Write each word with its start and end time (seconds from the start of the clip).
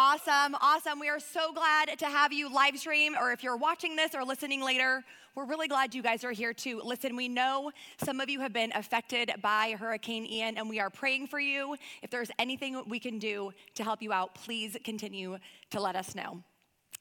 Awesome, 0.00 0.54
awesome. 0.60 1.00
We 1.00 1.08
are 1.08 1.18
so 1.18 1.52
glad 1.52 1.98
to 1.98 2.06
have 2.06 2.32
you 2.32 2.48
live 2.54 2.78
stream, 2.78 3.16
or 3.20 3.32
if 3.32 3.42
you're 3.42 3.56
watching 3.56 3.96
this 3.96 4.14
or 4.14 4.22
listening 4.22 4.62
later, 4.62 5.02
we're 5.34 5.44
really 5.44 5.66
glad 5.66 5.92
you 5.92 6.04
guys 6.04 6.22
are 6.22 6.30
here 6.30 6.52
too. 6.52 6.80
Listen, 6.84 7.16
we 7.16 7.26
know 7.26 7.72
some 7.96 8.20
of 8.20 8.30
you 8.30 8.38
have 8.38 8.52
been 8.52 8.70
affected 8.76 9.32
by 9.42 9.74
Hurricane 9.76 10.24
Ian, 10.24 10.56
and 10.56 10.68
we 10.68 10.78
are 10.78 10.88
praying 10.88 11.26
for 11.26 11.40
you. 11.40 11.74
If 12.00 12.10
there's 12.10 12.30
anything 12.38 12.80
we 12.86 13.00
can 13.00 13.18
do 13.18 13.50
to 13.74 13.82
help 13.82 14.00
you 14.00 14.12
out, 14.12 14.36
please 14.36 14.76
continue 14.84 15.36
to 15.70 15.80
let 15.80 15.96
us 15.96 16.14
know. 16.14 16.44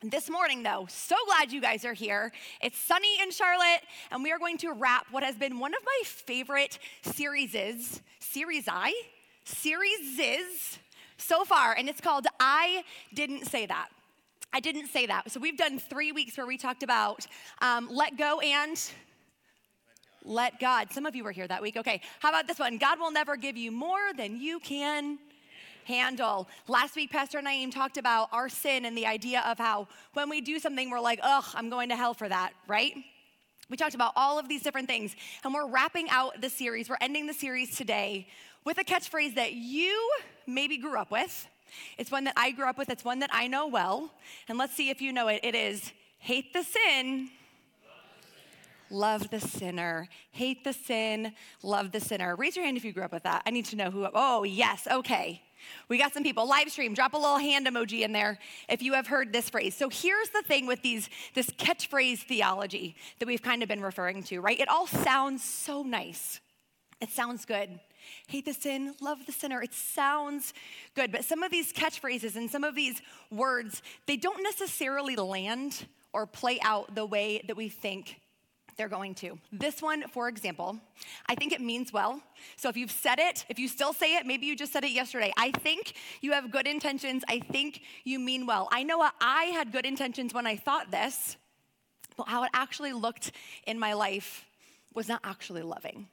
This 0.01 0.27
morning, 0.27 0.63
though, 0.63 0.87
so 0.89 1.17
glad 1.27 1.51
you 1.51 1.61
guys 1.61 1.85
are 1.85 1.93
here. 1.93 2.31
It's 2.63 2.79
sunny 2.79 3.21
in 3.21 3.29
Charlotte, 3.29 3.81
and 4.09 4.23
we 4.23 4.31
are 4.31 4.39
going 4.39 4.57
to 4.57 4.73
wrap 4.73 5.05
what 5.11 5.21
has 5.21 5.35
been 5.35 5.59
one 5.59 5.75
of 5.75 5.81
my 5.85 6.01
favorite 6.03 6.79
series 7.03 7.55
series 8.19 8.67
I, 8.67 8.91
series 9.45 10.17
is 10.17 10.79
so 11.17 11.43
far, 11.43 11.73
and 11.73 11.89
it's 11.89 12.01
called 12.01 12.27
I 12.39 12.83
Didn't 13.13 13.45
Say 13.45 13.65
That. 13.65 13.89
I 14.53 14.59
didn't 14.59 14.87
say 14.87 15.05
that. 15.05 15.29
So 15.29 15.39
we've 15.39 15.57
done 15.57 15.77
three 15.77 16.11
weeks 16.11 16.37
where 16.37 16.47
we 16.47 16.57
talked 16.57 16.81
about 16.81 17.27
um, 17.61 17.89
let 17.91 18.17
go 18.17 18.39
and 18.39 18.81
let 20.23 20.59
God. 20.59 20.91
Some 20.91 21.05
of 21.05 21.15
you 21.15 21.23
were 21.23 21.31
here 21.31 21.47
that 21.47 21.61
week. 21.61 21.77
Okay, 21.77 22.01
how 22.19 22.29
about 22.29 22.47
this 22.47 22.59
one? 22.59 22.77
God 22.77 22.99
will 22.99 23.11
never 23.11 23.35
give 23.35 23.57
you 23.57 23.71
more 23.71 24.13
than 24.15 24.39
you 24.39 24.59
can 24.59 25.19
handle. 25.85 26.47
Last 26.67 26.95
week, 26.95 27.11
Pastor 27.11 27.39
Naeem 27.39 27.71
talked 27.71 27.97
about 27.97 28.29
our 28.31 28.49
sin 28.49 28.85
and 28.85 28.97
the 28.97 29.05
idea 29.05 29.41
of 29.45 29.57
how 29.57 29.87
when 30.13 30.29
we 30.29 30.41
do 30.41 30.59
something, 30.59 30.89
we're 30.89 30.99
like, 30.99 31.19
ugh, 31.23 31.45
I'm 31.53 31.69
going 31.69 31.89
to 31.89 31.95
hell 31.95 32.13
for 32.13 32.27
that, 32.27 32.51
right? 32.67 32.93
We 33.69 33.77
talked 33.77 33.95
about 33.95 34.13
all 34.15 34.39
of 34.39 34.47
these 34.47 34.63
different 34.63 34.87
things, 34.87 35.15
and 35.43 35.53
we're 35.53 35.67
wrapping 35.67 36.09
out 36.09 36.41
the 36.41 36.49
series. 36.49 36.89
We're 36.89 36.97
ending 37.01 37.27
the 37.27 37.33
series 37.33 37.75
today 37.75 38.27
with 38.63 38.77
a 38.77 38.83
catchphrase 38.83 39.35
that 39.35 39.53
you 39.53 40.11
maybe 40.45 40.77
grew 40.77 40.97
up 40.97 41.11
with. 41.11 41.47
It's 41.97 42.11
one 42.11 42.23
that 42.25 42.33
I 42.37 42.51
grew 42.51 42.67
up 42.67 42.77
with, 42.77 42.89
it's 42.89 43.03
one 43.03 43.19
that 43.19 43.29
I 43.33 43.47
know 43.47 43.67
well. 43.67 44.11
And 44.47 44.57
let's 44.57 44.73
see 44.73 44.89
if 44.89 45.01
you 45.01 45.11
know 45.11 45.27
it. 45.27 45.41
It 45.43 45.55
is 45.55 45.91
hate 46.19 46.53
the 46.53 46.63
sin, 46.63 47.29
love 48.89 49.29
the 49.29 49.39
sinner. 49.39 50.07
Hate 50.31 50.63
the 50.63 50.73
sin, 50.73 51.33
love 51.63 51.91
the 51.91 51.99
sinner. 51.99 52.35
Raise 52.35 52.55
your 52.55 52.65
hand 52.65 52.77
if 52.77 52.85
you 52.85 52.93
grew 52.93 53.03
up 53.03 53.11
with 53.11 53.23
that. 53.23 53.43
I 53.45 53.51
need 53.51 53.65
to 53.65 53.75
know 53.75 53.91
who. 53.91 54.07
Oh, 54.13 54.43
yes, 54.43 54.87
okay. 54.89 55.41
We 55.89 55.97
got 55.97 56.13
some 56.13 56.23
people. 56.23 56.47
Live 56.47 56.69
stream, 56.69 56.93
drop 56.93 57.13
a 57.13 57.17
little 57.17 57.37
hand 57.37 57.67
emoji 57.67 58.01
in 58.01 58.11
there 58.11 58.37
if 58.69 58.81
you 58.81 58.93
have 58.93 59.07
heard 59.07 59.33
this 59.33 59.49
phrase. 59.49 59.75
So 59.75 59.89
here's 59.89 60.29
the 60.29 60.43
thing 60.43 60.67
with 60.67 60.81
these 60.81 61.09
this 61.33 61.47
catchphrase 61.51 62.19
theology 62.19 62.95
that 63.19 63.25
we've 63.27 63.41
kind 63.41 63.63
of 63.63 63.69
been 63.69 63.81
referring 63.81 64.23
to, 64.23 64.39
right? 64.39 64.59
It 64.59 64.69
all 64.69 64.87
sounds 64.87 65.43
so 65.43 65.83
nice. 65.83 66.39
It 67.01 67.09
sounds 67.09 67.45
good. 67.45 67.79
Hate 68.27 68.45
the 68.45 68.53
sin, 68.53 68.93
love 69.01 69.25
the 69.25 69.31
sinner. 69.31 69.61
It 69.61 69.73
sounds 69.73 70.53
good, 70.95 71.11
but 71.11 71.25
some 71.25 71.43
of 71.43 71.51
these 71.51 71.73
catchphrases 71.73 72.35
and 72.35 72.49
some 72.49 72.63
of 72.63 72.75
these 72.75 73.01
words, 73.31 73.81
they 74.05 74.17
don't 74.17 74.43
necessarily 74.43 75.15
land 75.15 75.87
or 76.13 76.25
play 76.25 76.59
out 76.61 76.95
the 76.95 77.05
way 77.05 77.43
that 77.47 77.55
we 77.55 77.69
think 77.69 78.19
they're 78.77 78.87
going 78.87 79.15
to. 79.15 79.37
This 79.51 79.81
one, 79.81 80.07
for 80.07 80.29
example, 80.29 80.77
I 81.27 81.35
think 81.35 81.51
it 81.51 81.61
means 81.61 81.91
well. 81.91 82.21
So 82.55 82.69
if 82.69 82.77
you've 82.77 82.91
said 82.91 83.19
it, 83.19 83.45
if 83.49 83.59
you 83.59 83.67
still 83.67 83.91
say 83.91 84.15
it, 84.15 84.25
maybe 84.25 84.45
you 84.45 84.55
just 84.55 84.71
said 84.71 84.83
it 84.83 84.91
yesterday. 84.91 85.33
I 85.37 85.51
think 85.51 85.93
you 86.21 86.31
have 86.33 86.51
good 86.51 86.67
intentions. 86.67 87.23
I 87.27 87.39
think 87.39 87.81
you 88.03 88.19
mean 88.19 88.45
well. 88.45 88.69
I 88.71 88.83
know 88.83 89.07
I 89.19 89.45
had 89.45 89.71
good 89.71 89.85
intentions 89.85 90.33
when 90.33 90.45
I 90.45 90.55
thought 90.55 90.91
this, 90.91 91.37
but 92.15 92.27
how 92.27 92.43
it 92.43 92.51
actually 92.53 92.93
looked 92.93 93.31
in 93.65 93.79
my 93.79 93.93
life 93.93 94.45
was 94.93 95.07
not 95.07 95.21
actually 95.23 95.63
loving. 95.63 96.07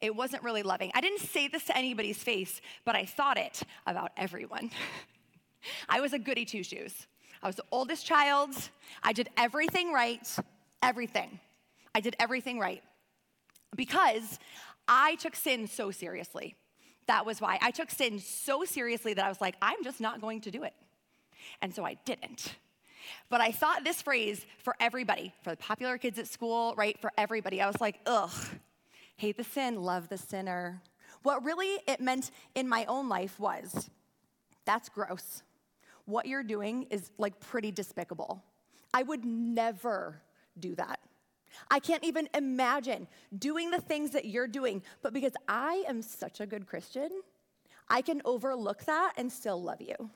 It 0.00 0.14
wasn't 0.14 0.42
really 0.42 0.62
loving. 0.62 0.90
I 0.94 1.00
didn't 1.00 1.20
say 1.20 1.48
this 1.48 1.64
to 1.64 1.76
anybody's 1.76 2.22
face, 2.22 2.60
but 2.84 2.94
I 2.94 3.04
thought 3.04 3.38
it 3.38 3.62
about 3.86 4.12
everyone. 4.16 4.70
I 5.88 6.00
was 6.00 6.12
a 6.12 6.18
goody 6.18 6.44
two 6.44 6.62
shoes. 6.62 7.06
I 7.42 7.46
was 7.46 7.56
the 7.56 7.64
oldest 7.70 8.06
child. 8.06 8.50
I 9.02 9.12
did 9.12 9.28
everything 9.36 9.92
right, 9.92 10.26
everything. 10.82 11.40
I 11.94 12.00
did 12.00 12.16
everything 12.18 12.58
right 12.58 12.82
because 13.76 14.38
I 14.88 15.16
took 15.16 15.36
sin 15.36 15.66
so 15.66 15.90
seriously. 15.90 16.54
That 17.06 17.26
was 17.26 17.40
why. 17.40 17.58
I 17.60 17.70
took 17.70 17.90
sin 17.90 18.20
so 18.20 18.64
seriously 18.64 19.14
that 19.14 19.24
I 19.24 19.28
was 19.28 19.40
like, 19.40 19.56
I'm 19.60 19.82
just 19.82 20.00
not 20.00 20.20
going 20.20 20.40
to 20.42 20.50
do 20.50 20.62
it. 20.62 20.74
And 21.60 21.74
so 21.74 21.84
I 21.84 21.94
didn't. 22.04 22.56
But 23.28 23.40
I 23.40 23.50
thought 23.50 23.84
this 23.84 24.00
phrase 24.00 24.46
for 24.58 24.76
everybody, 24.78 25.32
for 25.42 25.50
the 25.50 25.56
popular 25.56 25.98
kids 25.98 26.18
at 26.18 26.28
school, 26.28 26.74
right? 26.76 26.98
For 27.00 27.12
everybody. 27.18 27.60
I 27.60 27.66
was 27.66 27.80
like, 27.80 27.98
ugh, 28.06 28.30
hate 29.16 29.36
the 29.36 29.44
sin, 29.44 29.82
love 29.82 30.08
the 30.08 30.18
sinner. 30.18 30.82
What 31.22 31.44
really 31.44 31.78
it 31.86 32.00
meant 32.00 32.30
in 32.54 32.68
my 32.68 32.84
own 32.86 33.08
life 33.08 33.38
was 33.38 33.90
that's 34.64 34.88
gross. 34.88 35.42
What 36.04 36.26
you're 36.26 36.42
doing 36.42 36.86
is 36.90 37.10
like 37.18 37.40
pretty 37.40 37.70
despicable. 37.70 38.42
I 38.92 39.02
would 39.02 39.24
never 39.24 40.20
do 40.58 40.74
that. 40.76 41.00
I 41.70 41.78
can't 41.78 42.04
even 42.04 42.28
imagine 42.34 43.06
doing 43.38 43.70
the 43.70 43.80
things 43.80 44.10
that 44.10 44.24
you're 44.24 44.48
doing, 44.48 44.82
but 45.02 45.12
because 45.12 45.32
I 45.48 45.84
am 45.86 46.02
such 46.02 46.40
a 46.40 46.46
good 46.46 46.66
Christian, 46.66 47.10
I 47.88 48.02
can 48.02 48.22
overlook 48.24 48.84
that 48.84 49.12
and 49.16 49.30
still 49.30 49.62
love 49.62 49.80
you. 49.80 50.10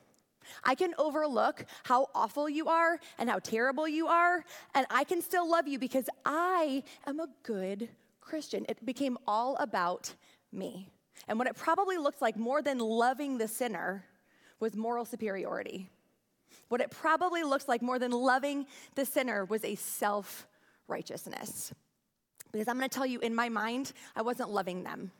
I 0.63 0.75
can 0.75 0.93
overlook 0.97 1.65
how 1.83 2.07
awful 2.15 2.49
you 2.49 2.67
are 2.67 2.99
and 3.17 3.29
how 3.29 3.39
terrible 3.39 3.87
you 3.87 4.07
are, 4.07 4.45
and 4.73 4.85
I 4.89 5.03
can 5.03 5.21
still 5.21 5.49
love 5.49 5.67
you 5.67 5.77
because 5.77 6.09
I 6.25 6.83
am 7.05 7.19
a 7.19 7.27
good 7.43 7.89
Christian. 8.27 8.65
It 8.69 8.85
became 8.85 9.17
all 9.25 9.55
about 9.57 10.13
me. 10.51 10.89
And 11.27 11.39
what 11.39 11.47
it 11.47 11.55
probably 11.55 11.97
looks 11.97 12.21
like 12.21 12.37
more 12.37 12.61
than 12.61 12.77
loving 12.77 13.37
the 13.37 13.47
sinner 13.47 14.05
was 14.59 14.75
moral 14.75 15.05
superiority. 15.05 15.89
What 16.69 16.81
it 16.81 16.91
probably 16.91 17.43
looks 17.43 17.67
like 17.67 17.81
more 17.81 17.99
than 17.99 18.11
loving 18.11 18.65
the 18.95 19.05
sinner 19.05 19.45
was 19.45 19.63
a 19.63 19.75
self 19.75 20.47
righteousness. 20.87 21.73
Because 22.51 22.67
I'm 22.67 22.75
gonna 22.75 22.89
tell 22.89 23.05
you, 23.05 23.19
in 23.19 23.33
my 23.33 23.49
mind, 23.49 23.93
I 24.15 24.21
wasn't 24.21 24.51
loving 24.51 24.83
them. 24.83 25.11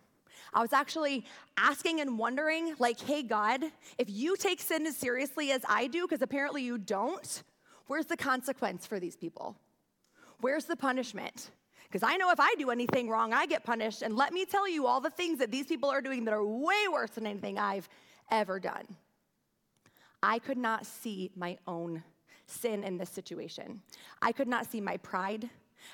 I 0.53 0.61
was 0.61 0.73
actually 0.73 1.25
asking 1.57 1.99
and 1.99 2.17
wondering, 2.17 2.75
like, 2.79 2.99
hey, 2.99 3.21
God, 3.23 3.63
if 3.97 4.09
you 4.09 4.37
take 4.37 4.61
sin 4.61 4.85
as 4.87 4.95
seriously 4.95 5.51
as 5.51 5.61
I 5.67 5.87
do, 5.87 6.03
because 6.03 6.21
apparently 6.21 6.63
you 6.63 6.77
don't, 6.77 7.43
where's 7.87 8.05
the 8.05 8.17
consequence 8.17 8.85
for 8.85 8.99
these 8.99 9.15
people? 9.15 9.57
Where's 10.39 10.65
the 10.65 10.75
punishment? 10.75 11.51
Because 11.89 12.03
I 12.03 12.17
know 12.17 12.31
if 12.31 12.39
I 12.39 12.53
do 12.55 12.69
anything 12.69 13.09
wrong, 13.09 13.33
I 13.33 13.45
get 13.45 13.63
punished. 13.63 14.01
And 14.01 14.15
let 14.15 14.33
me 14.33 14.45
tell 14.45 14.67
you 14.67 14.87
all 14.87 14.99
the 14.99 15.09
things 15.09 15.39
that 15.39 15.51
these 15.51 15.67
people 15.67 15.89
are 15.89 16.01
doing 16.01 16.25
that 16.25 16.33
are 16.33 16.45
way 16.45 16.87
worse 16.91 17.11
than 17.11 17.25
anything 17.25 17.57
I've 17.57 17.87
ever 18.29 18.59
done. 18.59 18.85
I 20.21 20.39
could 20.39 20.57
not 20.57 20.85
see 20.85 21.31
my 21.35 21.57
own 21.65 22.03
sin 22.45 22.83
in 22.83 22.97
this 22.97 23.09
situation. 23.09 23.81
I 24.21 24.31
could 24.31 24.47
not 24.47 24.65
see 24.65 24.81
my 24.81 24.97
pride. 24.97 25.49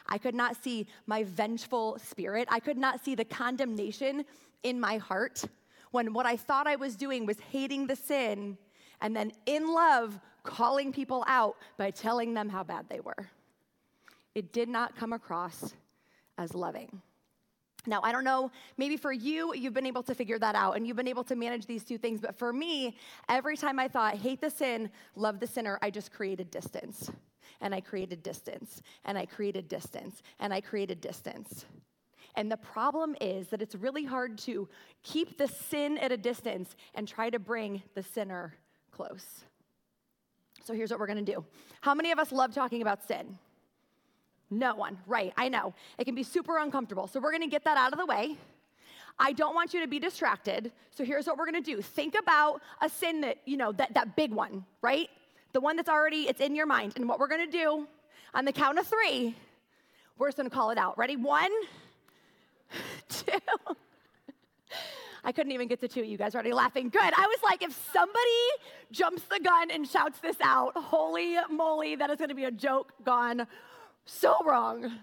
I 0.08 0.18
could 0.18 0.36
not 0.36 0.56
see 0.64 0.88
my 1.06 1.24
vengeful 1.24 2.00
spirit. 2.00 2.48
I 2.50 2.60
could 2.60 2.78
not 2.78 3.04
see 3.04 3.16
the 3.16 3.26
condemnation 3.26 4.26
in 4.64 4.80
my 4.80 4.98
heart 4.98 5.44
when 5.92 6.14
what 6.14 6.26
I 6.26 6.38
thought 6.38 6.66
I 6.66 6.76
was 6.76 6.96
doing 6.96 7.26
was 7.26 7.38
hating 7.52 7.86
the 7.86 7.96
sin 7.96 8.58
and 9.02 9.16
then 9.16 9.32
in 9.46 9.72
love 9.72 10.20
calling 10.44 10.92
people 10.92 11.24
out 11.28 11.58
by 11.78 11.92
telling 11.92 12.34
them 12.34 12.50
how 12.50 12.64
bad 12.64 12.88
they 12.90 13.00
were. 13.00 13.30
It 14.34 14.52
did 14.52 14.70
not 14.70 14.96
come 14.96 15.14
across 15.14 15.74
as 16.38 16.54
loving. 16.54 17.02
Now, 17.86 18.00
I 18.02 18.14
don't 18.14 18.24
know, 18.24 18.50
maybe 18.78 18.96
for 18.96 19.12
you, 19.12 19.54
you've 19.54 19.74
been 19.74 19.86
able 19.86 20.04
to 20.04 20.16
figure 20.16 20.40
that 20.40 20.56
out 20.56 20.78
and 20.78 20.88
you've 20.88 20.96
been 20.96 21.08
able 21.08 21.26
to 21.26 21.36
manage 21.36 21.66
these 21.66 21.84
two 21.84 21.98
things. 21.98 22.22
But 22.22 22.38
for 22.38 22.54
me, 22.54 22.96
every 23.28 23.58
time 23.58 23.78
I 23.78 23.90
thought, 23.90 24.16
hate 24.16 24.40
the 24.40 24.50
sin, 24.50 24.90
love 25.16 25.40
the 25.40 25.48
sinner, 25.48 25.78
I 25.82 25.90
just 25.90 26.12
created 26.12 26.50
distance. 26.50 27.12
And 27.60 27.76
I 27.76 27.82
created 27.82 28.24
distance. 28.24 28.82
And 29.04 29.18
I 29.18 29.26
created 29.26 29.68
distance. 29.68 30.22
And 30.40 30.54
I 30.54 30.62
created 30.62 31.02
distance. 31.02 31.66
And 32.36 32.52
the 32.52 32.58
problem 32.58 33.16
is 33.20 33.50
that 33.50 33.62
it's 33.62 33.76
really 33.76 34.06
hard 34.06 34.38
to 34.40 34.68
keep 35.04 35.38
the 35.38 35.48
sin 35.48 35.98
at 35.98 36.12
a 36.12 36.18
distance 36.18 36.76
and 36.96 37.08
try 37.08 37.30
to 37.30 37.38
bring 37.38 37.84
the 37.96 38.04
sinner 38.04 38.56
close. 38.92 39.44
So 40.64 40.74
here's 40.74 40.90
what 40.90 41.00
we're 41.00 41.08
gonna 41.08 41.22
do. 41.22 41.44
How 41.82 41.94
many 41.94 42.12
of 42.12 42.20
us 42.20 42.32
love 42.32 42.54
talking 42.56 42.82
about 42.82 43.06
sin? 43.06 43.38
No 44.60 44.76
one, 44.76 44.98
right, 45.08 45.34
I 45.38 45.50
know. 45.50 45.74
It 45.98 46.06
can 46.06 46.16
be 46.16 46.24
super 46.24 46.58
uncomfortable. 46.58 47.08
So 47.08 47.20
we're 47.20 47.32
gonna 47.32 47.48
get 47.48 47.64
that 47.64 47.78
out 47.78 47.92
of 47.94 48.00
the 48.00 48.06
way. 48.06 48.38
I 49.20 49.32
don't 49.34 49.54
want 49.54 49.74
you 49.74 49.82
to 49.82 49.88
be 49.88 50.00
distracted. 50.00 50.72
So 50.92 51.04
here's 51.04 51.28
what 51.28 51.38
we're 51.38 51.46
gonna 51.46 51.62
do. 51.62 51.82
Think 51.82 52.16
about 52.20 52.62
a 52.82 52.90
sin 52.90 53.22
that, 53.22 53.38
you 53.46 53.58
know, 53.58 53.72
that, 53.74 53.94
that 53.94 54.16
big 54.16 54.32
one, 54.32 54.66
right? 54.82 55.10
The 55.54 55.62
one 55.62 55.76
that's 55.76 55.90
already, 55.90 56.28
it's 56.28 56.42
in 56.42 56.56
your 56.56 56.66
mind. 56.66 56.94
And 56.96 57.08
what 57.08 57.20
we're 57.20 57.28
gonna 57.28 57.48
do 57.48 57.88
on 58.34 58.46
the 58.46 58.52
count 58.52 58.80
of 58.80 58.88
three, 58.88 59.36
we're 60.18 60.28
just 60.28 60.38
gonna 60.38 60.50
call 60.50 60.72
it 60.72 60.78
out. 60.78 60.98
Ready? 60.98 61.16
One, 61.16 61.52
two. 63.10 63.32
I 65.26 65.32
couldn't 65.32 65.54
even 65.54 65.68
get 65.70 65.80
to 65.80 65.88
two. 65.88 66.04
You 66.04 66.18
guys 66.18 66.36
are 66.36 66.40
already 66.40 66.54
laughing. 66.54 66.90
Good. 66.90 67.02
I 67.02 67.28
was 67.28 67.40
like, 67.44 67.64
if 67.64 67.72
somebody 67.94 68.20
jumps 68.92 69.22
the 69.24 69.40
gun 69.40 69.72
and 69.72 69.88
shouts 69.88 70.20
this 70.20 70.36
out, 70.42 70.76
holy 70.76 71.38
moly, 71.50 71.96
that 71.96 72.10
is 72.10 72.18
gonna 72.18 72.36
be 72.36 72.46
a 72.46 72.52
joke 72.52 72.92
gone 73.06 73.48
so 74.06 74.38
wrong. 74.46 75.00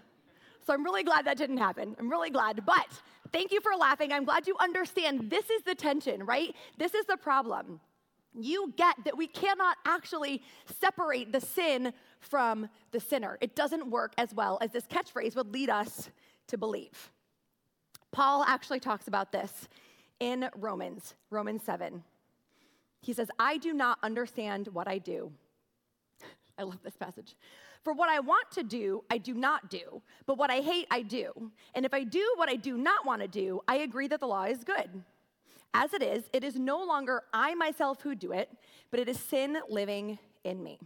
So 0.65 0.73
I'm 0.73 0.83
really 0.83 1.03
glad 1.03 1.25
that 1.25 1.37
didn't 1.37 1.57
happen. 1.57 1.95
I'm 1.99 2.09
really 2.09 2.29
glad. 2.29 2.65
But 2.65 3.01
thank 3.31 3.51
you 3.51 3.61
for 3.61 3.71
laughing. 3.77 4.11
I'm 4.11 4.25
glad 4.25 4.47
you 4.47 4.55
understand 4.59 5.29
this 5.29 5.49
is 5.49 5.63
the 5.63 5.75
tension, 5.75 6.25
right? 6.25 6.55
This 6.77 6.93
is 6.93 7.05
the 7.05 7.17
problem. 7.17 7.79
You 8.33 8.73
get 8.77 8.95
that 9.03 9.17
we 9.17 9.27
cannot 9.27 9.77
actually 9.85 10.41
separate 10.79 11.31
the 11.31 11.41
sin 11.41 11.93
from 12.19 12.69
the 12.91 12.99
sinner. 12.99 13.37
It 13.41 13.55
doesn't 13.55 13.89
work 13.89 14.13
as 14.17 14.33
well 14.33 14.57
as 14.61 14.71
this 14.71 14.85
catchphrase 14.85 15.35
would 15.35 15.53
lead 15.53 15.69
us 15.69 16.09
to 16.47 16.57
believe. 16.57 17.11
Paul 18.11 18.43
actually 18.43 18.79
talks 18.79 19.07
about 19.07 19.31
this 19.31 19.67
in 20.19 20.49
Romans, 20.55 21.15
Romans 21.29 21.63
7. 21.63 22.03
He 23.01 23.13
says, 23.13 23.29
I 23.39 23.57
do 23.57 23.73
not 23.73 23.97
understand 24.03 24.67
what 24.67 24.87
I 24.87 24.99
do. 24.99 25.31
I 26.57 26.63
love 26.63 26.79
this 26.83 26.95
passage. 26.95 27.35
For 27.83 27.93
what 27.93 28.09
I 28.09 28.19
want 28.19 28.51
to 28.51 28.63
do, 28.63 29.03
I 29.09 29.17
do 29.17 29.33
not 29.33 29.69
do, 29.69 30.01
but 30.25 30.37
what 30.37 30.51
I 30.51 30.61
hate, 30.61 30.87
I 30.91 31.01
do. 31.01 31.51
And 31.73 31.85
if 31.85 31.93
I 31.93 32.03
do 32.03 32.33
what 32.35 32.47
I 32.47 32.55
do 32.55 32.77
not 32.77 33.05
want 33.05 33.21
to 33.21 33.27
do, 33.27 33.61
I 33.67 33.77
agree 33.77 34.07
that 34.07 34.19
the 34.19 34.27
law 34.27 34.43
is 34.43 34.63
good. 34.63 35.03
As 35.73 35.93
it 35.93 36.03
is, 36.03 36.23
it 36.33 36.43
is 36.43 36.57
no 36.57 36.83
longer 36.83 37.23
I 37.33 37.55
myself 37.55 38.01
who 38.01 38.13
do 38.13 38.33
it, 38.33 38.49
but 38.91 38.99
it 38.99 39.09
is 39.09 39.19
sin 39.19 39.57
living 39.69 40.19
in 40.43 40.61
me. 40.61 40.79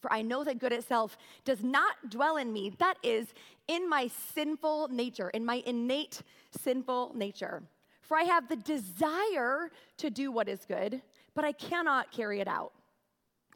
For 0.00 0.12
I 0.12 0.22
know 0.22 0.42
that 0.44 0.58
good 0.58 0.72
itself 0.72 1.18
does 1.44 1.62
not 1.62 2.08
dwell 2.08 2.38
in 2.38 2.52
me, 2.52 2.72
that 2.78 2.96
is, 3.02 3.28
in 3.68 3.88
my 3.88 4.10
sinful 4.34 4.88
nature, 4.88 5.28
in 5.30 5.44
my 5.44 5.62
innate 5.66 6.22
sinful 6.58 7.12
nature. 7.14 7.62
For 8.00 8.16
I 8.16 8.22
have 8.22 8.48
the 8.48 8.56
desire 8.56 9.70
to 9.98 10.10
do 10.10 10.32
what 10.32 10.48
is 10.48 10.64
good, 10.66 11.02
but 11.34 11.44
I 11.44 11.52
cannot 11.52 12.10
carry 12.10 12.40
it 12.40 12.48
out. 12.48 12.72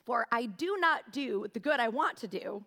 For 0.04 0.26
I 0.30 0.46
do 0.46 0.76
not 0.78 1.12
do 1.12 1.46
the 1.52 1.60
good 1.60 1.80
I 1.80 1.88
want 1.88 2.16
to 2.18 2.28
do, 2.28 2.62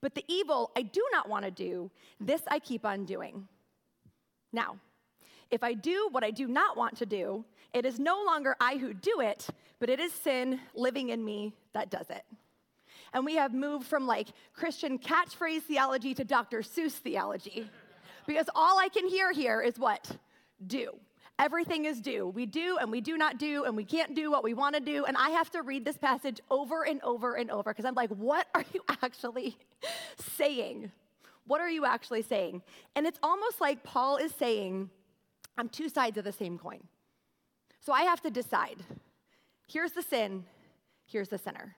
but 0.00 0.14
the 0.14 0.24
evil 0.26 0.70
I 0.76 0.82
do 0.82 1.02
not 1.12 1.28
want 1.28 1.44
to 1.44 1.50
do, 1.50 1.90
this 2.20 2.42
I 2.48 2.58
keep 2.58 2.84
on 2.84 3.04
doing. 3.04 3.46
Now, 4.52 4.78
if 5.50 5.62
I 5.62 5.74
do 5.74 6.08
what 6.10 6.24
I 6.24 6.30
do 6.30 6.48
not 6.48 6.76
want 6.76 6.96
to 6.98 7.06
do, 7.06 7.44
it 7.72 7.86
is 7.86 7.98
no 7.98 8.22
longer 8.24 8.56
I 8.60 8.76
who 8.76 8.92
do 8.92 9.20
it, 9.20 9.48
but 9.78 9.88
it 9.88 10.00
is 10.00 10.12
sin 10.12 10.60
living 10.74 11.10
in 11.10 11.24
me 11.24 11.54
that 11.72 11.90
does 11.90 12.10
it. 12.10 12.24
And 13.12 13.24
we 13.24 13.36
have 13.36 13.52
moved 13.52 13.86
from 13.86 14.06
like 14.06 14.28
Christian 14.54 14.98
catchphrase 14.98 15.62
theology 15.62 16.14
to 16.14 16.24
Dr. 16.24 16.60
Seuss 16.60 16.92
theology. 16.92 17.68
Because 18.26 18.48
all 18.54 18.78
I 18.78 18.88
can 18.88 19.06
hear 19.08 19.32
here 19.32 19.60
is 19.60 19.78
what? 19.78 20.16
Do. 20.66 20.92
Everything 21.42 21.86
is 21.86 22.00
do. 22.00 22.28
We 22.28 22.46
do 22.46 22.78
and 22.80 22.88
we 22.88 23.00
do 23.00 23.18
not 23.18 23.36
do, 23.36 23.64
and 23.64 23.76
we 23.76 23.84
can't 23.84 24.14
do 24.14 24.30
what 24.30 24.44
we 24.44 24.54
want 24.54 24.76
to 24.76 24.80
do. 24.80 25.06
And 25.06 25.16
I 25.16 25.30
have 25.30 25.50
to 25.50 25.62
read 25.62 25.84
this 25.84 25.98
passage 25.98 26.40
over 26.48 26.84
and 26.84 27.02
over 27.02 27.34
and 27.34 27.50
over 27.50 27.72
because 27.72 27.84
I'm 27.84 27.96
like, 27.96 28.10
what 28.10 28.46
are 28.54 28.64
you 28.72 28.80
actually 29.02 29.58
saying? 30.36 30.92
What 31.44 31.60
are 31.60 31.68
you 31.68 31.84
actually 31.84 32.22
saying? 32.22 32.62
And 32.94 33.08
it's 33.08 33.18
almost 33.24 33.60
like 33.60 33.82
Paul 33.82 34.18
is 34.18 34.32
saying, 34.32 34.88
I'm 35.58 35.68
two 35.68 35.88
sides 35.88 36.16
of 36.16 36.22
the 36.22 36.30
same 36.30 36.58
coin. 36.58 36.84
So 37.80 37.92
I 37.92 38.02
have 38.02 38.20
to 38.20 38.30
decide 38.30 38.76
here's 39.66 39.90
the 39.90 40.02
sin, 40.02 40.44
here's 41.06 41.28
the 41.28 41.38
sinner. 41.38 41.74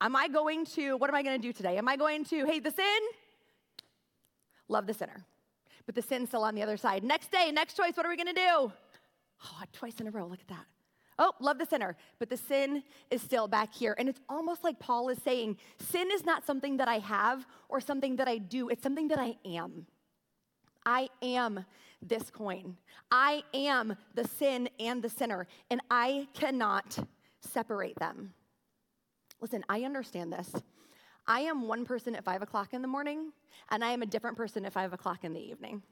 Am 0.00 0.16
I 0.16 0.26
going 0.26 0.66
to, 0.74 0.96
what 0.96 1.08
am 1.08 1.14
I 1.14 1.22
going 1.22 1.40
to 1.40 1.46
do 1.46 1.52
today? 1.52 1.78
Am 1.78 1.86
I 1.86 1.94
going 1.94 2.24
to 2.24 2.44
hate 2.44 2.64
the 2.64 2.72
sin? 2.72 3.00
Love 4.66 4.88
the 4.88 4.94
sinner 4.94 5.24
but 5.86 5.94
the 5.94 6.02
sin's 6.02 6.28
still 6.28 6.42
on 6.44 6.54
the 6.54 6.62
other 6.62 6.76
side. 6.76 7.04
Next 7.04 7.30
day, 7.30 7.50
next 7.52 7.76
choice, 7.76 7.96
what 7.96 8.06
are 8.06 8.08
we 8.08 8.16
gonna 8.16 8.32
do? 8.32 8.72
Oh, 9.44 9.62
twice 9.72 10.00
in 10.00 10.06
a 10.06 10.10
row, 10.10 10.26
look 10.26 10.40
at 10.40 10.48
that. 10.48 10.66
Oh, 11.18 11.32
love 11.40 11.58
the 11.58 11.66
sinner, 11.66 11.96
but 12.18 12.28
the 12.28 12.36
sin 12.36 12.82
is 13.10 13.22
still 13.22 13.46
back 13.46 13.72
here. 13.72 13.94
And 13.98 14.08
it's 14.08 14.20
almost 14.28 14.64
like 14.64 14.78
Paul 14.80 15.08
is 15.10 15.22
saying 15.22 15.58
sin 15.78 16.08
is 16.12 16.24
not 16.24 16.44
something 16.44 16.78
that 16.78 16.88
I 16.88 16.98
have 16.98 17.46
or 17.68 17.80
something 17.80 18.16
that 18.16 18.26
I 18.26 18.38
do, 18.38 18.68
it's 18.68 18.82
something 18.82 19.08
that 19.08 19.18
I 19.18 19.36
am. 19.44 19.86
I 20.84 21.08
am 21.22 21.64
this 22.02 22.30
coin. 22.30 22.76
I 23.10 23.42
am 23.54 23.96
the 24.14 24.26
sin 24.26 24.68
and 24.78 25.02
the 25.02 25.08
sinner, 25.08 25.46
and 25.70 25.80
I 25.90 26.28
cannot 26.34 26.98
separate 27.40 27.98
them. 27.98 28.34
Listen, 29.40 29.64
I 29.68 29.82
understand 29.82 30.32
this. 30.32 30.52
I 31.26 31.40
am 31.40 31.66
one 31.66 31.86
person 31.86 32.14
at 32.14 32.24
five 32.24 32.42
o'clock 32.42 32.74
in 32.74 32.82
the 32.82 32.88
morning, 32.88 33.32
and 33.70 33.82
I 33.84 33.92
am 33.92 34.02
a 34.02 34.06
different 34.06 34.36
person 34.36 34.64
at 34.66 34.72
five 34.72 34.92
o'clock 34.92 35.24
in 35.24 35.32
the 35.32 35.40
evening. 35.40 35.82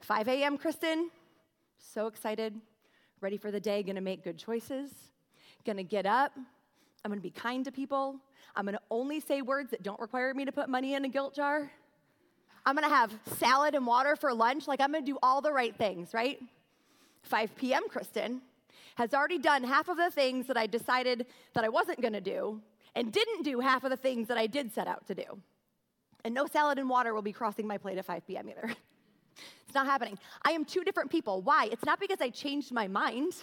5 0.00 0.28
a.m., 0.28 0.56
Kristin, 0.56 1.08
so 1.78 2.06
excited, 2.06 2.54
ready 3.20 3.36
for 3.36 3.50
the 3.50 3.60
day, 3.60 3.82
gonna 3.82 4.00
make 4.00 4.24
good 4.24 4.38
choices, 4.38 4.90
gonna 5.66 5.82
get 5.82 6.06
up, 6.06 6.32
I'm 7.04 7.10
gonna 7.10 7.20
be 7.20 7.30
kind 7.30 7.64
to 7.66 7.72
people, 7.72 8.16
I'm 8.56 8.64
gonna 8.64 8.80
only 8.90 9.20
say 9.20 9.42
words 9.42 9.70
that 9.70 9.82
don't 9.82 10.00
require 10.00 10.32
me 10.32 10.46
to 10.46 10.52
put 10.52 10.68
money 10.68 10.94
in 10.94 11.04
a 11.04 11.08
guilt 11.08 11.34
jar. 11.34 11.70
I'm 12.64 12.74
gonna 12.74 12.88
have 12.88 13.12
salad 13.38 13.74
and 13.74 13.86
water 13.86 14.16
for 14.16 14.32
lunch, 14.32 14.66
like 14.66 14.80
I'm 14.80 14.92
gonna 14.92 15.04
do 15.04 15.18
all 15.22 15.40
the 15.40 15.52
right 15.52 15.76
things, 15.76 16.14
right? 16.14 16.38
5 17.22 17.56
p.m., 17.56 17.82
Kristin, 17.90 18.40
has 18.94 19.12
already 19.12 19.38
done 19.38 19.64
half 19.64 19.88
of 19.88 19.98
the 19.98 20.10
things 20.10 20.46
that 20.46 20.56
I 20.56 20.66
decided 20.66 21.26
that 21.54 21.64
I 21.64 21.68
wasn't 21.68 22.00
gonna 22.00 22.20
do, 22.20 22.60
and 22.94 23.12
didn't 23.12 23.42
do 23.42 23.60
half 23.60 23.84
of 23.84 23.90
the 23.90 23.96
things 23.96 24.28
that 24.28 24.38
I 24.38 24.46
did 24.46 24.72
set 24.72 24.86
out 24.86 25.06
to 25.06 25.14
do. 25.14 25.24
And 26.24 26.34
no 26.34 26.46
salad 26.46 26.78
and 26.78 26.88
water 26.88 27.14
will 27.14 27.22
be 27.22 27.32
crossing 27.32 27.66
my 27.66 27.78
plate 27.78 27.98
at 27.98 28.04
5 28.04 28.26
p.m. 28.26 28.48
either. 28.48 28.64
it's 29.66 29.74
not 29.74 29.86
happening. 29.86 30.18
I 30.42 30.52
am 30.52 30.64
two 30.64 30.84
different 30.84 31.10
people. 31.10 31.42
Why? 31.42 31.68
It's 31.70 31.84
not 31.84 32.00
because 32.00 32.20
I 32.20 32.30
changed 32.30 32.72
my 32.72 32.88
mind. 32.88 33.34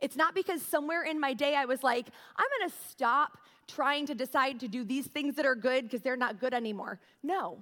It's 0.00 0.16
not 0.16 0.34
because 0.34 0.62
somewhere 0.62 1.04
in 1.04 1.20
my 1.20 1.34
day 1.34 1.54
I 1.54 1.64
was 1.64 1.82
like, 1.82 2.06
I'm 2.36 2.46
gonna 2.58 2.72
stop 2.88 3.38
trying 3.66 4.06
to 4.06 4.14
decide 4.14 4.60
to 4.60 4.68
do 4.68 4.84
these 4.84 5.06
things 5.06 5.36
that 5.36 5.46
are 5.46 5.54
good 5.54 5.84
because 5.84 6.02
they're 6.02 6.16
not 6.16 6.40
good 6.40 6.54
anymore. 6.54 7.00
No. 7.22 7.58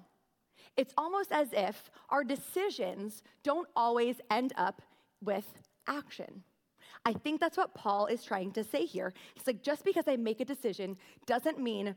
It's 0.76 0.94
almost 0.96 1.32
as 1.32 1.48
if 1.52 1.90
our 2.10 2.22
decisions 2.22 3.22
don't 3.42 3.68
always 3.74 4.20
end 4.30 4.52
up 4.56 4.82
with 5.22 5.46
action. 5.88 6.42
I 7.06 7.12
think 7.12 7.40
that's 7.40 7.56
what 7.56 7.72
Paul 7.72 8.06
is 8.06 8.24
trying 8.24 8.50
to 8.52 8.64
say 8.64 8.84
here. 8.84 9.14
He's 9.34 9.46
like, 9.46 9.62
just 9.62 9.84
because 9.84 10.08
I 10.08 10.16
make 10.16 10.40
a 10.40 10.44
decision 10.44 10.96
doesn't 11.24 11.60
mean 11.60 11.94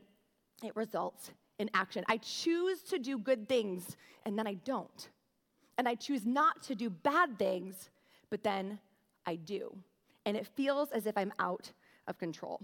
it 0.62 0.76
results 0.76 1.32
in 1.58 1.68
action. 1.74 2.04
I 2.08 2.18
choose 2.18 2.82
to 2.84 2.98
do 3.00 3.18
good 3.18 3.48
things 3.48 3.96
and 4.24 4.38
then 4.38 4.46
I 4.46 4.54
don't. 4.54 5.08
And 5.78 5.88
I 5.88 5.96
choose 5.96 6.24
not 6.24 6.62
to 6.62 6.76
do 6.76 6.90
bad 6.90 7.40
things, 7.40 7.90
but 8.30 8.44
then 8.44 8.78
I 9.26 9.34
do. 9.34 9.76
And 10.26 10.36
it 10.36 10.46
feels 10.46 10.92
as 10.92 11.06
if 11.06 11.18
I'm 11.18 11.32
out 11.40 11.72
of 12.06 12.16
control. 12.16 12.60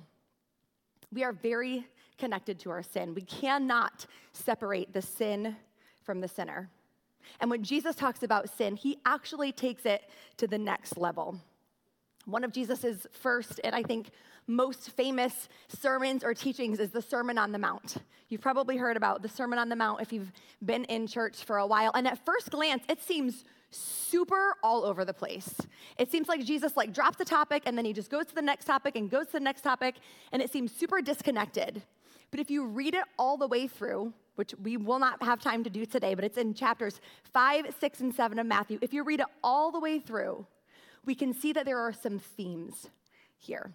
We 1.13 1.25
are 1.25 1.33
very 1.33 1.85
connected 2.17 2.61
to 2.61 2.71
our 2.71 2.83
sin. 2.85 3.13
We 3.13 3.23
cannot 3.23 4.07
separate 4.33 4.93
the 4.93 5.03
sin 5.03 5.57
from 6.05 6.21
the 6.21 6.29
sinner. 6.29 6.71
And 7.41 7.51
when 7.51 7.65
Jesus 7.65 7.97
talks 7.97 8.23
about 8.23 8.57
sin, 8.57 8.77
he 8.77 8.99
actually 9.05 9.51
takes 9.51 9.85
it 9.85 10.09
to 10.37 10.47
the 10.47 10.59
next 10.59 10.97
level. 10.97 11.41
One 12.27 12.45
of 12.45 12.53
Jesus's 12.53 13.07
first 13.13 13.61
and 13.65 13.75
I 13.75 13.83
think 13.83 14.11
most 14.49 14.91
famous 14.91 15.49
sermons 15.69 16.23
or 16.23 16.35
teachings 16.35 16.79
is 16.79 16.91
the 16.91 17.03
Sermon 17.03 17.39
on 17.39 17.53
the 17.53 17.59
Mount. 17.59 17.97
You've 18.29 18.41
probably 18.41 18.77
heard 18.77 18.97
about 18.97 19.23
the 19.23 19.29
Sermon 19.29 19.59
on 19.59 19.69
the 19.69 19.77
Mount 19.77 20.01
if 20.01 20.13
you've 20.13 20.33
been 20.65 20.85
in 20.85 21.07
church 21.07 21.45
for 21.45 21.59
a 21.59 21.67
while. 21.67 21.93
And 21.95 22.07
at 22.07 22.25
first 22.25 22.51
glance, 22.51 22.83
it 22.89 23.01
seems 23.03 23.45
super 23.71 24.57
all 24.63 24.85
over 24.85 25.05
the 25.05 25.15
place. 25.15 25.55
It 25.99 26.11
seems 26.11 26.29
like 26.29 26.45
Jesus 26.45 26.77
like 26.77 26.93
drops 26.93 27.17
the 27.17 27.25
topic 27.25 27.63
and 27.65 27.79
then 27.79 27.85
he 27.85 27.93
just 27.93 28.11
goes 28.11 28.27
to 28.27 28.35
the 28.35 28.43
next 28.43 28.65
topic 28.65 28.97
and 28.97 29.09
goes 29.09 29.27
to 29.27 29.33
the 29.33 29.41
next 29.41 29.63
topic 29.63 29.97
and 30.33 30.43
it 30.43 30.51
seems 30.51 30.73
super 30.73 31.01
disconnected. 31.01 31.83
But 32.33 32.41
if 32.41 32.51
you 32.51 32.67
read 32.67 32.95
it 32.95 33.05
all 33.19 33.37
the 33.37 33.47
way 33.47 33.69
through, 33.69 34.13
which 34.35 34.53
we 34.63 34.77
will 34.77 34.99
not 34.99 35.23
have 35.23 35.41
time 35.41 35.65
to 35.65 35.71
do 35.71 35.87
today, 35.87 36.15
but 36.15 36.25
it's 36.25 36.39
in 36.39 36.55
chapters 36.55 37.01
five, 37.33 37.67
six, 37.81 38.01
and 38.01 38.15
seven 38.15 38.39
of 38.39 38.47
Matthew. 38.47 38.79
If 38.83 38.93
you 38.93 39.05
read 39.05 39.21
it 39.21 39.27
all 39.43 39.71
the 39.71 39.81
way 39.81 39.99
through, 40.01 40.47
we 41.07 41.15
can 41.15 41.33
see 41.33 41.53
that 41.53 41.65
there 41.65 41.79
are 41.79 41.93
some 41.93 42.19
themes 42.19 42.89
here. 43.39 43.73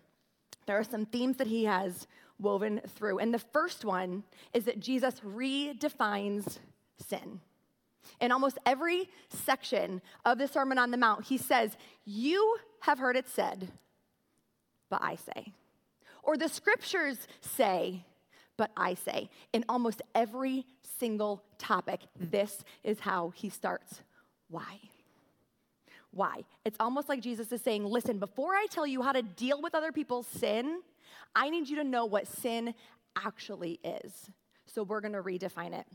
There 0.67 0.77
are 0.77 0.83
some 0.83 1.05
themes 1.05 1.37
that 1.37 1.47
he 1.47 1.65
has 1.65 2.07
woven 2.39 2.81
through. 2.95 3.19
And 3.19 3.33
the 3.33 3.39
first 3.39 3.85
one 3.85 4.23
is 4.53 4.65
that 4.65 4.79
Jesus 4.79 5.15
redefines 5.21 6.57
sin. 6.99 7.39
In 8.19 8.31
almost 8.31 8.57
every 8.65 9.09
section 9.29 10.01
of 10.25 10.37
the 10.37 10.47
Sermon 10.47 10.77
on 10.77 10.91
the 10.91 10.97
Mount, 10.97 11.25
he 11.25 11.37
says, 11.37 11.77
You 12.05 12.57
have 12.81 12.99
heard 12.99 13.15
it 13.15 13.29
said, 13.29 13.69
but 14.89 15.01
I 15.01 15.15
say. 15.15 15.53
Or 16.23 16.37
the 16.37 16.49
scriptures 16.49 17.27
say, 17.41 18.03
but 18.57 18.71
I 18.77 18.93
say. 18.93 19.29
In 19.53 19.65
almost 19.69 20.01
every 20.13 20.65
single 20.99 21.43
topic, 21.57 22.01
this 22.19 22.63
is 22.83 22.99
how 22.99 23.31
he 23.35 23.49
starts. 23.49 24.01
Why? 24.49 24.79
Why? 26.11 26.43
It's 26.65 26.77
almost 26.79 27.09
like 27.09 27.21
Jesus 27.21 27.51
is 27.51 27.61
saying, 27.61 27.85
Listen, 27.85 28.19
before 28.19 28.53
I 28.53 28.65
tell 28.69 28.85
you 28.85 29.01
how 29.01 29.11
to 29.13 29.21
deal 29.21 29.61
with 29.61 29.73
other 29.73 29.91
people's 29.91 30.27
sin, 30.27 30.81
I 31.35 31.49
need 31.49 31.69
you 31.69 31.77
to 31.77 31.83
know 31.83 32.05
what 32.05 32.27
sin 32.27 32.73
actually 33.15 33.79
is. 33.83 34.29
So 34.65 34.83
we're 34.83 35.01
going 35.01 35.13
to 35.13 35.21
redefine 35.21 35.73
it. 35.73 35.85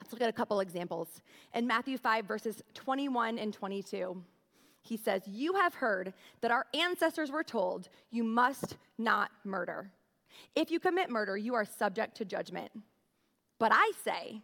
Let's 0.00 0.12
look 0.12 0.22
at 0.22 0.28
a 0.28 0.32
couple 0.32 0.60
examples. 0.60 1.22
In 1.54 1.66
Matthew 1.66 1.96
5, 1.96 2.24
verses 2.24 2.62
21 2.74 3.38
and 3.38 3.52
22, 3.52 4.22
he 4.80 4.96
says, 4.96 5.22
You 5.26 5.54
have 5.54 5.74
heard 5.74 6.12
that 6.40 6.50
our 6.50 6.66
ancestors 6.74 7.30
were 7.30 7.44
told, 7.44 7.88
You 8.10 8.24
must 8.24 8.76
not 8.98 9.30
murder. 9.44 9.90
If 10.56 10.70
you 10.70 10.80
commit 10.80 11.10
murder, 11.10 11.36
you 11.36 11.54
are 11.54 11.64
subject 11.64 12.16
to 12.16 12.24
judgment. 12.24 12.70
But 13.58 13.70
I 13.72 13.92
say, 14.02 14.42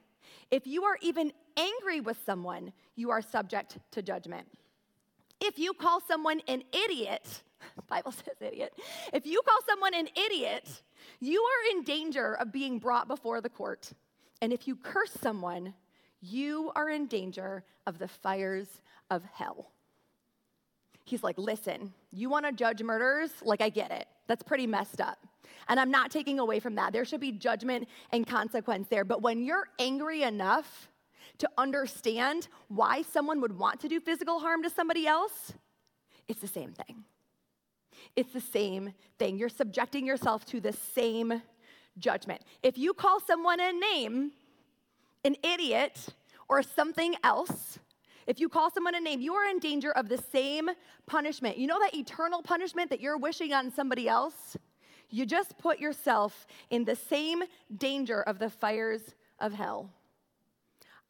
if 0.50 0.66
you 0.66 0.84
are 0.84 0.98
even 1.02 1.32
angry 1.56 2.00
with 2.00 2.18
someone, 2.24 2.72
you 2.94 3.10
are 3.10 3.22
subject 3.22 3.78
to 3.92 4.02
judgment. 4.02 4.46
If 5.40 5.58
you 5.58 5.72
call 5.72 6.00
someone 6.00 6.40
an 6.48 6.62
idiot, 6.72 7.42
Bible 7.88 8.12
says 8.12 8.36
idiot. 8.40 8.72
If 9.12 9.26
you 9.26 9.40
call 9.46 9.58
someone 9.66 9.94
an 9.94 10.08
idiot, 10.14 10.82
you 11.20 11.40
are 11.42 11.76
in 11.76 11.84
danger 11.84 12.34
of 12.34 12.52
being 12.52 12.78
brought 12.78 13.08
before 13.08 13.40
the 13.40 13.48
court. 13.48 13.92
And 14.40 14.52
if 14.52 14.68
you 14.68 14.76
curse 14.76 15.12
someone, 15.20 15.74
you 16.20 16.72
are 16.74 16.88
in 16.90 17.06
danger 17.06 17.64
of 17.86 17.98
the 17.98 18.08
fires 18.08 18.68
of 19.10 19.22
hell. 19.32 19.70
He's 21.04 21.22
like, 21.22 21.38
listen, 21.38 21.92
you 22.12 22.28
want 22.28 22.44
to 22.44 22.52
judge 22.52 22.82
murders? 22.82 23.30
Like, 23.42 23.62
I 23.62 23.70
get 23.70 23.90
it. 23.90 24.06
That's 24.26 24.42
pretty 24.42 24.66
messed 24.66 25.00
up. 25.00 25.18
And 25.68 25.80
I'm 25.80 25.90
not 25.90 26.10
taking 26.10 26.38
away 26.38 26.60
from 26.60 26.74
that. 26.74 26.92
There 26.92 27.04
should 27.04 27.20
be 27.20 27.32
judgment 27.32 27.88
and 28.12 28.26
consequence 28.26 28.88
there. 28.88 29.04
But 29.04 29.22
when 29.22 29.42
you're 29.42 29.68
angry 29.78 30.22
enough 30.22 30.88
to 31.38 31.48
understand 31.58 32.48
why 32.68 33.02
someone 33.02 33.40
would 33.40 33.58
want 33.58 33.80
to 33.80 33.88
do 33.88 34.00
physical 34.00 34.38
harm 34.38 34.62
to 34.62 34.70
somebody 34.70 35.06
else, 35.06 35.52
it's 36.26 36.40
the 36.40 36.48
same 36.48 36.72
thing. 36.72 37.04
It's 38.16 38.32
the 38.32 38.40
same 38.40 38.92
thing. 39.18 39.38
You're 39.38 39.48
subjecting 39.48 40.06
yourself 40.06 40.44
to 40.46 40.60
the 40.60 40.72
same 40.72 41.42
judgment. 41.98 42.42
If 42.62 42.78
you 42.78 42.94
call 42.94 43.20
someone 43.20 43.60
a 43.60 43.72
name, 43.72 44.32
an 45.24 45.36
idiot, 45.42 46.06
or 46.48 46.62
something 46.62 47.14
else, 47.22 47.78
if 48.26 48.38
you 48.38 48.48
call 48.48 48.70
someone 48.70 48.94
a 48.94 49.00
name, 49.00 49.20
you 49.20 49.34
are 49.34 49.48
in 49.48 49.58
danger 49.58 49.90
of 49.92 50.08
the 50.08 50.18
same 50.18 50.70
punishment. 51.06 51.56
You 51.56 51.66
know 51.66 51.78
that 51.80 51.94
eternal 51.94 52.42
punishment 52.42 52.90
that 52.90 53.00
you're 53.00 53.16
wishing 53.16 53.52
on 53.52 53.70
somebody 53.70 54.08
else? 54.08 54.56
You 55.10 55.24
just 55.24 55.56
put 55.56 55.78
yourself 55.78 56.46
in 56.68 56.84
the 56.84 56.94
same 56.94 57.42
danger 57.74 58.22
of 58.22 58.38
the 58.38 58.50
fires 58.50 59.14
of 59.40 59.54
hell. 59.54 59.90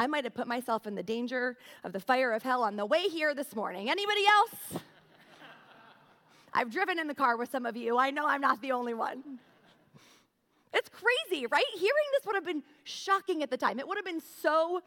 I 0.00 0.07
might 0.07 0.23
have 0.23 0.35
put 0.35 0.47
myself 0.47 0.87
in 0.87 0.95
the 0.95 1.02
danger 1.02 1.57
of 1.83 1.93
the 1.93 1.99
fire 1.99 2.33
of 2.33 2.45
hell 2.45 2.62
on 2.62 2.76
the 2.76 2.87
way 2.87 3.09
here 3.09 3.35
this 3.35 3.57
morning. 3.57 3.90
Anybody 3.90 4.25
else? 4.28 4.83
I've 6.55 6.71
driven 6.71 7.00
in 7.00 7.09
the 7.09 7.17
car 7.17 7.37
with 7.37 7.50
some 7.50 7.67
of 7.67 7.76
you. 7.76 7.99
I 7.99 8.11
know 8.11 8.25
I'm 8.25 8.40
not 8.40 8.62
the 8.62 8.71
only 8.71 8.95
one. 8.95 9.40
It's 10.73 10.88
crazy, 10.88 11.47
right? 11.47 11.64
Hearing 11.75 12.09
this 12.12 12.26
would 12.26 12.37
have 12.37 12.45
been 12.45 12.62
shocking 12.85 13.43
at 13.43 13.50
the 13.50 13.57
time. 13.57 13.81
It 13.81 13.88
would 13.88 13.99
have 13.99 14.05
been 14.05 14.23
so 14.40 14.83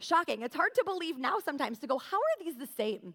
shocking. 0.00 0.42
It's 0.42 0.56
hard 0.56 0.74
to 0.74 0.82
believe 0.84 1.16
now 1.16 1.38
sometimes 1.38 1.78
to 1.78 1.86
go, 1.86 1.98
how 1.98 2.16
are 2.16 2.44
these 2.44 2.56
the 2.56 2.66
same? 2.66 3.14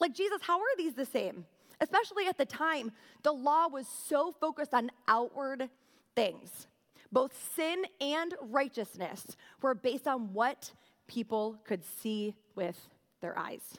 Like, 0.00 0.14
Jesus, 0.14 0.42
how 0.42 0.58
are 0.58 0.76
these 0.76 0.92
the 0.92 1.06
same? 1.06 1.46
Especially 1.80 2.26
at 2.26 2.36
the 2.36 2.44
time, 2.44 2.92
the 3.22 3.32
law 3.32 3.68
was 3.68 3.86
so 3.88 4.32
focused 4.32 4.74
on 4.74 4.90
outward 5.08 5.70
things. 6.14 6.66
Both 7.10 7.32
sin 7.56 7.84
and 8.02 8.34
righteousness 8.42 9.36
were 9.62 9.74
based 9.74 10.06
on 10.06 10.34
what 10.34 10.72
people 11.10 11.58
could 11.64 11.84
see 11.84 12.36
with 12.54 12.78
their 13.20 13.36
eyes. 13.36 13.76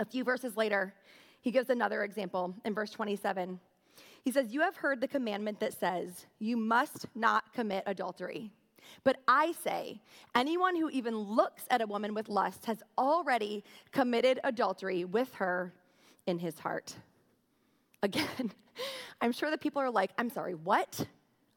A 0.00 0.04
few 0.04 0.24
verses 0.24 0.56
later, 0.56 0.92
he 1.40 1.52
gives 1.52 1.70
another 1.70 2.02
example 2.02 2.54
in 2.64 2.74
verse 2.74 2.90
27. 2.90 3.60
He 4.24 4.32
says, 4.32 4.52
You 4.52 4.60
have 4.62 4.76
heard 4.76 5.00
the 5.00 5.06
commandment 5.06 5.60
that 5.60 5.78
says, 5.78 6.26
You 6.40 6.56
must 6.56 7.06
not 7.14 7.52
commit 7.54 7.84
adultery. 7.86 8.50
But 9.04 9.18
I 9.28 9.52
say, 9.62 10.00
anyone 10.34 10.74
who 10.74 10.88
even 10.90 11.16
looks 11.16 11.62
at 11.70 11.82
a 11.82 11.86
woman 11.86 12.14
with 12.14 12.28
lust 12.28 12.66
has 12.66 12.82
already 12.96 13.62
committed 13.92 14.40
adultery 14.42 15.04
with 15.04 15.32
her 15.34 15.72
in 16.26 16.38
his 16.38 16.58
heart. 16.58 16.96
Again, 18.02 18.52
I'm 19.20 19.32
sure 19.32 19.50
that 19.50 19.60
people 19.60 19.82
are 19.82 19.90
like, 19.90 20.10
I'm 20.18 20.30
sorry, 20.30 20.54
what? 20.54 21.06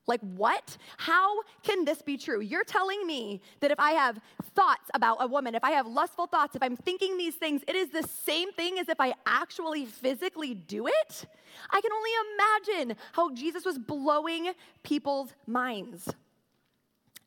Like, 0.07 0.21
what? 0.21 0.77
How 0.97 1.41
can 1.63 1.85
this 1.85 2.01
be 2.01 2.17
true? 2.17 2.41
You're 2.41 2.63
telling 2.63 3.05
me 3.05 3.41
that 3.59 3.71
if 3.71 3.79
I 3.79 3.91
have 3.91 4.19
thoughts 4.55 4.89
about 4.93 5.17
a 5.19 5.27
woman, 5.27 5.53
if 5.53 5.63
I 5.63 5.71
have 5.71 5.85
lustful 5.85 6.27
thoughts, 6.27 6.55
if 6.55 6.63
I'm 6.63 6.75
thinking 6.75 7.17
these 7.17 7.35
things, 7.35 7.61
it 7.67 7.75
is 7.75 7.89
the 7.89 8.03
same 8.03 8.51
thing 8.51 8.79
as 8.79 8.89
if 8.89 8.99
I 8.99 9.13
actually 9.25 9.85
physically 9.85 10.55
do 10.55 10.87
it? 10.87 11.25
I 11.69 11.81
can 11.81 11.91
only 11.91 12.09
imagine 12.33 12.97
how 13.13 13.33
Jesus 13.33 13.63
was 13.63 13.77
blowing 13.77 14.51
people's 14.83 15.33
minds. 15.45 16.09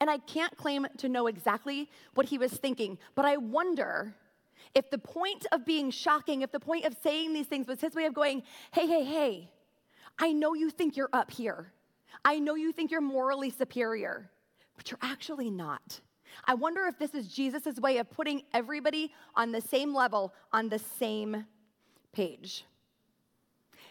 And 0.00 0.10
I 0.10 0.18
can't 0.18 0.56
claim 0.56 0.86
to 0.98 1.08
know 1.08 1.28
exactly 1.28 1.88
what 2.14 2.26
he 2.26 2.38
was 2.38 2.52
thinking, 2.52 2.98
but 3.14 3.24
I 3.24 3.36
wonder 3.36 4.14
if 4.74 4.90
the 4.90 4.98
point 4.98 5.46
of 5.52 5.64
being 5.64 5.90
shocking, 5.90 6.42
if 6.42 6.50
the 6.50 6.60
point 6.60 6.84
of 6.84 6.96
saying 7.02 7.32
these 7.32 7.46
things 7.46 7.68
was 7.68 7.80
his 7.80 7.94
way 7.94 8.04
of 8.06 8.14
going, 8.14 8.42
hey, 8.72 8.86
hey, 8.86 9.04
hey, 9.04 9.50
I 10.18 10.32
know 10.32 10.54
you 10.54 10.70
think 10.70 10.96
you're 10.96 11.10
up 11.12 11.30
here. 11.30 11.72
I 12.24 12.38
know 12.38 12.54
you 12.54 12.72
think 12.72 12.90
you're 12.90 13.00
morally 13.00 13.50
superior, 13.50 14.30
but 14.76 14.90
you're 14.90 14.98
actually 15.02 15.50
not. 15.50 16.00
I 16.44 16.54
wonder 16.54 16.86
if 16.86 16.98
this 16.98 17.14
is 17.14 17.28
Jesus' 17.28 17.78
way 17.78 17.98
of 17.98 18.10
putting 18.10 18.42
everybody 18.52 19.12
on 19.34 19.52
the 19.52 19.60
same 19.60 19.94
level, 19.94 20.34
on 20.52 20.68
the 20.68 20.78
same 20.78 21.46
page. 22.12 22.64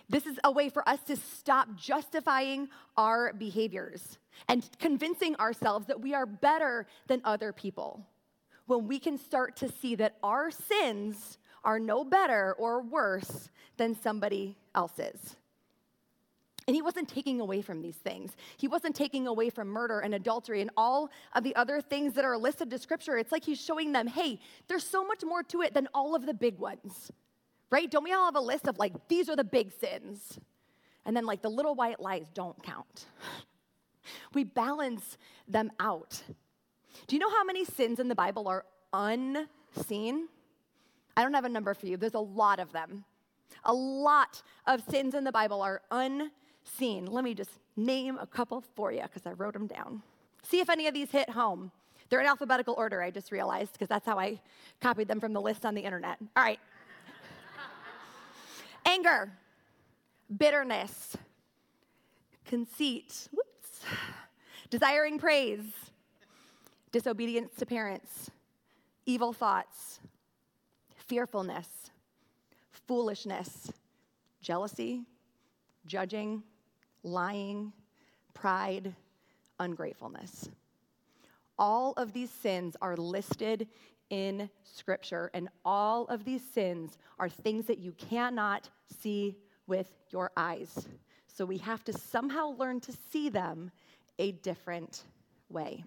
This 0.10 0.26
is 0.26 0.38
a 0.44 0.52
way 0.52 0.70
for 0.70 0.88
us 0.88 1.00
to 1.04 1.16
stop 1.16 1.76
justifying 1.76 2.68
our 2.98 3.34
behaviors 3.34 4.18
and 4.48 4.68
convincing 4.80 5.36
ourselves 5.38 5.88
that 5.88 6.02
we 6.02 6.14
are 6.14 6.26
better 6.26 6.88
than 7.08 7.22
other 7.24 7.54
people. 7.54 8.06
When 8.66 8.88
we 8.88 9.00
can 9.00 9.18
start 9.18 9.56
to 9.58 9.72
see 9.72 9.96
that 9.96 10.18
our 10.22 10.52
sins 10.52 11.38
are 11.64 11.80
no 11.80 12.04
better 12.04 12.54
or 12.60 12.82
worse 12.82 13.50
than 13.78 13.96
somebody 13.96 14.58
else's. 14.76 15.38
And 16.68 16.76
he 16.76 16.82
wasn't 16.82 17.10
taking 17.10 17.42
away 17.42 17.62
from 17.62 17.82
these 17.82 17.98
things. 17.98 18.36
He 18.58 18.68
wasn't 18.68 18.96
taking 18.96 19.28
away 19.28 19.50
from 19.50 19.68
murder 19.68 20.00
and 20.00 20.16
adultery 20.16 20.62
and 20.62 20.72
all 20.78 21.10
of 21.34 21.44
the 21.44 21.56
other 21.56 21.82
things 21.82 22.14
that 22.14 22.24
are 22.24 22.38
listed 22.38 22.70
to 22.70 22.78
scripture. 22.78 23.18
It's 23.18 23.32
like 23.32 23.44
he's 23.44 23.60
showing 23.60 23.92
them, 23.92 24.08
hey, 24.08 24.40
there's 24.68 24.86
so 24.86 25.06
much 25.06 25.24
more 25.26 25.44
to 25.44 25.62
it 25.62 25.74
than 25.74 25.88
all 25.94 26.16
of 26.16 26.26
the 26.26 26.34
big 26.34 26.60
ones 26.60 27.12
right? 27.74 27.90
Don't 27.90 28.04
we 28.04 28.14
all 28.14 28.26
have 28.26 28.36
a 28.36 28.40
list 28.40 28.68
of 28.68 28.78
like, 28.78 28.94
these 29.08 29.28
are 29.30 29.36
the 29.36 29.44
big 29.44 29.72
sins? 29.72 30.38
And 31.06 31.18
then 31.18 31.26
like 31.26 31.42
the 31.42 31.50
little 31.50 31.74
white 31.74 32.00
lies 32.00 32.28
don't 32.34 32.62
count. 32.64 33.08
We 34.34 34.44
balance 34.44 35.18
them 35.48 35.72
out. 35.80 36.22
Do 37.08 37.16
you 37.16 37.22
know 37.22 37.30
how 37.30 37.46
many 37.46 37.64
sins 37.64 38.02
in 38.02 38.10
the 38.10 38.16
Bible 38.16 38.50
are 38.50 38.66
unseen? 38.92 40.28
I 41.16 41.24
don't 41.24 41.34
have 41.34 41.46
a 41.46 41.50
number 41.50 41.74
for 41.74 41.88
you. 41.88 41.96
There's 41.96 42.14
a 42.14 42.20
lot 42.20 42.60
of 42.60 42.74
them. 42.74 43.06
A 43.64 43.74
lot 43.74 44.44
of 44.68 44.84
sins 44.90 45.16
in 45.16 45.24
the 45.24 45.32
Bible 45.32 45.62
are 45.62 45.84
unseen. 45.90 46.32
Let 47.08 47.24
me 47.24 47.34
just 47.34 47.52
name 47.76 48.18
a 48.18 48.28
couple 48.28 48.62
for 48.76 48.92
you 48.92 49.02
because 49.04 49.26
I 49.26 49.32
wrote 49.32 49.54
them 49.54 49.68
down. 49.68 50.02
See 50.44 50.60
if 50.60 50.70
any 50.70 50.88
of 50.88 50.94
these 50.94 51.12
hit 51.12 51.30
home. 51.30 51.72
They're 52.10 52.20
in 52.20 52.28
alphabetical 52.28 52.76
order, 52.78 53.02
I 53.02 53.10
just 53.10 53.32
realized, 53.32 53.74
because 53.74 53.88
that's 53.88 54.06
how 54.06 54.20
I 54.20 54.40
copied 54.82 55.08
them 55.08 55.20
from 55.20 55.34
the 55.34 55.42
list 55.42 55.66
on 55.66 55.74
the 55.74 55.82
internet. 55.82 56.18
All 56.36 56.44
right 56.44 56.60
anger, 58.86 59.32
bitterness, 60.38 61.16
conceit, 62.46 63.28
whoops, 63.32 63.82
desiring 64.70 65.18
praise, 65.18 65.64
disobedience 66.92 67.56
to 67.58 67.66
parents, 67.66 68.30
evil 69.06 69.34
thoughts, 69.34 70.00
fearfulness, 70.96 71.68
foolishness, 72.72 73.72
jealousy, 74.42 75.04
judging, 75.86 76.44
lying, 77.04 77.74
pride, 78.34 78.96
ungratefulness. 79.60 80.50
All 81.60 81.94
of 81.94 82.14
these 82.14 82.32
sins 82.32 82.76
are 82.82 82.98
listed 82.98 83.68
in 84.10 84.50
Scripture, 84.64 85.30
and 85.34 85.50
all 85.64 86.06
of 86.06 86.26
these 86.26 86.44
sins 86.54 86.98
are 87.20 87.30
things 87.30 87.66
that 87.66 87.80
you 87.80 87.92
cannot 87.94 88.70
see 89.02 89.38
with 89.68 89.92
your 90.10 90.32
eyes. 90.36 90.88
So 91.28 91.46
we 91.46 91.58
have 91.60 91.84
to 91.86 91.94
somehow 91.94 92.56
learn 92.58 92.80
to 92.82 92.94
see 93.12 93.30
them 93.30 93.72
a 94.20 94.34
different 94.34 95.04
way. 95.50 95.84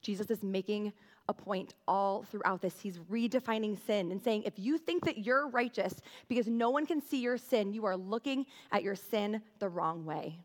Jesus 0.00 0.30
is 0.30 0.42
making 0.42 0.92
a 1.30 1.32
point 1.32 1.74
all 1.86 2.24
throughout 2.24 2.60
this. 2.60 2.80
He's 2.80 2.98
redefining 3.10 3.78
sin 3.86 4.10
and 4.10 4.20
saying, 4.20 4.42
if 4.42 4.58
you 4.58 4.76
think 4.76 5.04
that 5.04 5.18
you're 5.18 5.48
righteous 5.48 5.94
because 6.28 6.48
no 6.48 6.70
one 6.70 6.86
can 6.86 7.00
see 7.00 7.20
your 7.20 7.38
sin, 7.38 7.72
you 7.72 7.84
are 7.86 7.96
looking 7.96 8.46
at 8.72 8.82
your 8.82 8.96
sin 8.96 9.40
the 9.60 9.68
wrong 9.68 10.04
way. 10.04 10.38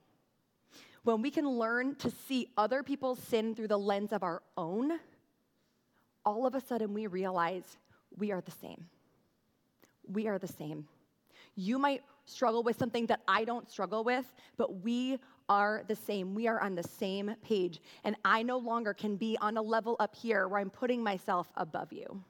When 1.04 1.22
we 1.22 1.32
can 1.32 1.50
learn 1.50 1.96
to 1.96 2.12
see 2.28 2.50
other 2.56 2.84
people's 2.84 3.20
sin 3.20 3.56
through 3.56 3.68
the 3.68 3.80
lens 3.80 4.14
of 4.14 4.24
our 4.24 4.42
own, 4.58 4.92
all 6.24 6.46
of 6.46 6.56
a 6.56 6.62
sudden 6.62 6.94
we 6.94 7.08
realize 7.08 7.78
we 8.18 8.32
are 8.32 8.42
the 8.42 8.52
same. 8.52 8.86
We 10.08 10.28
are 10.28 10.38
the 10.38 10.48
same. 10.48 10.88
You 11.56 11.80
might 11.80 12.04
struggle 12.26 12.64
with 12.64 12.78
something 12.78 13.08
that 13.08 13.22
I 13.28 13.44
don't 13.44 13.70
struggle 13.70 14.04
with, 14.04 14.26
but 14.58 14.82
we 14.84 15.20
are 15.50 15.84
the 15.88 15.96
same. 15.96 16.34
We 16.34 16.48
are 16.48 16.62
on 16.62 16.76
the 16.76 16.84
same 16.84 17.36
page. 17.44 17.80
And 18.04 18.16
I 18.26 18.44
no 18.44 18.58
longer 18.58 18.94
can 18.94 19.16
be 19.16 19.38
on 19.42 19.58
a 19.58 19.62
level 19.62 19.96
up 20.00 20.16
here 20.16 20.48
where 20.48 20.60
I'm 20.60 20.70
putting 20.70 21.04
myself 21.04 21.48
above 21.56 21.94
you. 21.94 22.22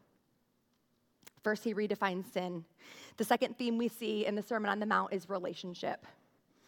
First, 1.44 1.64
he 1.64 1.74
redefines 1.74 2.32
sin. 2.34 2.66
The 3.18 3.24
second 3.24 3.58
theme 3.58 3.78
we 3.78 3.88
see 3.88 4.26
in 4.26 4.36
the 4.36 4.42
Sermon 4.42 4.70
on 4.70 4.80
the 4.80 4.86
Mount 4.86 5.14
is 5.14 5.30
relationship. 5.30 6.06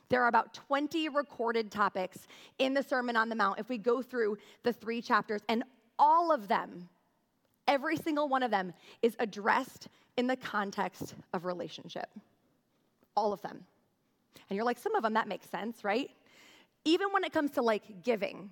There 0.09 0.23
are 0.23 0.27
about 0.27 0.53
20 0.53 1.09
recorded 1.09 1.71
topics 1.71 2.27
in 2.59 2.73
the 2.73 2.83
Sermon 2.83 3.15
on 3.15 3.27
the 3.27 3.35
Mount 3.35 3.59
if 3.59 3.69
we 3.69 3.77
go 3.77 4.01
through 4.01 4.37
the 4.63 4.71
three 4.71 5.01
chapters, 5.01 5.41
and 5.49 5.63
all 5.99 6.31
of 6.31 6.47
them, 6.47 6.87
every 7.67 7.97
single 7.97 8.29
one 8.29 8.43
of 8.43 8.51
them, 8.51 8.73
is 9.01 9.15
addressed 9.19 9.89
in 10.15 10.27
the 10.27 10.37
context 10.37 11.15
of 11.33 11.45
relationship. 11.45 12.09
All 13.15 13.33
of 13.33 13.41
them. 13.41 13.65
And 14.49 14.55
you're 14.55 14.65
like, 14.65 14.77
some 14.77 14.95
of 14.95 15.03
them, 15.03 15.13
that 15.13 15.27
makes 15.27 15.49
sense, 15.49 15.83
right? 15.83 16.09
Even 16.87 17.09
when 17.11 17.25
it 17.25 17.33
comes 17.33 17.51
to 17.51 17.61
like 17.61 18.01
giving, 18.01 18.49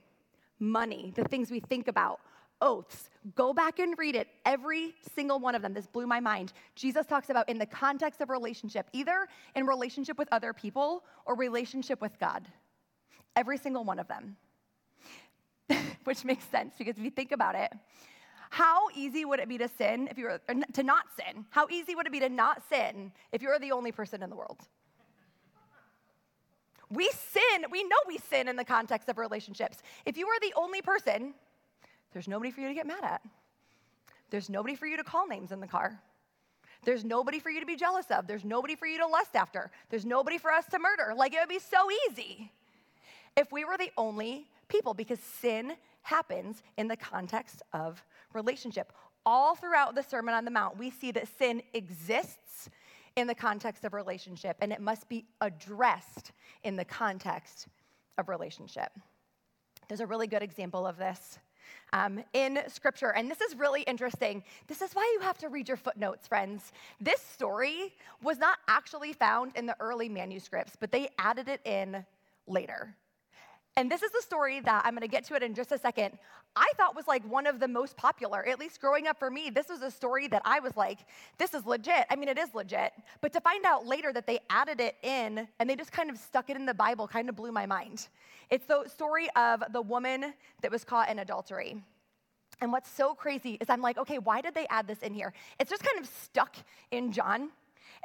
money, 0.59 1.13
the 1.15 1.23
things 1.23 1.49
we 1.49 1.61
think 1.61 1.87
about, 1.87 2.19
oaths, 2.61 3.09
go 3.33 3.53
back 3.53 3.79
and 3.79 3.97
read 3.97 4.13
it. 4.13 4.27
Every 4.45 4.93
single 5.15 5.39
one 5.39 5.55
of 5.55 5.61
them. 5.61 5.73
This 5.73 5.87
blew 5.87 6.05
my 6.05 6.19
mind. 6.19 6.51
Jesus 6.75 7.05
talks 7.05 7.29
about 7.29 7.47
in 7.47 7.57
the 7.57 7.65
context 7.65 8.19
of 8.19 8.29
relationship, 8.29 8.89
either 8.91 9.29
in 9.55 9.65
relationship 9.65 10.17
with 10.17 10.27
other 10.33 10.51
people 10.51 11.05
or 11.25 11.37
relationship 11.37 12.01
with 12.01 12.19
God. 12.19 12.45
Every 13.37 13.57
single 13.57 13.85
one 13.85 13.99
of 13.99 14.07
them. 14.09 14.35
Which 16.03 16.25
makes 16.25 16.43
sense 16.49 16.73
because 16.77 16.97
if 16.97 17.05
you 17.05 17.11
think 17.11 17.31
about 17.31 17.55
it, 17.55 17.71
how 18.49 18.89
easy 18.93 19.23
would 19.23 19.39
it 19.39 19.47
be 19.47 19.57
to 19.59 19.69
sin 19.69 20.09
if 20.11 20.17
you 20.17 20.25
were 20.25 20.41
to 20.73 20.83
not 20.83 21.05
sin? 21.15 21.45
How 21.51 21.67
easy 21.69 21.95
would 21.95 22.05
it 22.05 22.11
be 22.11 22.19
to 22.19 22.29
not 22.29 22.63
sin 22.69 23.13
if 23.31 23.41
you 23.41 23.47
were 23.47 23.59
the 23.59 23.71
only 23.71 23.93
person 23.93 24.21
in 24.21 24.29
the 24.29 24.35
world? 24.35 24.59
We 26.89 27.09
sin, 27.31 27.65
we 27.71 27.83
know 27.83 27.97
we 28.07 28.17
sin 28.17 28.47
in 28.47 28.55
the 28.55 28.63
context 28.63 29.09
of 29.09 29.17
relationships. 29.17 29.79
If 30.05 30.17
you 30.17 30.27
are 30.27 30.39
the 30.39 30.53
only 30.55 30.81
person, 30.81 31.33
there's 32.13 32.27
nobody 32.27 32.51
for 32.51 32.61
you 32.61 32.67
to 32.67 32.73
get 32.73 32.87
mad 32.87 33.03
at. 33.03 33.21
There's 34.29 34.49
nobody 34.49 34.75
for 34.75 34.85
you 34.85 34.97
to 34.97 35.03
call 35.03 35.27
names 35.27 35.51
in 35.51 35.59
the 35.59 35.67
car. 35.67 35.99
There's 36.83 37.03
nobody 37.03 37.39
for 37.39 37.49
you 37.49 37.59
to 37.59 37.65
be 37.65 37.75
jealous 37.75 38.05
of. 38.11 38.27
There's 38.27 38.45
nobody 38.45 38.75
for 38.75 38.85
you 38.85 38.99
to 38.99 39.07
lust 39.07 39.35
after. 39.35 39.71
There's 39.89 40.05
nobody 40.05 40.37
for 40.37 40.51
us 40.51 40.65
to 40.67 40.79
murder. 40.79 41.13
Like 41.15 41.33
it 41.33 41.39
would 41.39 41.49
be 41.49 41.59
so 41.59 41.77
easy 42.09 42.51
if 43.35 43.51
we 43.51 43.65
were 43.65 43.77
the 43.77 43.91
only 43.97 44.47
people 44.67 44.93
because 44.93 45.19
sin 45.19 45.73
happens 46.03 46.61
in 46.77 46.87
the 46.87 46.95
context 46.95 47.63
of 47.73 48.03
relationship. 48.33 48.93
All 49.25 49.55
throughout 49.55 49.95
the 49.95 50.03
Sermon 50.03 50.35
on 50.35 50.45
the 50.45 50.51
Mount, 50.51 50.77
we 50.77 50.91
see 50.91 51.11
that 51.11 51.27
sin 51.39 51.63
exists 51.73 52.69
in 53.15 53.27
the 53.27 53.35
context 53.35 53.85
of 53.85 53.93
relationship, 53.93 54.57
and 54.61 54.71
it 54.73 54.81
must 54.81 55.07
be 55.07 55.25
addressed 55.41 56.31
in 56.63 56.75
the 56.75 56.85
context 56.85 57.67
of 58.17 58.29
relationship. 58.29 58.91
There's 59.87 60.01
a 60.01 60.07
really 60.07 60.27
good 60.27 60.43
example 60.43 60.85
of 60.85 60.97
this 60.97 61.39
um, 61.93 62.23
in 62.33 62.59
scripture, 62.67 63.13
and 63.13 63.29
this 63.29 63.41
is 63.41 63.55
really 63.55 63.83
interesting. 63.83 64.43
This 64.67 64.81
is 64.81 64.93
why 64.93 65.09
you 65.15 65.21
have 65.21 65.37
to 65.39 65.49
read 65.49 65.67
your 65.67 65.77
footnotes, 65.77 66.27
friends. 66.27 66.71
This 66.99 67.21
story 67.21 67.93
was 68.21 68.37
not 68.37 68.57
actually 68.67 69.13
found 69.13 69.53
in 69.55 69.65
the 69.65 69.75
early 69.79 70.09
manuscripts, 70.09 70.75
but 70.79 70.91
they 70.91 71.09
added 71.17 71.47
it 71.47 71.61
in 71.65 72.05
later. 72.47 72.95
And 73.77 73.91
this 73.91 74.03
is 74.03 74.11
the 74.11 74.21
story 74.21 74.61
that 74.61 74.83
I'm 74.85 74.93
gonna 74.93 75.07
get 75.07 75.25
to 75.25 75.35
it 75.35 75.43
in 75.43 75.53
just 75.53 75.71
a 75.73 75.77
second. 75.77 76.17
I 76.55 76.71
thought 76.77 76.95
was 76.95 77.07
like 77.07 77.29
one 77.29 77.45
of 77.45 77.59
the 77.59 77.67
most 77.67 77.97
popular, 77.97 78.45
at 78.47 78.57
least 78.57 78.79
growing 78.79 79.07
up 79.07 79.19
for 79.19 79.29
me. 79.29 79.49
This 79.49 79.67
was 79.67 79.81
a 79.81 79.91
story 79.91 80.29
that 80.29 80.41
I 80.45 80.61
was 80.61 80.77
like, 80.77 80.99
this 81.37 81.53
is 81.53 81.65
legit. 81.65 82.05
I 82.09 82.15
mean, 82.15 82.29
it 82.29 82.37
is 82.37 82.55
legit. 82.55 82.93
But 83.19 83.33
to 83.33 83.41
find 83.41 83.65
out 83.65 83.85
later 83.85 84.13
that 84.13 84.27
they 84.27 84.39
added 84.49 84.79
it 84.79 84.95
in 85.03 85.45
and 85.59 85.69
they 85.69 85.75
just 85.75 85.91
kind 85.91 86.09
of 86.09 86.17
stuck 86.17 86.49
it 86.49 86.55
in 86.55 86.65
the 86.65 86.73
Bible 86.73 87.07
kind 87.07 87.27
of 87.27 87.35
blew 87.35 87.51
my 87.51 87.65
mind. 87.65 88.07
It's 88.49 88.65
the 88.65 88.87
story 88.87 89.27
of 89.35 89.63
the 89.73 89.81
woman 89.81 90.33
that 90.61 90.71
was 90.71 90.85
caught 90.85 91.09
in 91.09 91.19
adultery. 91.19 91.75
And 92.61 92.71
what's 92.71 92.89
so 92.89 93.13
crazy 93.13 93.57
is 93.59 93.69
I'm 93.69 93.81
like, 93.81 93.97
okay, 93.97 94.19
why 94.19 94.39
did 94.39 94.55
they 94.55 94.67
add 94.69 94.87
this 94.87 94.99
in 94.99 95.13
here? 95.13 95.33
It's 95.59 95.69
just 95.69 95.83
kind 95.83 95.99
of 95.99 96.05
stuck 96.05 96.55
in 96.91 97.11
John. 97.11 97.49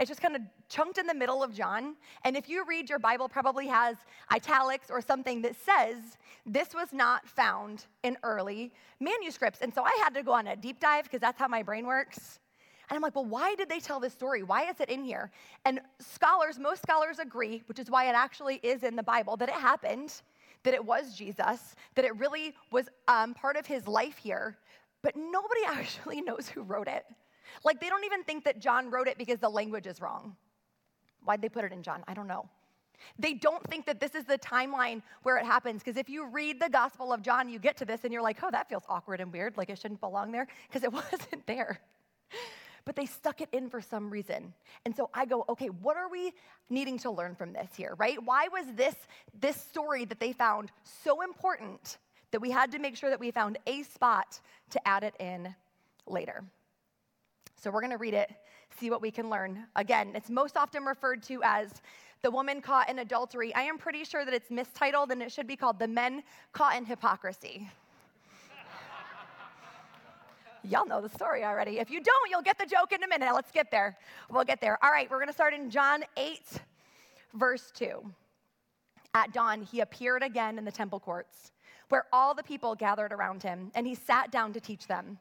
It's 0.01 0.09
just 0.09 0.23
kind 0.23 0.35
of 0.35 0.41
chunked 0.71 0.97
in 0.97 1.07
the 1.07 1.15
middle 1.15 1.43
of 1.43 1.53
John. 1.53 1.95
And 2.25 2.35
if 2.35 2.49
you 2.49 2.65
read 2.67 2.89
your 2.89 2.99
Bible, 2.99 3.29
probably 3.29 3.67
has 3.67 3.97
italics 4.33 4.91
or 4.91 5.03
something 5.03 5.43
that 5.43 5.55
says 5.55 5.97
this 6.47 6.75
was 6.75 6.95
not 6.95 7.29
found 7.29 7.85
in 8.03 8.17
early 8.23 8.73
manuscripts. 8.99 9.61
And 9.61 9.75
so 9.75 9.83
I 9.83 9.95
had 10.03 10.15
to 10.15 10.23
go 10.23 10.33
on 10.33 10.47
a 10.47 10.57
deep 10.57 10.81
dive 10.81 11.05
because 11.05 11.21
that's 11.21 11.39
how 11.39 11.49
my 11.49 11.63
brain 11.63 11.87
works. 11.87 12.41
And 12.89 12.97
I'm 12.97 13.03
like, 13.03 13.15
well, 13.15 13.27
why 13.27 13.55
did 13.57 13.69
they 13.69 13.79
tell 13.79 14.01
this 14.01 14.15
story? 14.15 14.43
Why 14.43 14.65
is 14.71 14.81
it 14.81 14.89
in 14.89 15.05
here? 15.05 15.31
And 15.67 15.81
scholars, 15.99 16.59
most 16.59 16.81
scholars 16.81 17.19
agree, 17.19 17.63
which 17.67 17.79
is 17.79 17.91
why 17.91 18.09
it 18.09 18.15
actually 18.15 18.57
is 18.63 18.83
in 18.83 18.97
the 18.97 19.03
Bible, 19.03 19.37
that 19.37 19.51
it 19.51 19.55
happened, 19.55 20.23
that 20.65 20.73
it 20.73 20.85
was 20.85 21.15
Jesus, 21.15 21.77
that 21.95 22.07
it 22.07 22.17
really 22.17 22.55
was 22.73 22.89
um, 23.07 23.35
part 23.35 23.57
of 23.57 23.67
his 23.67 23.87
life 23.87 24.17
here. 24.17 24.57
But 25.03 25.15
nobody 25.15 25.61
actually 25.67 26.23
knows 26.23 26.49
who 26.49 26.63
wrote 26.63 26.89
it. 26.89 27.05
Like, 27.65 27.81
they 27.81 27.89
don't 27.89 28.05
even 28.05 28.25
think 28.25 28.45
that 28.45 28.61
John 28.61 28.91
wrote 28.91 29.09
it 29.09 29.19
because 29.19 29.39
the 29.39 29.49
language 29.49 29.87
is 29.87 30.01
wrong. 30.01 30.37
Why'd 31.25 31.43
they 31.43 31.49
put 31.49 31.65
it 31.65 31.73
in 31.73 31.83
John? 31.83 32.03
I 32.09 32.15
don't 32.15 32.27
know. 32.27 32.49
They 33.19 33.35
don't 33.35 33.63
think 33.65 33.87
that 33.87 34.01
this 34.01 34.15
is 34.15 34.25
the 34.25 34.39
timeline 34.39 35.03
where 35.23 35.37
it 35.39 35.45
happens. 35.45 35.83
Because 35.83 35.97
if 35.99 36.09
you 36.09 36.27
read 36.27 36.61
the 36.61 36.69
Gospel 36.69 37.13
of 37.13 37.23
John, 37.23 37.49
you 37.49 37.59
get 37.59 37.77
to 37.79 37.85
this 37.85 38.05
and 38.05 38.13
you're 38.13 38.23
like, 38.23 38.39
oh, 38.43 38.51
that 38.51 38.69
feels 38.69 38.85
awkward 38.89 39.21
and 39.21 39.33
weird, 39.33 39.57
like 39.57 39.71
it 39.71 39.79
shouldn't 39.79 40.01
belong 40.01 40.33
there, 40.33 40.47
because 40.69 40.85
it 40.85 40.93
wasn't 40.93 41.47
there. 41.47 41.81
But 42.85 42.97
they 42.97 43.07
stuck 43.07 43.41
it 43.41 43.49
in 43.53 43.69
for 43.69 43.81
some 43.81 44.11
reason. 44.11 44.55
And 44.85 44.95
so 44.97 45.11
I 45.13 45.27
go, 45.27 45.45
okay, 45.49 45.69
what 45.69 45.97
are 45.97 46.09
we 46.09 46.33
needing 46.71 46.99
to 47.01 47.11
learn 47.11 47.35
from 47.35 47.53
this 47.53 47.69
here, 47.77 47.95
right? 47.99 48.23
Why 48.23 48.49
was 48.49 48.65
this, 48.75 48.95
this 49.39 49.57
story 49.57 50.05
that 50.07 50.19
they 50.19 50.33
found 50.33 50.71
so 51.05 51.21
important 51.23 51.99
that 52.31 52.41
we 52.41 52.51
had 52.51 52.73
to 52.73 52.79
make 52.79 52.97
sure 52.97 53.11
that 53.11 53.21
we 53.21 53.31
found 53.31 53.59
a 53.67 53.83
spot 53.83 54.41
to 54.71 54.89
add 54.89 55.05
it 55.05 55.15
in 55.21 55.55
later? 56.07 56.43
So 57.61 57.71
we're 57.71 57.83
going 57.83 57.91
to 57.91 57.99
read 57.99 58.15
it, 58.15 58.31
see 58.79 58.89
what 58.89 59.03
we 59.03 59.11
can 59.11 59.29
learn. 59.29 59.67
Again, 59.77 60.13
it's 60.15 60.31
most 60.31 60.57
often 60.57 60.83
referred 60.85 61.23
to 61.25 61.43
as 61.45 61.83
the 62.23 62.31
woman 62.31 62.63
caught 62.63 62.89
in 62.89 63.01
adultery. 63.01 63.55
I 63.55 63.63
am 63.63 63.77
pretty 63.77 64.05
sure 64.05 64.25
that 64.25 64.33
it's 64.33 64.51
mistitled 64.51 65.11
and 65.11 65.21
it 65.21 65.31
should 65.31 65.47
be 65.47 65.57
called 65.57 65.79
the 65.79 65.87
men 65.87 66.23
caught 66.53 66.77
in 66.77 66.87
hypocrisy. 66.87 67.71
Y'all 70.65 70.87
know 70.87 71.03
the 71.03 71.11
story 71.11 71.45
already. 71.45 71.79
If 71.79 71.91
you 71.91 72.03
don't, 72.03 72.31
you'll 72.31 72.41
get 72.41 72.59
the 72.59 72.65
joke 72.65 72.93
in 72.93 73.03
a 73.03 73.09
minute. 73.09 73.31
Let's 73.35 73.51
get 73.51 73.71
there. 73.71 73.99
We'll 74.31 74.45
get 74.45 74.63
there. 74.63 74.83
All 74.83 74.91
right, 74.91 75.11
we're 75.11 75.19
going 75.19 75.29
to 75.29 75.35
start 75.35 75.53
in 75.53 75.69
John 75.69 76.03
8, 76.17 76.41
verse 77.35 77.71
2. 77.75 78.03
At 79.13 79.35
dawn, 79.35 79.63
he 79.63 79.81
appeared 79.81 80.23
again 80.23 80.57
in 80.57 80.65
the 80.65 80.73
temple 80.73 81.01
courts, 81.01 81.53
where 81.91 82.07
all 82.11 82.33
the 82.33 82.43
people 82.43 82.75
gathered 82.75 83.13
around 83.13 83.43
him, 83.43 83.71
and 83.75 83.87
he 83.87 83.95
sat 83.95 84.31
down 84.31 84.55
to 84.55 84.61
teach 84.61 84.87
them. 84.87 85.19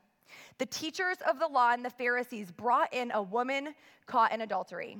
The 0.58 0.65
teachers 0.65 1.18
of 1.28 1.39
the 1.39 1.48
law 1.48 1.72
and 1.72 1.84
the 1.84 1.89
Pharisees 1.89 2.52
brought 2.52 2.94
in 2.94 3.12
a 3.12 3.22
woman 3.22 3.74
caught 4.06 4.32
in 4.32 4.42
adultery. 4.42 4.98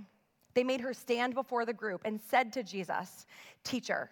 They 0.54 0.64
made 0.64 0.82
her 0.82 0.94
stand 0.94 1.36
before 1.36 1.66
the 1.66 1.74
group 1.74 2.02
and 2.06 2.20
said 2.20 2.52
to 2.54 2.64
Jesus, 2.64 3.26
Teacher, 3.64 4.10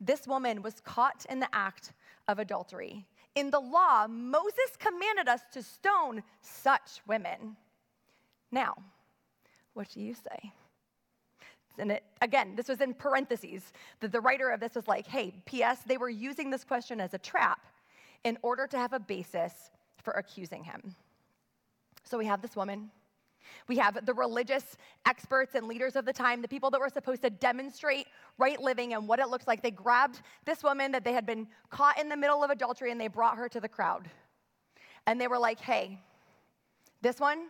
this 0.00 0.26
woman 0.26 0.62
was 0.62 0.80
caught 0.80 1.24
in 1.28 1.40
the 1.40 1.48
act 1.52 1.92
of 2.28 2.38
adultery. 2.38 3.06
In 3.34 3.50
the 3.50 3.60
law, 3.60 4.06
Moses 4.06 4.76
commanded 4.78 5.28
us 5.28 5.40
to 5.52 5.62
stone 5.62 6.22
such 6.40 7.00
women. 7.06 7.56
Now, 8.50 8.74
what 9.74 9.88
do 9.90 10.00
you 10.00 10.14
say? 10.14 10.52
And 11.78 11.90
it, 11.90 12.04
again, 12.22 12.54
this 12.54 12.68
was 12.68 12.80
in 12.80 12.94
parentheses. 12.94 13.72
The, 14.00 14.08
the 14.08 14.20
writer 14.20 14.50
of 14.50 14.60
this 14.60 14.76
was 14.76 14.86
like, 14.86 15.06
hey, 15.06 15.34
P.S., 15.44 15.80
they 15.84 15.96
were 15.96 16.08
using 16.08 16.50
this 16.50 16.62
question 16.62 17.00
as 17.00 17.14
a 17.14 17.18
trap 17.18 17.60
in 18.22 18.38
order 18.42 18.66
to 18.68 18.78
have 18.78 18.92
a 18.92 19.00
basis 19.00 19.52
for 20.04 20.12
accusing 20.12 20.62
him. 20.62 20.94
So 22.04 22.18
we 22.18 22.26
have 22.26 22.42
this 22.42 22.54
woman. 22.54 22.90
We 23.66 23.76
have 23.78 24.04
the 24.04 24.14
religious 24.14 24.76
experts 25.06 25.54
and 25.54 25.66
leaders 25.66 25.96
of 25.96 26.04
the 26.04 26.12
time, 26.12 26.42
the 26.42 26.48
people 26.48 26.70
that 26.70 26.80
were 26.80 26.88
supposed 26.88 27.22
to 27.22 27.30
demonstrate 27.30 28.06
right 28.38 28.60
living 28.60 28.94
and 28.94 29.08
what 29.08 29.18
it 29.18 29.28
looks 29.28 29.46
like. 29.46 29.62
They 29.62 29.70
grabbed 29.70 30.20
this 30.44 30.62
woman 30.62 30.92
that 30.92 31.04
they 31.04 31.12
had 31.12 31.26
been 31.26 31.46
caught 31.70 31.98
in 31.98 32.08
the 32.08 32.16
middle 32.16 32.44
of 32.44 32.50
adultery 32.50 32.90
and 32.90 33.00
they 33.00 33.08
brought 33.08 33.36
her 33.36 33.48
to 33.48 33.60
the 33.60 33.68
crowd. 33.68 34.08
And 35.06 35.20
they 35.20 35.28
were 35.28 35.38
like, 35.38 35.60
hey, 35.60 35.98
this 37.02 37.20
one, 37.20 37.48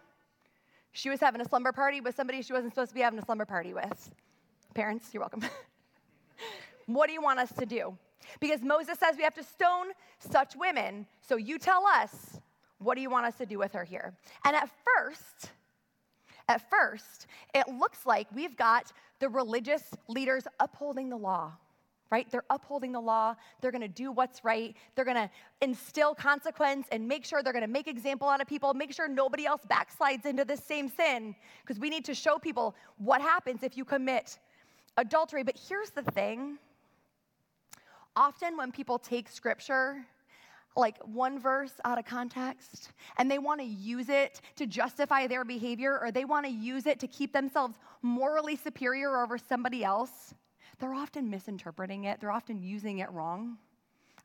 she 0.93 1.11
was 1.11 1.21
having 1.21 1.41
a 1.41 1.45
slumber 1.45 1.73
party 1.73 2.01
with 2.01 2.15
somebody 2.15 2.43
she 2.43 2.53
wasn't 2.53 2.73
supposed 2.73 2.91
to 2.91 2.95
be 2.95 3.01
having 3.01 3.19
a 3.19 3.25
slumber 3.25 3.45
party 3.45 3.75
with. 3.75 4.11
Parents, 4.75 5.11
you're 5.13 5.21
welcome. 5.21 5.43
what 6.87 7.07
do 7.07 7.13
you 7.13 7.23
want 7.23 7.39
us 7.39 7.53
to 7.53 7.67
do? 7.67 7.97
Because 8.41 8.63
Moses 8.63 8.99
says 8.99 9.17
we 9.17 9.23
have 9.23 9.35
to 9.35 9.45
stone 9.45 9.87
such 10.19 10.57
women. 10.57 11.07
So 11.21 11.37
you 11.37 11.59
tell 11.59 11.85
us, 11.87 12.41
what 12.79 12.97
do 12.97 13.01
you 13.01 13.11
want 13.11 13.27
us 13.27 13.37
to 13.37 13.47
do 13.47 13.59
with 13.59 13.73
her 13.73 13.85
here? 13.85 14.15
And 14.45 14.55
at 14.55 14.69
first, 14.85 15.53
at 16.49 16.69
first, 16.69 17.27
it 17.55 17.67
looks 17.69 18.05
like 18.05 18.29
we've 18.35 18.57
got 18.57 18.93
the 19.21 19.29
religious 19.29 19.83
leaders 20.09 20.47
upholding 20.61 21.09
the 21.09 21.17
law, 21.17 21.53
right? 22.11 22.31
They're 22.31 22.45
upholding 22.51 22.93
the 22.93 23.01
law. 23.01 23.35
They're 23.61 23.71
going 23.71 23.81
to 23.81 23.89
do 23.89 24.13
what's 24.13 24.45
right. 24.45 24.77
They're 24.95 25.07
going 25.07 25.17
to 25.17 25.31
instill 25.63 26.15
consequence 26.15 26.87
and 26.93 27.09
make 27.09 27.25
sure 27.25 27.43
they're 27.43 27.55
going 27.55 27.65
to 27.65 27.71
make 27.71 27.89
example 27.89 28.29
out 28.29 28.43
of 28.43 28.47
people, 28.47 28.75
make 28.75 28.93
sure 28.93 29.09
nobody 29.09 29.47
else 29.47 29.63
backslides 29.71 30.27
into 30.27 30.45
the 30.45 30.57
same 30.57 30.89
sin 30.89 31.35
because 31.63 31.81
we 31.81 31.89
need 31.89 32.05
to 32.05 32.15
show 32.15 32.39
people 32.39 32.75
what 32.99 33.23
happens 33.23 33.63
if 33.63 33.77
you 33.77 33.85
commit 33.85 34.39
adultery. 34.99 35.43
But 35.43 35.59
here's 35.69 35.91
the 35.91 36.03
thing. 36.03 36.59
Often 38.17 38.57
when 38.57 38.73
people 38.73 38.99
take 38.99 39.29
scripture 39.29 40.05
like 40.77 40.99
one 41.05 41.39
verse 41.39 41.73
out 41.85 41.99
of 41.99 42.05
context 42.05 42.91
and 43.19 43.31
they 43.31 43.39
want 43.39 43.61
to 43.61 43.67
use 43.67 44.09
it 44.09 44.41
to 44.57 44.67
justify 44.67 45.27
their 45.27 45.45
behavior 45.45 45.99
or 46.01 46.11
they 46.11 46.25
want 46.25 46.47
to 46.47 46.53
use 46.53 46.87
it 46.87 46.99
to 47.01 47.07
keep 47.07 47.33
themselves 47.33 47.77
morally 48.03 48.57
superior 48.57 49.23
over 49.23 49.39
somebody 49.39 49.85
else, 49.85 50.35
they're 50.79 50.95
often 50.95 51.31
misinterpreting 51.31 52.05
it. 52.05 52.21
They're 52.21 52.33
often 52.33 52.61
using 52.61 52.99
it 52.99 53.11
wrong. 53.13 53.59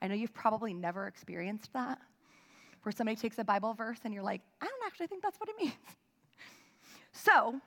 I 0.01 0.07
know 0.07 0.15
you've 0.15 0.33
probably 0.33 0.73
never 0.73 1.07
experienced 1.07 1.71
that, 1.73 1.99
where 2.83 2.91
somebody 2.91 3.15
takes 3.15 3.37
a 3.37 3.43
Bible 3.43 3.73
verse 3.73 3.99
and 4.05 4.13
you're 4.13 4.23
like, 4.23 4.41
I 4.61 4.65
don't 4.65 4.85
actually 4.85 5.07
think 5.07 5.21
that's 5.21 5.39
what 5.39 5.49
it 5.49 5.55
means. 5.59 5.73
So, 7.11 7.59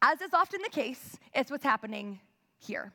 as 0.00 0.20
is 0.20 0.32
often 0.32 0.62
the 0.62 0.70
case, 0.70 1.18
it's 1.34 1.50
what's 1.50 1.64
happening 1.64 2.20
here. 2.56 2.92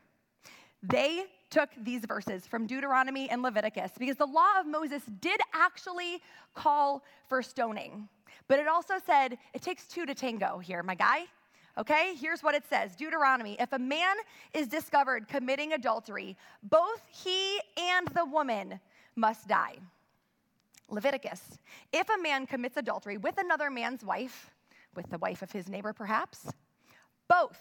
They 0.82 1.26
took 1.52 1.70
these 1.84 2.06
verses 2.06 2.48
from 2.48 2.66
Deuteronomy 2.66 3.30
and 3.30 3.44
Leviticus 3.44 3.92
because 4.00 4.16
the 4.16 4.26
law 4.26 4.60
of 4.60 4.66
Moses 4.66 5.04
did 5.20 5.40
actually 5.54 6.22
call 6.56 7.04
for 7.28 7.44
stoning. 7.44 8.08
But 8.48 8.58
it 8.58 8.68
also 8.68 8.96
said 9.06 9.38
it 9.54 9.62
takes 9.62 9.86
two 9.86 10.06
to 10.06 10.16
tango 10.16 10.58
here, 10.58 10.82
my 10.82 10.96
guy. 10.96 11.26
Okay, 11.78 12.16
here's 12.20 12.42
what 12.44 12.56
it 12.56 12.64
says 12.68 12.96
Deuteronomy 12.96 13.56
If 13.60 13.72
a 13.74 13.80
man 13.80 14.16
is 14.54 14.68
discovered 14.68 15.28
committing 15.28 15.74
adultery, 15.74 16.36
both 16.64 17.02
he 17.08 17.60
and 17.78 18.08
the 18.10 18.26
woman 18.26 18.80
must 19.16 19.48
die. 19.48 19.76
Leviticus 20.90 21.58
If 21.94 22.10
a 22.10 22.22
man 22.22 22.48
commits 22.48 22.78
adultery 22.78 23.18
with 23.18 23.38
another 23.38 23.70
man's 23.70 24.04
wife, 24.04 24.52
with 24.96 25.10
the 25.10 25.18
wife 25.20 25.42
of 25.42 25.52
his 25.52 25.70
neighbor 25.70 25.94
perhaps, 25.94 26.48
both 27.28 27.60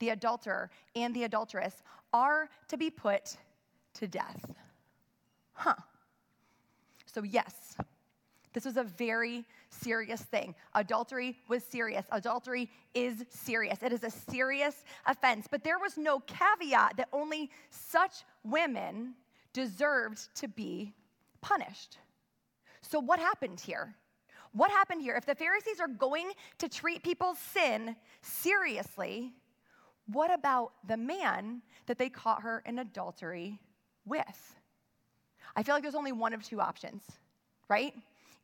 the 0.00 0.10
adulterer 0.10 0.70
and 0.96 1.14
the 1.14 1.24
adulteress 1.24 1.82
are 2.12 2.48
to 2.68 2.76
be 2.76 2.90
put 2.90 3.36
to 3.94 4.08
death. 4.08 4.44
Huh. 5.52 5.74
So, 7.06 7.22
yes, 7.22 7.76
this 8.52 8.64
was 8.64 8.76
a 8.76 8.84
very 8.84 9.44
serious 9.70 10.22
thing. 10.22 10.54
Adultery 10.74 11.36
was 11.48 11.62
serious. 11.64 12.06
Adultery 12.10 12.70
is 12.94 13.24
serious. 13.28 13.82
It 13.82 13.92
is 13.92 14.04
a 14.04 14.10
serious 14.10 14.84
offense. 15.06 15.46
But 15.50 15.64
there 15.64 15.78
was 15.78 15.96
no 15.96 16.20
caveat 16.20 16.96
that 16.96 17.08
only 17.12 17.50
such 17.70 18.24
women 18.44 19.14
deserved 19.52 20.34
to 20.36 20.48
be 20.48 20.94
punished. 21.40 21.98
So, 22.82 23.00
what 23.00 23.18
happened 23.18 23.60
here? 23.60 23.94
What 24.52 24.70
happened 24.70 25.02
here? 25.02 25.14
If 25.14 25.26
the 25.26 25.34
Pharisees 25.34 25.80
are 25.80 25.88
going 25.88 26.30
to 26.58 26.68
treat 26.68 27.02
people's 27.02 27.38
sin 27.38 27.96
seriously, 28.22 29.32
what 30.12 30.32
about 30.32 30.72
the 30.86 30.96
man 30.96 31.62
that 31.86 31.98
they 31.98 32.08
caught 32.08 32.42
her 32.42 32.62
in 32.66 32.78
adultery 32.78 33.60
with? 34.06 34.54
I 35.54 35.62
feel 35.62 35.74
like 35.74 35.82
there's 35.82 35.94
only 35.94 36.12
one 36.12 36.32
of 36.32 36.42
two 36.42 36.60
options, 36.60 37.02
right? 37.68 37.94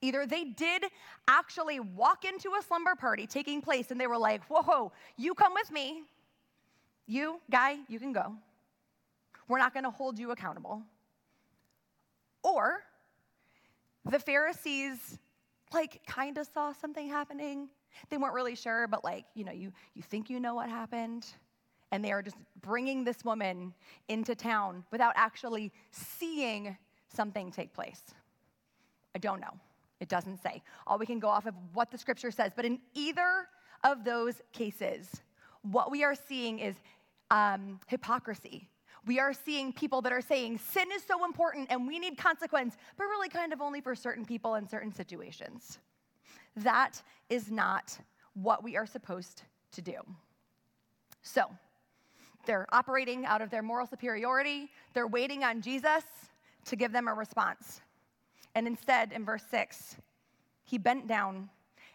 Either 0.03 0.27
they 0.27 0.45
did 0.45 0.85
actually 1.29 1.81
walk 1.81 2.25
into 2.25 2.51
a 2.59 2.63
slumber 2.63 2.95
party 2.95 3.27
taking 3.27 3.63
place 3.63 3.91
and 3.91 4.01
they 4.01 4.07
were 4.07 4.19
like, 4.19 4.43
whoa, 4.49 4.93
you 5.17 5.35
come 5.35 5.55
with 5.55 5.71
me. 5.73 6.03
You, 7.07 7.41
guy, 7.51 7.79
you 7.89 7.99
can 7.99 8.13
go. 8.13 8.35
We're 9.49 9.59
not 9.59 9.73
going 9.73 9.85
to 9.85 9.91
hold 9.91 10.19
you 10.19 10.31
accountable. 10.31 10.83
Or 12.43 12.81
the 14.11 14.19
Pharisees, 14.19 15.19
like, 15.73 16.01
kind 16.07 16.37
of 16.37 16.47
saw 16.47 16.73
something 16.73 17.09
happening. 17.09 17.69
They 18.11 18.17
weren't 18.19 18.35
really 18.35 18.55
sure, 18.55 18.87
but, 18.87 19.05
like, 19.05 19.25
you 19.35 19.45
know, 19.45 19.53
you, 19.53 19.73
you 19.95 20.03
think 20.03 20.29
you 20.29 20.41
know 20.41 20.55
what 20.55 20.69
happened 20.69 21.27
and 21.95 22.05
they 22.05 22.11
are 22.11 22.23
just 22.23 22.37
bringing 22.61 23.05
this 23.05 23.25
woman 23.25 23.73
into 24.09 24.35
town 24.35 24.83
without 24.91 25.13
actually 25.15 25.71
seeing 25.93 26.77
something 27.07 27.53
take 27.53 27.73
place. 27.73 28.03
I 29.15 29.21
don't 29.21 29.41
know. 29.41 29.53
It 30.01 30.09
doesn't 30.09 30.43
say. 30.43 30.61
All 30.89 30.99
we 30.99 31.07
can 31.07 31.21
go 31.21 31.29
off 31.29 31.47
of 31.47 31.55
what 31.73 31.93
the 31.93 31.97
scripture 31.97 32.33
says. 32.33 32.51
But 32.57 32.65
in 32.65 32.81
either 32.95 33.47
of 33.85 34.03
those 34.03 34.43
cases, 34.53 35.09
what 35.63 35.93
we 35.93 36.03
are 36.03 36.17
seeing 36.17 36.59
is 36.59 36.75
um, 37.31 37.79
hypocrisy. 37.87 38.69
We 39.07 39.21
are 39.21 39.33
seeing 39.33 39.73
people 39.73 40.03
that 40.03 40.13
are 40.13 40.21
saying 40.21 40.59
sin 40.59 40.89
is 40.97 41.05
so 41.05 41.25
important 41.25 41.69
and 41.71 41.87
we 41.87 42.01
need 42.01 42.19
consequence, 42.19 42.75
but 42.99 43.05
really 43.05 43.29
kind 43.29 43.53
of 43.53 43.61
only 43.61 43.81
for 43.81 43.95
certain 43.95 44.25
people 44.25 44.57
in 44.57 44.69
certain 44.69 44.93
situations. 44.93 45.79
That 46.57 47.01
is 47.31 47.53
not 47.53 47.97
what 48.33 48.65
we 48.65 48.77
are 48.77 48.87
supposed 48.87 49.43
to 49.71 49.81
do. 49.81 50.01
So, 51.23 51.49
they're 52.47 52.67
operating 52.73 53.27
out 53.27 53.43
of 53.43 53.51
their 53.51 53.63
moral 53.63 53.87
superiority. 53.87 54.71
They're 54.93 55.07
waiting 55.07 55.45
on 55.45 55.61
Jesus 55.61 56.05
to 56.67 56.77
give 56.77 56.93
them 56.93 57.09
a 57.09 57.15
response. 57.15 57.81
And 58.55 58.67
instead, 58.67 59.13
in 59.13 59.25
verse 59.25 59.45
6, 59.51 59.97
he 60.65 60.79
bent 60.79 61.07
down 61.07 61.51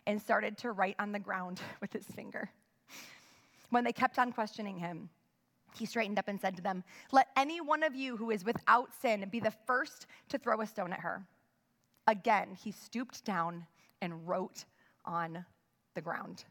and 0.05 0.21
started 0.21 0.57
to 0.59 0.71
write 0.71 0.95
on 0.99 1.11
the 1.11 1.19
ground 1.19 1.61
with 1.81 1.93
his 1.93 2.05
finger. 2.05 2.49
When 3.69 3.83
they 3.83 3.93
kept 3.93 4.19
on 4.19 4.31
questioning 4.31 4.77
him, 4.77 5.09
he 5.77 5.85
straightened 5.85 6.17
up 6.17 6.27
and 6.27 6.41
said 6.41 6.55
to 6.55 6.61
them, 6.61 6.83
Let 7.11 7.27
any 7.37 7.61
one 7.61 7.83
of 7.83 7.95
you 7.95 8.17
who 8.17 8.31
is 8.31 8.43
without 8.43 8.89
sin 9.01 9.27
be 9.31 9.39
the 9.39 9.53
first 9.67 10.07
to 10.29 10.37
throw 10.37 10.61
a 10.61 10.67
stone 10.67 10.91
at 10.91 10.99
her. 10.99 11.23
Again, 12.07 12.57
he 12.61 12.71
stooped 12.71 13.23
down 13.23 13.67
and 14.01 14.27
wrote 14.27 14.65
on 15.05 15.45
the 15.93 16.01
ground. 16.01 16.45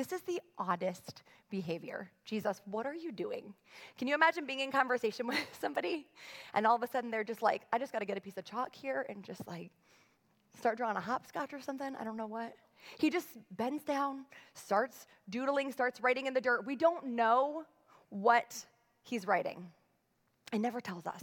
This 0.00 0.12
is 0.12 0.22
the 0.22 0.40
oddest 0.56 1.24
behavior. 1.50 2.10
Jesus, 2.24 2.62
what 2.64 2.86
are 2.86 2.94
you 2.94 3.12
doing? 3.12 3.52
Can 3.98 4.08
you 4.08 4.14
imagine 4.14 4.46
being 4.46 4.60
in 4.60 4.72
conversation 4.72 5.26
with 5.26 5.36
somebody 5.60 6.06
and 6.54 6.66
all 6.66 6.74
of 6.74 6.82
a 6.82 6.86
sudden 6.86 7.10
they're 7.10 7.22
just 7.22 7.42
like, 7.42 7.64
I 7.70 7.78
just 7.78 7.92
got 7.92 7.98
to 7.98 8.06
get 8.06 8.16
a 8.16 8.20
piece 8.22 8.38
of 8.38 8.46
chalk 8.46 8.74
here 8.74 9.04
and 9.10 9.22
just 9.22 9.46
like 9.46 9.70
start 10.58 10.78
drawing 10.78 10.96
a 10.96 11.00
hopscotch 11.02 11.52
or 11.52 11.60
something? 11.60 11.94
I 12.00 12.04
don't 12.04 12.16
know 12.16 12.26
what. 12.26 12.54
He 12.98 13.10
just 13.10 13.28
bends 13.58 13.84
down, 13.84 14.24
starts 14.54 15.06
doodling, 15.28 15.70
starts 15.70 16.00
writing 16.00 16.24
in 16.24 16.32
the 16.32 16.40
dirt. 16.40 16.64
We 16.64 16.76
don't 16.76 17.08
know 17.08 17.64
what 18.08 18.56
he's 19.02 19.26
writing. 19.26 19.70
It 20.50 20.60
never 20.60 20.80
tells 20.80 21.06
us 21.06 21.22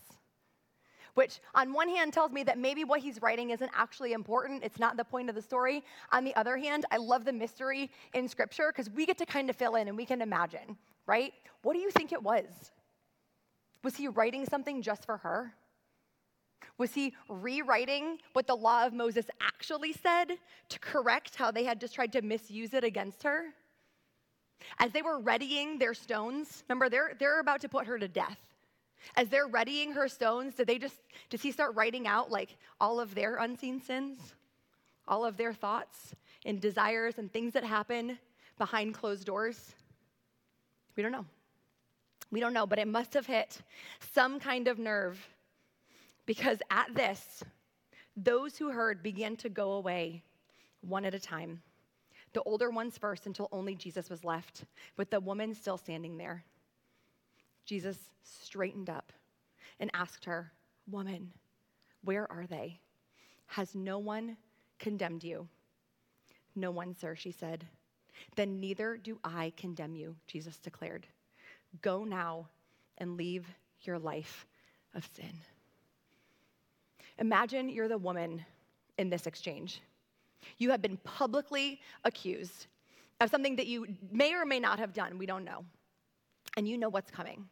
which 1.18 1.40
on 1.56 1.74
one 1.74 1.90
hand 1.90 2.14
tells 2.14 2.32
me 2.32 2.44
that 2.44 2.60
maybe 2.60 2.84
what 2.84 3.00
he's 3.00 3.20
writing 3.24 3.50
isn't 3.50 3.72
actually 3.74 4.14
important. 4.14 4.64
It's 4.64 4.78
not 4.78 4.98
the 4.98 5.04
point 5.04 5.30
of 5.30 5.36
the 5.36 5.42
story. 5.42 5.84
On 6.12 6.24
the 6.24 6.36
other 6.36 6.58
hand, 6.58 6.86
I 6.92 6.98
love 6.98 7.26
the 7.26 7.34
mystery 7.34 7.90
in 8.14 8.28
scripture 8.28 8.68
because 8.68 8.88
we 8.92 9.08
get 9.08 9.18
to 9.18 9.26
kind 9.26 9.50
of 9.50 9.56
fill 9.56 9.78
in 9.78 9.88
and 9.88 9.98
we 9.98 10.06
can 10.06 10.22
imagine, 10.22 10.78
right? 11.08 11.34
What 11.64 11.74
do 11.74 11.80
you 11.80 11.90
think 11.90 12.12
it 12.12 12.22
was? 12.22 12.46
Was 13.84 13.96
he 13.96 14.08
writing 14.10 14.46
something 14.46 14.84
just 14.84 15.06
for 15.06 15.18
her? 15.18 15.56
Was 16.78 16.94
he 16.94 17.16
rewriting 17.30 18.20
what 18.34 18.46
the 18.46 18.56
law 18.56 18.86
of 18.86 18.94
Moses 18.94 19.26
actually 19.42 19.94
said 19.94 20.34
to 20.70 20.80
correct 20.80 21.36
how 21.36 21.50
they 21.50 21.64
had 21.64 21.82
just 21.82 21.96
tried 21.96 22.12
to 22.12 22.22
misuse 22.22 22.76
it 22.76 22.84
against 22.84 23.24
her? 23.24 23.46
As 24.78 24.92
they 24.92 25.02
were 25.02 25.20
readying 25.20 25.80
their 25.80 25.96
stones, 25.96 26.64
remember, 26.70 26.90
they're, 26.90 27.14
they're 27.18 27.40
about 27.40 27.62
to 27.62 27.70
put 27.70 27.88
her 27.88 27.98
to 27.98 28.08
death. 28.08 28.47
As 29.16 29.30
they're 29.30 29.48
readying 29.48 29.92
her 29.94 30.08
stones, 30.08 30.56
did 30.56 30.68
they 30.68 30.78
just 30.78 30.96
does 31.30 31.42
he 31.42 31.52
start 31.52 31.76
writing 31.76 32.08
out 32.08 32.32
like 32.32 32.58
all 32.80 33.00
of 33.00 33.16
their 33.16 33.38
unseen 33.38 33.82
sins? 33.82 34.20
All 35.08 35.26
of 35.26 35.38
their 35.38 35.54
thoughts 35.54 36.16
and 36.46 36.60
desires 36.60 37.18
and 37.18 37.32
things 37.32 37.54
that 37.54 37.64
happen 37.64 38.18
behind 38.58 38.94
closed 38.94 39.26
doors? 39.26 39.74
We 40.96 41.04
don't 41.04 41.12
know. 41.12 41.26
We 42.32 42.40
don't 42.40 42.54
know, 42.54 42.68
but 42.68 42.80
it 42.80 42.88
must 42.88 43.14
have 43.14 43.26
hit 43.26 43.62
some 44.14 44.40
kind 44.40 44.68
of 44.68 44.80
nerve 44.80 45.18
because 46.26 46.60
at 46.70 46.94
this, 46.94 47.44
those 48.18 48.58
who 48.58 48.70
heard 48.70 49.02
began 49.02 49.38
to 49.38 49.50
go 49.50 49.74
away 49.74 50.24
one 50.82 51.06
at 51.06 51.14
a 51.14 51.20
time 51.20 51.62
the 52.34 52.44
older 52.44 52.70
ones 52.70 53.00
first 53.00 53.26
until 53.26 53.50
only 53.52 53.74
Jesus 53.74 54.12
was 54.12 54.24
left, 54.24 54.66
with 54.96 55.10
the 55.10 55.20
woman 55.20 55.56
still 55.56 55.76
standing 55.76 56.18
there. 56.18 56.44
Jesus 57.68 57.98
straightened 58.24 58.90
up 58.90 59.12
and 59.80 59.92
asked 59.94 60.26
her, 60.26 60.52
Woman, 60.90 61.32
where 62.04 62.32
are 62.32 62.48
they? 62.48 62.80
Has 63.48 63.76
no 63.76 64.00
one 64.00 64.38
condemned 64.80 65.24
you? 65.24 65.48
No 66.56 66.72
one, 66.72 66.96
sir, 66.96 67.14
she 67.14 67.32
said. 67.32 67.66
Then 68.36 68.60
neither 68.60 68.98
do 68.98 69.20
I 69.24 69.52
condemn 69.58 69.96
you, 69.96 70.16
Jesus 70.26 70.58
declared. 70.58 71.06
Go 71.82 72.06
now 72.06 72.48
and 72.98 73.18
leave 73.18 73.46
your 73.82 74.00
life 74.00 74.48
of 74.96 75.08
sin. 75.14 75.32
Imagine 77.20 77.70
you're 77.70 77.90
the 77.90 77.98
woman 77.98 78.46
in 78.98 79.10
this 79.10 79.28
exchange. 79.28 79.82
You 80.58 80.72
have 80.72 80.82
been 80.82 80.98
publicly 80.98 81.82
accused 82.06 82.68
of 83.20 83.30
something 83.30 83.58
that 83.58 83.68
you 83.68 83.88
may 84.12 84.34
or 84.34 84.46
may 84.46 84.60
not 84.60 84.80
have 84.80 84.94
done, 84.94 85.18
we 85.18 85.26
don't 85.26 85.44
know. 85.44 85.66
And 86.56 86.68
you 86.68 86.78
know 86.78 86.90
what's 86.90 87.12
coming. 87.12 87.48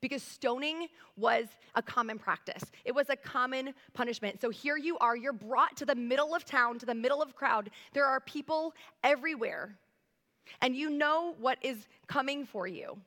Because 0.00 0.22
stoning 0.22 0.88
was 1.16 1.46
a 1.74 1.82
common 1.82 2.18
practice. 2.18 2.62
It 2.84 2.94
was 2.94 3.08
a 3.10 3.16
common 3.16 3.74
punishment. 3.94 4.40
So 4.40 4.50
here 4.50 4.76
you 4.76 4.98
are, 4.98 5.16
you're 5.16 5.32
brought 5.32 5.76
to 5.78 5.84
the 5.84 5.94
middle 5.94 6.34
of 6.34 6.44
town, 6.44 6.78
to 6.78 6.86
the 6.86 6.94
middle 6.94 7.22
of 7.22 7.34
crowd. 7.34 7.70
There 7.92 8.04
are 8.04 8.20
people 8.20 8.74
everywhere. 9.02 9.76
And 10.62 10.74
you 10.74 10.90
know 10.90 11.34
what 11.38 11.58
is 11.62 11.86
coming 12.06 12.46
for 12.46 12.66
you. 12.66 12.98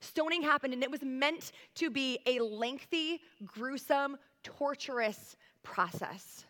Stoning 0.00 0.42
happened, 0.42 0.72
and 0.72 0.82
it 0.82 0.90
was 0.90 1.02
meant 1.02 1.52
to 1.74 1.90
be 1.90 2.18
a 2.26 2.40
lengthy, 2.40 3.20
gruesome, 3.44 4.16
torturous 4.42 5.36
process. 5.62 6.46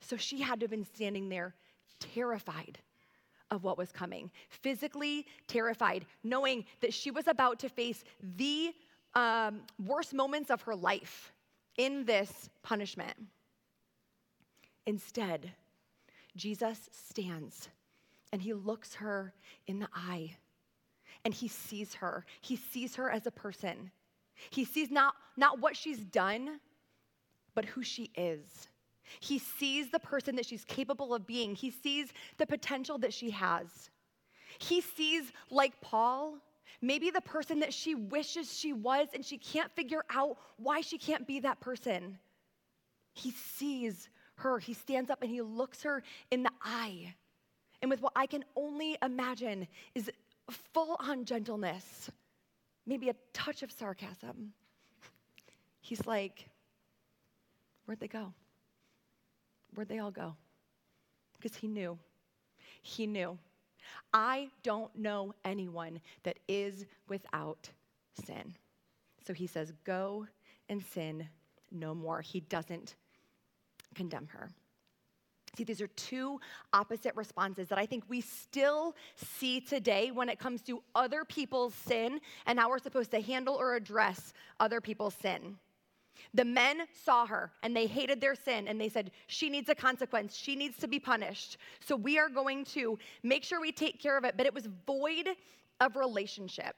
So 0.00 0.16
she 0.16 0.40
had 0.40 0.60
to 0.60 0.64
have 0.64 0.70
been 0.70 0.86
standing 0.94 1.28
there 1.28 1.54
terrified 1.98 2.78
of 3.50 3.64
what 3.64 3.76
was 3.76 3.92
coming, 3.92 4.30
physically 4.48 5.26
terrified, 5.46 6.06
knowing 6.22 6.64
that 6.80 6.94
she 6.94 7.10
was 7.10 7.26
about 7.28 7.58
to 7.58 7.68
face 7.68 8.02
the 8.36 8.72
um, 9.14 9.60
worst 9.84 10.14
moments 10.14 10.50
of 10.50 10.62
her 10.62 10.74
life 10.74 11.32
in 11.76 12.04
this 12.04 12.50
punishment. 12.62 13.14
Instead, 14.86 15.52
Jesus 16.36 16.88
stands 16.92 17.68
and 18.32 18.40
he 18.40 18.52
looks 18.52 18.94
her 18.94 19.32
in 19.66 19.78
the 19.78 19.88
eye 19.94 20.36
and 21.24 21.34
he 21.34 21.48
sees 21.48 21.94
her. 21.94 22.24
He 22.40 22.56
sees 22.56 22.96
her 22.96 23.10
as 23.10 23.26
a 23.26 23.30
person. 23.30 23.90
He 24.50 24.64
sees 24.64 24.90
not, 24.90 25.14
not 25.36 25.60
what 25.60 25.76
she's 25.76 25.98
done, 25.98 26.60
but 27.54 27.64
who 27.64 27.82
she 27.82 28.10
is. 28.16 28.68
He 29.18 29.38
sees 29.38 29.90
the 29.90 29.98
person 29.98 30.36
that 30.36 30.46
she's 30.46 30.64
capable 30.64 31.14
of 31.14 31.26
being. 31.26 31.54
He 31.54 31.70
sees 31.70 32.12
the 32.38 32.46
potential 32.46 32.96
that 32.98 33.12
she 33.12 33.30
has. 33.30 33.90
He 34.58 34.80
sees, 34.80 35.32
like 35.50 35.80
Paul, 35.80 36.38
maybe 36.80 37.10
the 37.10 37.20
person 37.20 37.60
that 37.60 37.72
she 37.72 37.94
wishes 37.94 38.56
she 38.56 38.72
was 38.72 39.08
and 39.14 39.24
she 39.24 39.38
can't 39.38 39.70
figure 39.72 40.04
out 40.10 40.38
why 40.56 40.80
she 40.80 40.98
can't 40.98 41.26
be 41.26 41.40
that 41.40 41.60
person. 41.60 42.18
He 43.14 43.30
sees 43.30 44.08
her. 44.36 44.58
He 44.58 44.74
stands 44.74 45.10
up 45.10 45.22
and 45.22 45.30
he 45.30 45.42
looks 45.42 45.82
her 45.82 46.02
in 46.30 46.42
the 46.42 46.52
eye. 46.62 47.14
And 47.82 47.90
with 47.90 48.00
what 48.00 48.12
I 48.14 48.26
can 48.26 48.44
only 48.56 48.96
imagine 49.02 49.66
is 49.94 50.10
full 50.72 50.96
on 51.00 51.24
gentleness, 51.24 52.10
maybe 52.86 53.08
a 53.08 53.14
touch 53.32 53.62
of 53.62 53.72
sarcasm. 53.72 54.52
He's 55.80 56.06
like, 56.06 56.48
Where'd 57.86 57.98
they 57.98 58.08
go? 58.08 58.32
Where'd 59.74 59.88
they 59.88 59.98
all 59.98 60.12
go? 60.12 60.36
Because 61.36 61.56
he 61.56 61.66
knew. 61.66 61.98
He 62.82 63.06
knew. 63.06 63.36
I 64.12 64.48
don't 64.62 64.94
know 64.96 65.34
anyone 65.44 66.00
that 66.22 66.38
is 66.48 66.86
without 67.08 67.70
sin. 68.26 68.54
So 69.26 69.32
he 69.32 69.46
says, 69.46 69.72
Go 69.84 70.26
and 70.68 70.82
sin 70.82 71.28
no 71.70 71.94
more. 71.94 72.20
He 72.20 72.40
doesn't 72.40 72.96
condemn 73.94 74.28
her. 74.28 74.50
See, 75.56 75.64
these 75.64 75.80
are 75.80 75.88
two 75.88 76.40
opposite 76.72 77.14
responses 77.16 77.68
that 77.68 77.78
I 77.78 77.84
think 77.84 78.04
we 78.08 78.20
still 78.20 78.94
see 79.16 79.60
today 79.60 80.10
when 80.12 80.28
it 80.28 80.38
comes 80.38 80.62
to 80.62 80.82
other 80.94 81.24
people's 81.24 81.74
sin 81.74 82.20
and 82.46 82.58
how 82.58 82.70
we're 82.70 82.78
supposed 82.78 83.10
to 83.10 83.20
handle 83.20 83.56
or 83.56 83.74
address 83.74 84.32
other 84.60 84.80
people's 84.80 85.14
sin. 85.14 85.56
The 86.34 86.44
men 86.44 86.82
saw 87.04 87.26
her 87.26 87.52
and 87.62 87.76
they 87.76 87.86
hated 87.86 88.20
their 88.20 88.34
sin 88.34 88.68
and 88.68 88.80
they 88.80 88.88
said, 88.88 89.10
She 89.26 89.48
needs 89.48 89.68
a 89.68 89.74
consequence. 89.74 90.34
She 90.36 90.56
needs 90.56 90.76
to 90.78 90.88
be 90.88 90.98
punished. 90.98 91.58
So 91.80 91.96
we 91.96 92.18
are 92.18 92.28
going 92.28 92.64
to 92.66 92.98
make 93.22 93.44
sure 93.44 93.60
we 93.60 93.72
take 93.72 94.00
care 94.00 94.16
of 94.16 94.24
it. 94.24 94.34
But 94.36 94.46
it 94.46 94.54
was 94.54 94.68
void 94.86 95.30
of 95.80 95.96
relationship. 95.96 96.76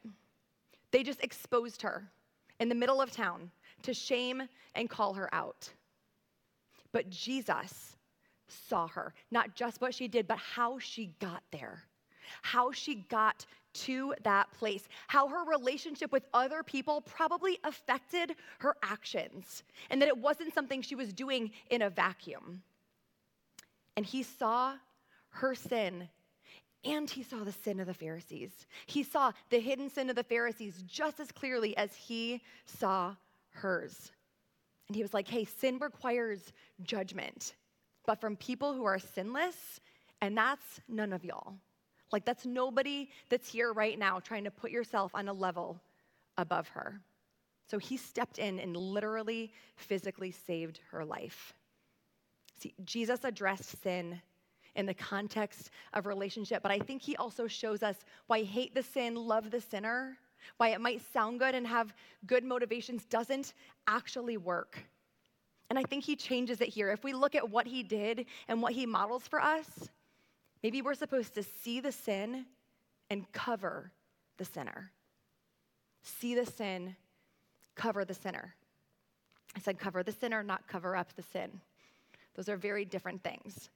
They 0.91 1.03
just 1.03 1.23
exposed 1.23 1.83
her 1.83 2.11
in 2.61 2.69
the 2.69 2.75
middle 2.75 3.01
of 3.01 3.11
town 3.11 3.51
to 3.83 3.95
shame 3.95 4.43
and 4.75 4.89
call 4.89 5.15
her 5.15 5.33
out. 5.35 5.69
But 6.93 7.11
Jesus 7.11 7.97
saw 8.49 8.87
her, 8.89 9.15
not 9.31 9.55
just 9.55 9.81
what 9.81 9.95
she 9.95 10.09
did, 10.09 10.29
but 10.29 10.39
how 10.39 10.79
she 10.79 11.15
got 11.21 11.43
there, 11.51 11.85
how 12.43 12.71
she 12.71 13.07
got 13.09 13.47
to 13.75 14.15
that 14.23 14.51
place, 14.53 14.87
how 15.09 15.29
her 15.29 15.45
relationship 15.45 16.13
with 16.13 16.25
other 16.35 16.63
people 16.63 17.01
probably 17.01 17.59
affected 17.65 18.35
her 18.59 18.77
actions, 18.83 19.63
and 19.91 20.01
that 20.01 20.09
it 20.09 20.19
wasn't 20.19 20.55
something 20.55 20.83
she 20.83 20.95
was 20.95 21.13
doing 21.13 21.51
in 21.71 21.83
a 21.83 21.91
vacuum. 21.91 22.63
And 23.97 24.07
he 24.07 24.23
saw 24.23 24.75
her 25.31 25.55
sin 25.55 26.09
and 26.85 27.09
he 27.09 27.23
saw 27.23 27.45
the 27.45 27.53
sin 27.53 27.79
of 27.79 27.87
the 27.87 27.95
Pharisees. 27.95 28.51
He 28.87 29.03
saw 29.03 29.33
the 29.51 29.61
hidden 29.61 29.89
sin 29.89 30.11
of 30.11 30.17
the 30.17 30.25
Pharisees 30.25 30.83
just 30.87 31.21
as 31.21 31.31
clearly 31.31 31.77
as 31.77 31.95
he 31.95 32.43
saw 32.67 33.15
hers. 33.51 34.11
And 34.89 34.97
he 34.97 35.03
was 35.03 35.15
like, 35.15 35.29
hey, 35.29 35.45
sin 35.45 35.79
requires 35.79 36.53
judgment, 36.83 37.55
but 38.05 38.21
from 38.21 38.37
people 38.37 38.75
who 38.75 38.85
are 38.85 38.99
sinless, 38.99 39.81
and 40.21 40.37
that's 40.37 40.81
none 40.89 41.13
of 41.13 41.25
y'all. 41.25 41.55
Like, 42.13 42.25
that's 42.25 42.45
nobody 42.45 43.09
that's 43.31 43.49
here 43.49 43.73
right 43.73 43.99
now 43.99 44.21
trying 44.21 44.45
to 44.45 44.51
put 44.51 44.71
yourself 44.71 45.13
on 45.15 45.29
a 45.29 45.33
level 45.33 45.81
above 46.37 46.69
her. 46.69 47.01
So 47.69 47.79
he 47.79 47.97
stepped 47.97 48.39
in 48.39 48.61
and 48.61 48.77
literally, 48.77 49.53
physically 49.77 50.31
saved 50.31 50.81
her 50.91 51.05
life. 51.05 51.55
See, 52.59 52.75
Jesus 52.85 53.25
addressed 53.25 53.83
sin 53.83 54.21
in 54.75 54.87
the 54.87 54.95
context 54.95 55.71
of 55.95 56.07
relationship, 56.07 56.63
but 56.63 56.73
I 56.73 56.79
think 56.79 57.03
he 57.03 57.17
also 57.17 57.47
shows 57.47 57.83
us 57.83 57.97
why 58.27 58.43
hate 58.43 58.75
the 58.75 58.83
sin, 58.83 59.15
love 59.15 59.51
the 59.51 59.61
sinner, 59.61 60.19
why 60.57 60.69
it 60.69 60.81
might 60.81 61.01
sound 61.13 61.39
good 61.39 61.55
and 61.55 61.67
have 61.67 61.95
good 62.27 62.45
motivations 62.45 63.05
doesn't 63.07 63.55
actually 63.87 64.37
work. 64.37 64.79
And 65.71 65.79
I 65.79 65.83
think 65.85 66.05
he 66.05 66.17
changes 66.17 66.61
it 66.61 66.69
here. 66.69 66.91
If 66.91 67.05
we 67.05 67.15
look 67.15 67.35
at 67.35 67.49
what 67.49 67.67
he 67.67 67.83
did 67.83 68.27
and 68.49 68.61
what 68.61 68.73
he 68.73 68.85
models 68.85 69.27
for 69.27 69.41
us, 69.41 69.89
Maybe 70.63 70.83
we're 70.83 70.95
supposed 70.95 71.35
to 71.35 71.43
see 71.43 71.81
the 71.81 71.93
sin 71.93 72.47
and 73.11 73.31
cover 73.33 73.93
the 74.39 74.45
sinner. 74.45 74.91
See 76.03 76.35
the 76.35 76.47
sin, 76.47 76.97
cover 77.75 78.05
the 78.05 78.15
sinner. 78.15 78.55
I 79.57 79.61
said 79.61 79.79
cover 79.79 80.03
the 80.03 80.13
sinner, 80.13 80.43
not 80.43 80.67
cover 80.67 80.97
up 80.97 81.15
the 81.15 81.23
sin. 81.23 81.61
Those 82.35 82.49
are 82.49 82.57
very 82.57 82.85
different 82.85 83.23
things. 83.23 83.71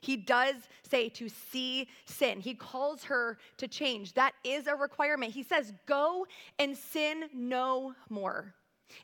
He 0.00 0.16
does 0.16 0.54
say 0.88 1.08
to 1.10 1.28
see 1.28 1.88
sin. 2.06 2.40
He 2.40 2.54
calls 2.54 3.04
her 3.04 3.38
to 3.58 3.68
change. 3.68 4.14
That 4.14 4.32
is 4.42 4.66
a 4.66 4.74
requirement. 4.74 5.32
He 5.32 5.42
says, 5.42 5.72
Go 5.86 6.26
and 6.58 6.76
sin 6.76 7.24
no 7.32 7.94
more. 8.08 8.54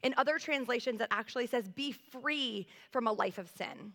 In 0.03 0.15
other 0.17 0.39
translations, 0.39 1.01
it 1.01 1.09
actually 1.11 1.47
says, 1.47 1.69
Be 1.69 1.93
free 1.93 2.67
from 2.91 3.07
a 3.07 3.13
life 3.13 3.39
of 3.39 3.51
sin. 3.51 3.93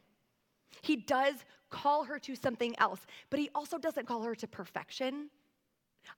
He 0.81 0.95
does 0.95 1.35
call 1.69 2.03
her 2.03 2.19
to 2.19 2.35
something 2.35 2.77
else, 2.79 3.01
but 3.29 3.39
he 3.39 3.49
also 3.55 3.77
doesn't 3.77 4.07
call 4.07 4.23
her 4.23 4.35
to 4.35 4.47
perfection. 4.47 5.29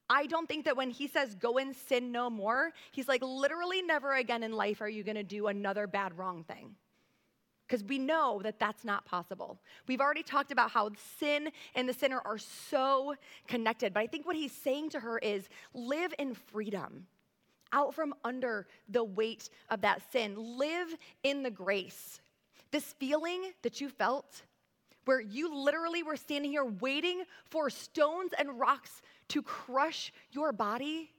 I 0.10 0.26
don't 0.26 0.48
think 0.48 0.66
that 0.66 0.76
when 0.76 0.90
he 0.90 1.08
says 1.08 1.36
go 1.36 1.58
and 1.58 1.76
sin 1.76 2.12
no 2.12 2.30
more, 2.30 2.72
he's 2.92 3.08
like, 3.08 3.22
literally, 3.24 3.82
never 3.82 4.16
again 4.16 4.44
in 4.44 4.52
life 4.52 4.82
are 4.82 4.90
you 4.90 5.04
gonna 5.04 5.24
do 5.24 5.48
another 5.48 5.88
bad, 5.88 6.18
wrong 6.18 6.44
thing. 6.44 6.76
Because 7.68 7.84
we 7.84 7.98
know 7.98 8.40
that 8.44 8.60
that's 8.60 8.86
not 8.86 9.06
possible. 9.06 9.60
We've 9.88 10.00
already 10.00 10.24
talked 10.24 10.52
about 10.52 10.72
how 10.72 10.92
sin 11.20 11.50
and 11.76 11.88
the 11.88 11.94
sinner 11.94 12.22
are 12.24 12.38
so 12.38 13.16
connected, 13.48 13.94
but 13.94 14.00
I 14.00 14.08
think 14.08 14.26
what 14.26 14.38
he's 14.38 14.54
saying 14.54 14.92
to 14.92 15.00
her 15.02 15.18
is 15.18 15.50
live 15.74 16.14
in 16.18 16.34
freedom, 16.34 17.08
out 17.74 17.94
from 17.94 18.14
under 18.24 18.68
the 18.88 19.04
weight 19.04 19.50
of 19.70 19.82
that 19.82 20.02
sin. 20.12 20.36
Live 20.38 20.96
in 21.24 21.44
the 21.44 21.52
grace. 21.52 22.22
This 22.72 22.94
feeling 23.00 23.52
that 23.64 23.82
you 23.82 23.90
felt 23.90 24.44
where 25.06 25.22
you 25.22 25.56
literally 25.56 26.04
were 26.04 26.18
standing 26.18 26.52
here 26.52 26.66
waiting 26.66 27.24
for 27.46 27.70
stones 27.70 28.34
and 28.38 28.60
rocks 28.60 29.02
to 29.30 29.42
crush 29.42 30.12
your 30.32 30.52
body. 30.52 31.10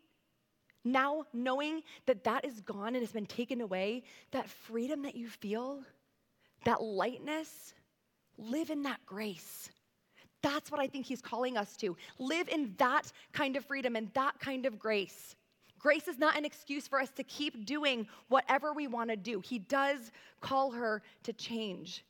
Now, 0.85 1.25
knowing 1.33 1.83
that 2.07 2.25
that 2.25 2.45
is 2.45 2.61
gone 2.61 2.89
and 2.89 2.99
has 2.99 3.13
been 3.13 3.27
taken 3.27 3.61
away, 3.61 4.03
that 4.31 4.49
freedom 4.49 5.03
that 5.03 5.17
you 5.17 5.29
feel, 5.29 5.81
that 6.65 6.83
lightness, 6.83 7.75
live 8.37 8.71
in 8.71 8.83
that 8.83 9.05
grace. 9.07 9.71
That's 10.43 10.71
what 10.71 10.81
I 10.81 10.87
think 10.87 11.07
he's 11.07 11.21
calling 11.21 11.57
us 11.57 11.77
to. 11.79 11.97
Live 12.19 12.49
in 12.49 12.75
that 12.79 13.11
kind 13.33 13.57
of 13.57 13.65
freedom 13.65 13.97
and 13.97 14.13
that 14.15 14.39
kind 14.39 14.67
of 14.67 14.79
grace. 14.79 15.35
Grace 15.79 16.09
is 16.09 16.19
not 16.19 16.37
an 16.37 16.45
excuse 16.45 16.89
for 16.89 17.01
us 17.01 17.11
to 17.11 17.23
keep 17.25 17.65
doing 17.65 18.07
whatever 18.29 18.73
we 18.73 18.87
want 18.87 19.11
to 19.11 19.17
do. 19.17 19.41
He 19.41 19.59
does 19.59 20.11
call 20.41 20.71
her 20.73 21.03
to 21.23 21.33
change. 21.33 22.05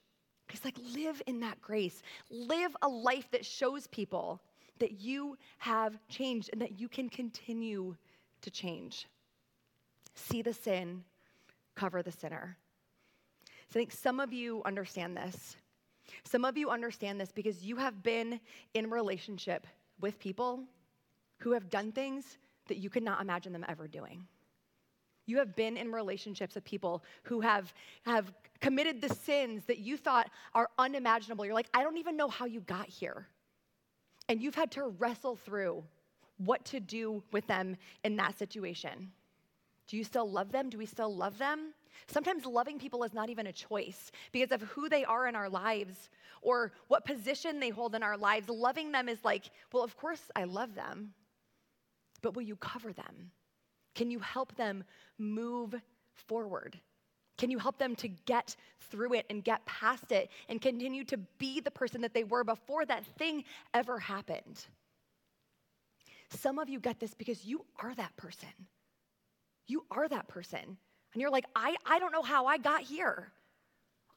He's 0.50 0.64
like, 0.64 0.78
live 0.94 1.20
in 1.26 1.40
that 1.40 1.61
grace. 1.61 2.02
Live 2.31 2.74
a 2.83 2.88
life 2.88 3.31
that 3.33 3.44
shows 3.44 3.87
people 3.88 4.40
that 4.78 5.00
you 5.00 5.37
have 5.59 5.98
changed 6.09 6.50
and 6.52 6.62
that 6.62 6.81
you 6.81 6.88
can 6.88 7.09
continue 7.09 7.94
to 8.40 8.50
change. 8.50 9.07
See 10.14 10.40
the 10.40 10.54
sin, 10.54 11.04
cover 11.74 12.02
the 12.02 12.12
sinner. 12.12 12.57
So 13.68 13.78
I 13.78 13.81
think 13.81 13.92
some 13.92 14.20
of 14.20 14.33
you 14.33 14.62
understand 14.64 15.16
this. 15.16 15.57
Some 16.24 16.44
of 16.44 16.57
you 16.57 16.70
understand 16.70 17.20
this 17.20 17.33
because 17.33 17.62
you 17.62 17.76
have 17.76 18.02
been 18.02 18.40
in 18.72 18.88
relationship 18.88 19.66
with 20.00 20.18
people 20.18 20.64
who 21.38 21.52
have 21.52 21.68
done 21.68 21.92
things 21.92 22.38
that 22.68 22.78
you 22.78 22.90
could 22.90 23.02
not 23.02 23.20
imagine 23.20 23.52
them 23.52 23.64
ever 23.68 23.88
doing. 23.88 24.26
You 25.26 25.38
have 25.38 25.54
been 25.54 25.76
in 25.76 25.92
relationships 25.92 26.54
with 26.54 26.64
people 26.64 27.04
who 27.24 27.40
have, 27.40 27.74
have 28.07 28.33
committed 28.61 29.02
the 29.02 29.14
sins 29.14 29.64
that 29.66 29.78
you 29.78 29.98
thought 29.98 30.31
are 30.54 30.70
unimaginable. 30.78 31.44
You're 31.44 31.54
like, 31.54 31.68
I 31.74 31.83
don't 31.83 31.98
even 31.98 32.16
know 32.16 32.28
how 32.28 32.46
you 32.46 32.61
got 32.61 32.88
here. 32.88 33.26
And 34.28 34.42
you've 34.42 34.54
had 34.54 34.70
to 34.72 34.85
wrestle 34.85 35.37
through 35.37 35.85
what 36.38 36.64
to 36.66 36.81
do 36.81 37.22
with 37.33 37.46
them 37.46 37.76
in 38.04 38.16
that 38.16 38.38
situation. 38.38 39.12
Do 39.87 39.96
you 39.96 40.04
still 40.04 40.31
love 40.31 40.52
them? 40.52 40.70
Do 40.70 40.78
we 40.78 40.87
still 40.87 41.14
love 41.14 41.37
them? 41.38 41.74
Sometimes 42.07 42.46
loving 42.46 42.78
people 42.78 43.02
is 43.04 43.12
not 43.12 43.28
even 43.28 43.48
a 43.48 43.52
choice 43.52 44.12
because 44.33 44.52
of 44.52 44.62
who 44.62 44.88
they 44.88 45.04
are 45.04 45.26
in 45.26 45.35
our 45.35 45.48
lives 45.48 46.11
or 46.42 46.72
what 46.87 47.04
position 47.04 47.59
they 47.59 47.70
hold 47.70 47.94
in 47.94 48.02
our 48.02 48.16
lives. 48.16 48.48
Loving 48.48 48.92
them 48.92 49.09
is 49.09 49.18
like, 49.24 49.50
well, 49.72 49.83
of 49.83 49.96
course 49.96 50.31
I 50.37 50.44
love 50.44 50.74
them, 50.74 51.12
but 52.22 52.35
will 52.35 52.42
you 52.42 52.57
cover 52.57 52.92
them? 52.92 53.31
Can 53.94 54.11
you 54.11 54.18
help 54.18 54.54
them 54.57 54.85
move 55.18 55.74
forward? 56.14 56.78
Can 57.37 57.50
you 57.50 57.59
help 57.59 57.78
them 57.78 57.94
to 57.96 58.09
get 58.09 58.57
through 58.90 59.14
it 59.14 59.26
and 59.31 59.44
get 59.44 59.64
past 59.64 60.11
it 60.11 60.31
and 60.48 60.61
continue 60.61 61.04
to 61.04 61.16
be 61.38 61.61
the 61.61 61.70
person 61.70 62.00
that 62.00 62.12
they 62.12 62.24
were 62.24 62.44
before 62.44 62.85
that 62.87 63.04
thing 63.16 63.44
ever 63.72 63.98
happened? 63.98 64.66
Some 66.31 66.59
of 66.59 66.68
you 66.68 66.81
get 66.81 67.00
this 67.00 67.14
because 67.14 67.44
you 67.44 67.64
are 67.81 67.94
that 67.94 68.16
person. 68.16 68.48
You 69.66 69.85
are 69.90 70.09
that 70.09 70.28
person. 70.28 70.61
And 71.14 71.20
you're 71.20 71.31
like, 71.31 71.46
I, 71.54 71.76
I 71.87 71.98
don't 71.98 72.12
know 72.12 72.22
how 72.22 72.46
I 72.46 72.59
got 72.59 72.83
here. 72.83 73.33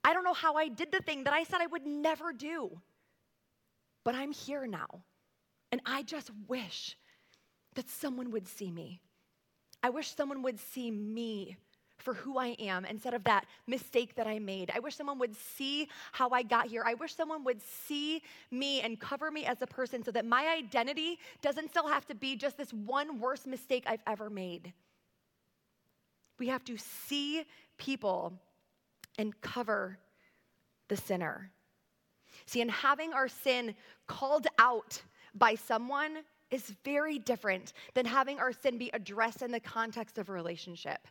I 0.04 0.14
don't 0.14 0.24
know 0.24 0.34
how 0.34 0.56
I 0.56 0.68
did 0.68 0.92
the 0.92 1.00
thing 1.00 1.24
that 1.26 1.34
I 1.34 1.44
said 1.44 1.62
I 1.62 1.68
would 1.68 1.86
never 1.86 2.34
do. 2.34 2.82
But 4.04 4.16
I'm 4.16 4.32
here 4.32 4.66
now. 4.66 5.04
And 5.72 5.80
I 5.86 6.04
just 6.04 6.32
wish 6.48 6.98
that 7.76 7.90
someone 7.90 8.32
would 8.32 8.48
see 8.48 8.72
me. 8.72 9.02
I 9.84 9.90
wish 9.90 10.14
someone 10.16 10.42
would 10.44 10.60
see 10.60 10.92
me 10.92 11.58
for 12.02 12.14
who 12.14 12.38
I 12.38 12.56
am 12.60 12.86
instead 12.86 13.14
of 13.14 13.24
that 13.26 13.46
mistake 13.68 14.16
that 14.16 14.28
I 14.28 14.40
made. 14.40 14.72
I 14.74 14.80
wish 14.80 14.96
someone 14.96 15.20
would 15.20 15.36
see 15.36 15.88
how 16.12 16.30
I 16.30 16.44
got 16.44 16.68
here. 16.68 16.84
I 16.86 16.96
wish 16.96 17.16
someone 17.16 17.44
would 17.44 17.62
see 17.62 18.22
me 18.50 18.82
and 18.82 19.00
cover 19.00 19.32
me 19.32 19.46
as 19.46 19.62
a 19.62 19.68
person 19.68 20.04
so 20.04 20.12
that 20.12 20.26
my 20.26 20.48
identity 20.48 21.20
doesn't 21.42 21.70
still 21.70 21.88
have 21.88 22.06
to 22.08 22.16
be 22.16 22.36
just 22.36 22.58
this 22.58 22.74
one 22.74 23.20
worst 23.20 23.48
mistake 23.48 23.84
I've 23.86 24.02
ever 24.08 24.30
made. 24.30 24.74
We 26.40 26.48
have 26.48 26.64
to 26.66 26.78
see 26.78 27.46
people 27.78 28.34
and 29.18 29.40
cover 29.42 30.00
the 30.88 30.98
sinner. 30.98 31.52
See, 32.46 32.62
and 32.62 32.72
having 32.72 33.14
our 33.14 33.28
sin 33.28 33.76
called 34.08 34.48
out 34.58 35.02
by 35.36 35.56
someone 35.56 36.18
is 36.52 36.74
very 36.84 37.18
different 37.18 37.74
than 37.94 38.06
having 38.06 38.40
our 38.40 38.52
sin 38.52 38.78
be 38.78 38.92
addressed 38.94 39.42
in 39.42 39.52
the 39.52 39.60
context 39.60 40.18
of 40.18 40.30
a 40.30 40.34
relationship. 40.34 41.08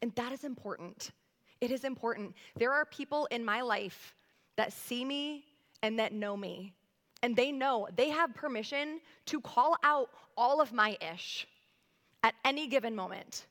And 0.00 0.14
that 0.14 0.32
is 0.32 0.44
important. 0.44 1.10
It 1.60 1.70
is 1.70 1.84
important. 1.84 2.34
There 2.56 2.72
are 2.72 2.84
people 2.84 3.26
in 3.32 3.44
my 3.44 3.60
life 3.60 4.14
that 4.56 4.72
see 4.72 5.04
me 5.04 5.44
and 5.82 5.98
that 5.98 6.12
know 6.12 6.36
me. 6.36 6.72
And 7.22 7.34
they 7.34 7.50
know 7.50 7.88
they 7.96 8.10
have 8.10 8.32
permission 8.32 9.00
to 9.26 9.40
call 9.40 9.76
out 9.82 10.10
all 10.36 10.60
of 10.60 10.72
my 10.72 10.96
ish 11.12 11.48
at 12.22 12.34
any 12.44 12.68
given 12.68 12.94
moment 12.94 13.46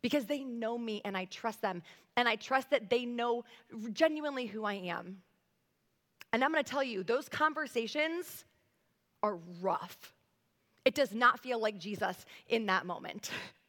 because 0.00 0.26
they 0.26 0.44
know 0.44 0.78
me 0.78 1.00
and 1.04 1.16
I 1.16 1.24
trust 1.24 1.60
them. 1.60 1.82
And 2.16 2.28
I 2.28 2.36
trust 2.36 2.70
that 2.70 2.88
they 2.88 3.04
know 3.04 3.44
genuinely 3.92 4.46
who 4.46 4.64
I 4.64 4.74
am. 4.74 5.22
And 6.32 6.44
I'm 6.44 6.52
gonna 6.52 6.62
tell 6.62 6.84
you, 6.84 7.02
those 7.02 7.28
conversations 7.28 8.44
are 9.24 9.38
rough. 9.60 10.13
It 10.84 10.94
does 10.94 11.14
not 11.14 11.40
feel 11.40 11.58
like 11.58 11.78
Jesus 11.78 12.26
in 12.48 12.66
that 12.66 12.86
moment. 12.86 13.30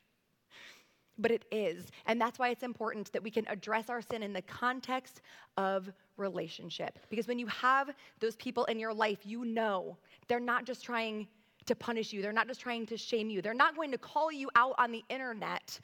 but 1.18 1.32
it 1.32 1.46
is. 1.52 1.86
And 2.06 2.20
that's 2.20 2.40
why 2.40 2.50
it's 2.50 2.64
important 2.64 3.12
that 3.14 3.24
we 3.24 3.32
can 3.32 3.48
address 3.48 3.90
our 3.90 4.02
sin 4.02 4.24
in 4.24 4.34
the 4.34 4.42
context 4.42 5.22
of 5.58 5.92
relationship. 6.18 7.00
Because 7.10 7.28
when 7.28 7.40
you 7.40 7.48
have 7.48 7.92
those 8.20 8.36
people 8.36 8.66
in 8.66 8.80
your 8.80 8.94
life, 8.94 9.20
you 9.24 9.46
know 9.46 9.98
they're 10.28 10.40
not 10.40 10.66
just 10.66 10.84
trying 10.84 11.28
to 11.66 11.76
punish 11.76 12.14
you, 12.14 12.22
they're 12.22 12.34
not 12.34 12.48
just 12.48 12.60
trying 12.60 12.86
to 12.86 12.98
shame 12.98 13.30
you, 13.30 13.42
they're 13.42 13.54
not 13.54 13.76
going 13.76 13.92
to 13.92 13.98
call 13.98 14.32
you 14.32 14.50
out 14.56 14.76
on 14.78 14.92
the 14.92 15.04
internet 15.10 15.80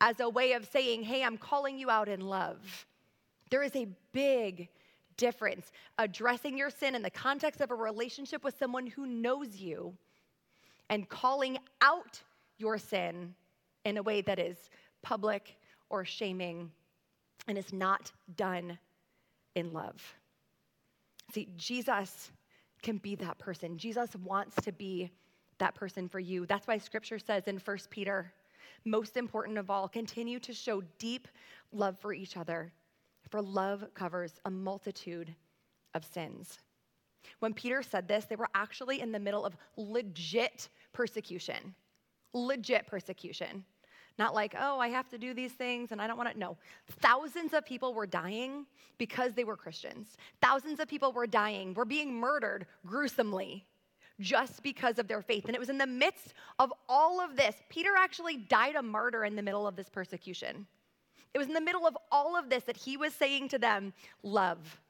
as 0.00 0.20
a 0.20 0.28
way 0.28 0.52
of 0.52 0.66
saying, 0.66 1.02
hey, 1.02 1.24
I'm 1.24 1.38
calling 1.38 1.78
you 1.78 1.90
out 1.90 2.08
in 2.08 2.20
love. 2.20 2.86
There 3.50 3.62
is 3.62 3.74
a 3.74 3.88
big 4.12 4.68
difference 5.16 5.70
addressing 5.98 6.58
your 6.58 6.70
sin 6.70 6.94
in 6.94 7.02
the 7.02 7.10
context 7.10 7.60
of 7.60 7.70
a 7.70 7.74
relationship 7.74 8.44
with 8.44 8.58
someone 8.58 8.86
who 8.86 9.06
knows 9.06 9.56
you 9.56 9.96
and 10.90 11.08
calling 11.08 11.58
out 11.80 12.22
your 12.58 12.78
sin 12.78 13.34
in 13.84 13.96
a 13.96 14.02
way 14.02 14.20
that 14.22 14.38
is 14.38 14.56
public 15.02 15.56
or 15.90 16.04
shaming 16.04 16.70
and 17.48 17.58
is 17.58 17.72
not 17.72 18.12
done 18.36 18.78
in 19.54 19.72
love. 19.72 20.02
See, 21.32 21.48
Jesus 21.56 22.30
can 22.82 22.98
be 22.98 23.14
that 23.16 23.38
person. 23.38 23.78
Jesus 23.78 24.10
wants 24.24 24.56
to 24.62 24.72
be 24.72 25.10
that 25.58 25.74
person 25.74 26.08
for 26.08 26.20
you. 26.20 26.46
That's 26.46 26.66
why 26.66 26.78
scripture 26.78 27.18
says 27.18 27.44
in 27.46 27.58
1 27.58 27.78
Peter 27.90 28.32
most 28.84 29.16
important 29.16 29.58
of 29.58 29.70
all, 29.70 29.88
continue 29.88 30.38
to 30.40 30.52
show 30.52 30.82
deep 30.98 31.28
love 31.72 31.98
for 31.98 32.12
each 32.12 32.36
other, 32.36 32.72
for 33.30 33.40
love 33.40 33.84
covers 33.94 34.32
a 34.44 34.50
multitude 34.50 35.34
of 35.94 36.04
sins. 36.04 36.58
When 37.38 37.54
Peter 37.54 37.82
said 37.82 38.06
this, 38.06 38.26
they 38.26 38.36
were 38.36 38.50
actually 38.54 39.00
in 39.00 39.12
the 39.12 39.18
middle 39.18 39.44
of 39.44 39.56
legit 39.76 40.68
persecution. 40.94 41.74
Legit 42.32 42.86
persecution. 42.86 43.64
Not 44.18 44.34
like, 44.34 44.54
oh, 44.58 44.78
I 44.78 44.88
have 44.88 45.08
to 45.08 45.18
do 45.18 45.34
these 45.34 45.52
things 45.52 45.92
and 45.92 46.00
I 46.00 46.06
don't 46.06 46.16
want 46.16 46.32
to. 46.32 46.38
No. 46.38 46.56
Thousands 47.00 47.52
of 47.52 47.66
people 47.66 47.92
were 47.92 48.06
dying 48.06 48.64
because 48.96 49.34
they 49.34 49.44
were 49.44 49.56
Christians. 49.56 50.16
Thousands 50.40 50.80
of 50.80 50.88
people 50.88 51.12
were 51.12 51.26
dying, 51.26 51.74
were 51.74 51.84
being 51.84 52.14
murdered 52.14 52.66
gruesomely 52.86 53.66
just 54.20 54.62
because 54.62 54.98
of 54.98 55.08
their 55.08 55.20
faith. 55.20 55.46
And 55.46 55.54
it 55.54 55.58
was 55.58 55.68
in 55.68 55.78
the 55.78 55.86
midst 55.86 56.34
of 56.60 56.72
all 56.88 57.20
of 57.20 57.36
this. 57.36 57.56
Peter 57.68 57.90
actually 57.98 58.36
died 58.36 58.76
a 58.76 58.82
martyr 58.82 59.24
in 59.24 59.34
the 59.34 59.42
middle 59.42 59.66
of 59.66 59.74
this 59.74 59.88
persecution. 59.88 60.66
It 61.34 61.38
was 61.38 61.48
in 61.48 61.54
the 61.54 61.60
middle 61.60 61.86
of 61.86 61.96
all 62.12 62.36
of 62.36 62.48
this 62.48 62.62
that 62.64 62.76
he 62.76 62.96
was 62.96 63.12
saying 63.12 63.48
to 63.48 63.58
them, 63.58 63.92
Love. 64.22 64.80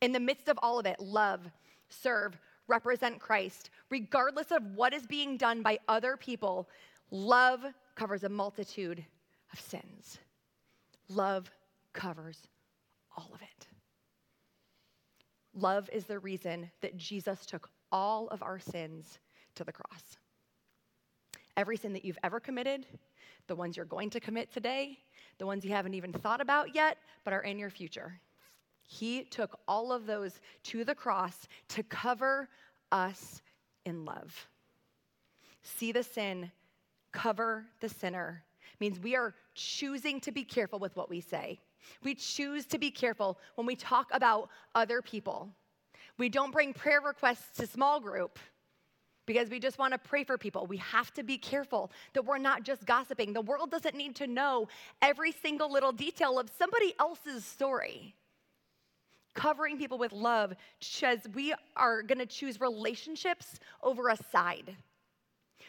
In 0.00 0.12
the 0.12 0.20
midst 0.20 0.48
of 0.48 0.58
all 0.62 0.78
of 0.78 0.86
it, 0.86 1.00
love, 1.00 1.40
serve, 1.88 2.36
represent 2.68 3.18
Christ. 3.18 3.70
Regardless 3.90 4.50
of 4.52 4.62
what 4.76 4.92
is 4.92 5.06
being 5.06 5.36
done 5.36 5.62
by 5.62 5.78
other 5.88 6.16
people, 6.16 6.68
love 7.10 7.64
covers 7.94 8.24
a 8.24 8.28
multitude 8.28 9.04
of 9.52 9.60
sins. 9.60 10.18
Love 11.08 11.50
covers 11.92 12.38
all 13.16 13.30
of 13.34 13.42
it. 13.42 13.66
Love 15.54 15.88
is 15.92 16.04
the 16.04 16.18
reason 16.18 16.70
that 16.82 16.96
Jesus 16.96 17.44
took 17.46 17.68
all 17.90 18.28
of 18.28 18.42
our 18.42 18.58
sins 18.58 19.18
to 19.54 19.64
the 19.64 19.72
cross. 19.72 20.18
Every 21.56 21.76
sin 21.76 21.92
that 21.94 22.04
you've 22.04 22.18
ever 22.22 22.38
committed, 22.38 22.86
the 23.48 23.56
ones 23.56 23.76
you're 23.76 23.86
going 23.86 24.10
to 24.10 24.20
commit 24.20 24.52
today, 24.52 24.98
the 25.38 25.46
ones 25.46 25.64
you 25.64 25.70
haven't 25.70 25.94
even 25.94 26.12
thought 26.12 26.40
about 26.40 26.74
yet, 26.74 26.98
but 27.24 27.32
are 27.32 27.42
in 27.42 27.58
your 27.58 27.70
future. 27.70 28.20
He 28.90 29.24
took 29.24 29.60
all 29.68 29.92
of 29.92 30.06
those 30.06 30.40
to 30.64 30.82
the 30.82 30.94
cross 30.94 31.46
to 31.68 31.82
cover 31.82 32.48
us 32.90 33.42
in 33.84 34.06
love. 34.06 34.48
See 35.62 35.92
the 35.92 36.02
sin, 36.02 36.50
cover 37.12 37.66
the 37.80 37.90
sinner 37.90 38.42
means 38.80 38.98
we 38.98 39.14
are 39.14 39.34
choosing 39.54 40.20
to 40.20 40.32
be 40.32 40.42
careful 40.42 40.78
with 40.78 40.96
what 40.96 41.10
we 41.10 41.20
say. 41.20 41.60
We 42.02 42.14
choose 42.14 42.64
to 42.66 42.78
be 42.78 42.90
careful 42.90 43.38
when 43.56 43.66
we 43.66 43.76
talk 43.76 44.08
about 44.12 44.48
other 44.74 45.02
people. 45.02 45.50
We 46.16 46.30
don't 46.30 46.50
bring 46.50 46.72
prayer 46.72 47.02
requests 47.02 47.58
to 47.58 47.66
small 47.66 48.00
group 48.00 48.38
because 49.26 49.50
we 49.50 49.60
just 49.60 49.78
want 49.78 49.92
to 49.92 49.98
pray 49.98 50.24
for 50.24 50.38
people. 50.38 50.66
We 50.66 50.78
have 50.78 51.12
to 51.14 51.22
be 51.22 51.36
careful 51.36 51.92
that 52.14 52.24
we're 52.24 52.38
not 52.38 52.62
just 52.62 52.86
gossiping. 52.86 53.34
The 53.34 53.42
world 53.42 53.70
doesn't 53.70 53.94
need 53.94 54.16
to 54.16 54.26
know 54.26 54.68
every 55.02 55.32
single 55.32 55.70
little 55.70 55.92
detail 55.92 56.38
of 56.38 56.48
somebody 56.58 56.94
else's 56.98 57.44
story. 57.44 58.14
Covering 59.38 59.78
people 59.78 59.98
with 59.98 60.12
love 60.12 60.52
says 60.80 61.20
we 61.32 61.54
are 61.76 62.02
gonna 62.02 62.26
choose 62.26 62.60
relationships 62.60 63.60
over 63.84 64.08
a 64.08 64.16
side. 64.16 64.74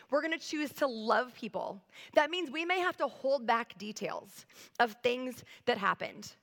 We're 0.10 0.24
gonna 0.24 0.40
choose 0.40 0.74
to 0.74 0.88
love 0.88 1.36
people. 1.36 1.80
That 2.16 2.32
means 2.32 2.50
we 2.50 2.66
may 2.66 2.80
have 2.80 2.98
to 2.98 3.08
hold 3.08 3.46
back 3.46 3.78
details 3.78 4.48
of 4.80 4.96
things 5.04 5.44
that 5.68 5.78
happened 5.78 6.34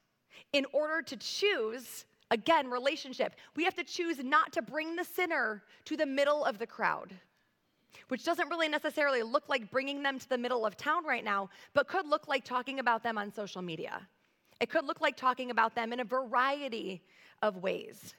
in 0.53 0.66
order 0.72 1.03
to 1.03 1.16
choose, 1.16 2.05
again, 2.31 2.70
relationship. 2.70 3.35
We 3.57 3.64
have 3.64 3.74
to 3.74 3.85
choose 3.85 4.22
not 4.22 4.53
to 4.53 4.62
bring 4.62 4.95
the 4.95 5.05
sinner 5.05 5.64
to 5.87 5.97
the 5.97 6.07
middle 6.07 6.45
of 6.45 6.59
the 6.59 6.66
crowd 6.66 7.12
which 8.09 8.22
doesn't 8.22 8.49
really 8.51 8.68
necessarily 8.68 9.24
look 9.24 9.49
like 9.49 9.68
bringing 9.68 10.01
them 10.01 10.16
to 10.16 10.29
the 10.29 10.39
middle 10.39 10.64
of 10.64 10.77
town 10.77 11.05
right 11.05 11.24
now, 11.24 11.49
but 11.74 11.89
could 11.89 12.07
look 12.07 12.29
like 12.29 12.45
talking 12.45 12.79
about 12.79 13.03
them 13.03 13.18
on 13.18 13.33
social 13.33 13.62
media. 13.62 14.07
It 14.61 14.71
could 14.71 14.85
look 14.87 15.01
like 15.01 15.17
talking 15.17 15.51
about 15.51 15.75
them 15.75 15.93
in 15.93 16.01
a 16.01 16.05
variety 16.05 17.03
of 17.43 17.59
ways. 17.59 18.15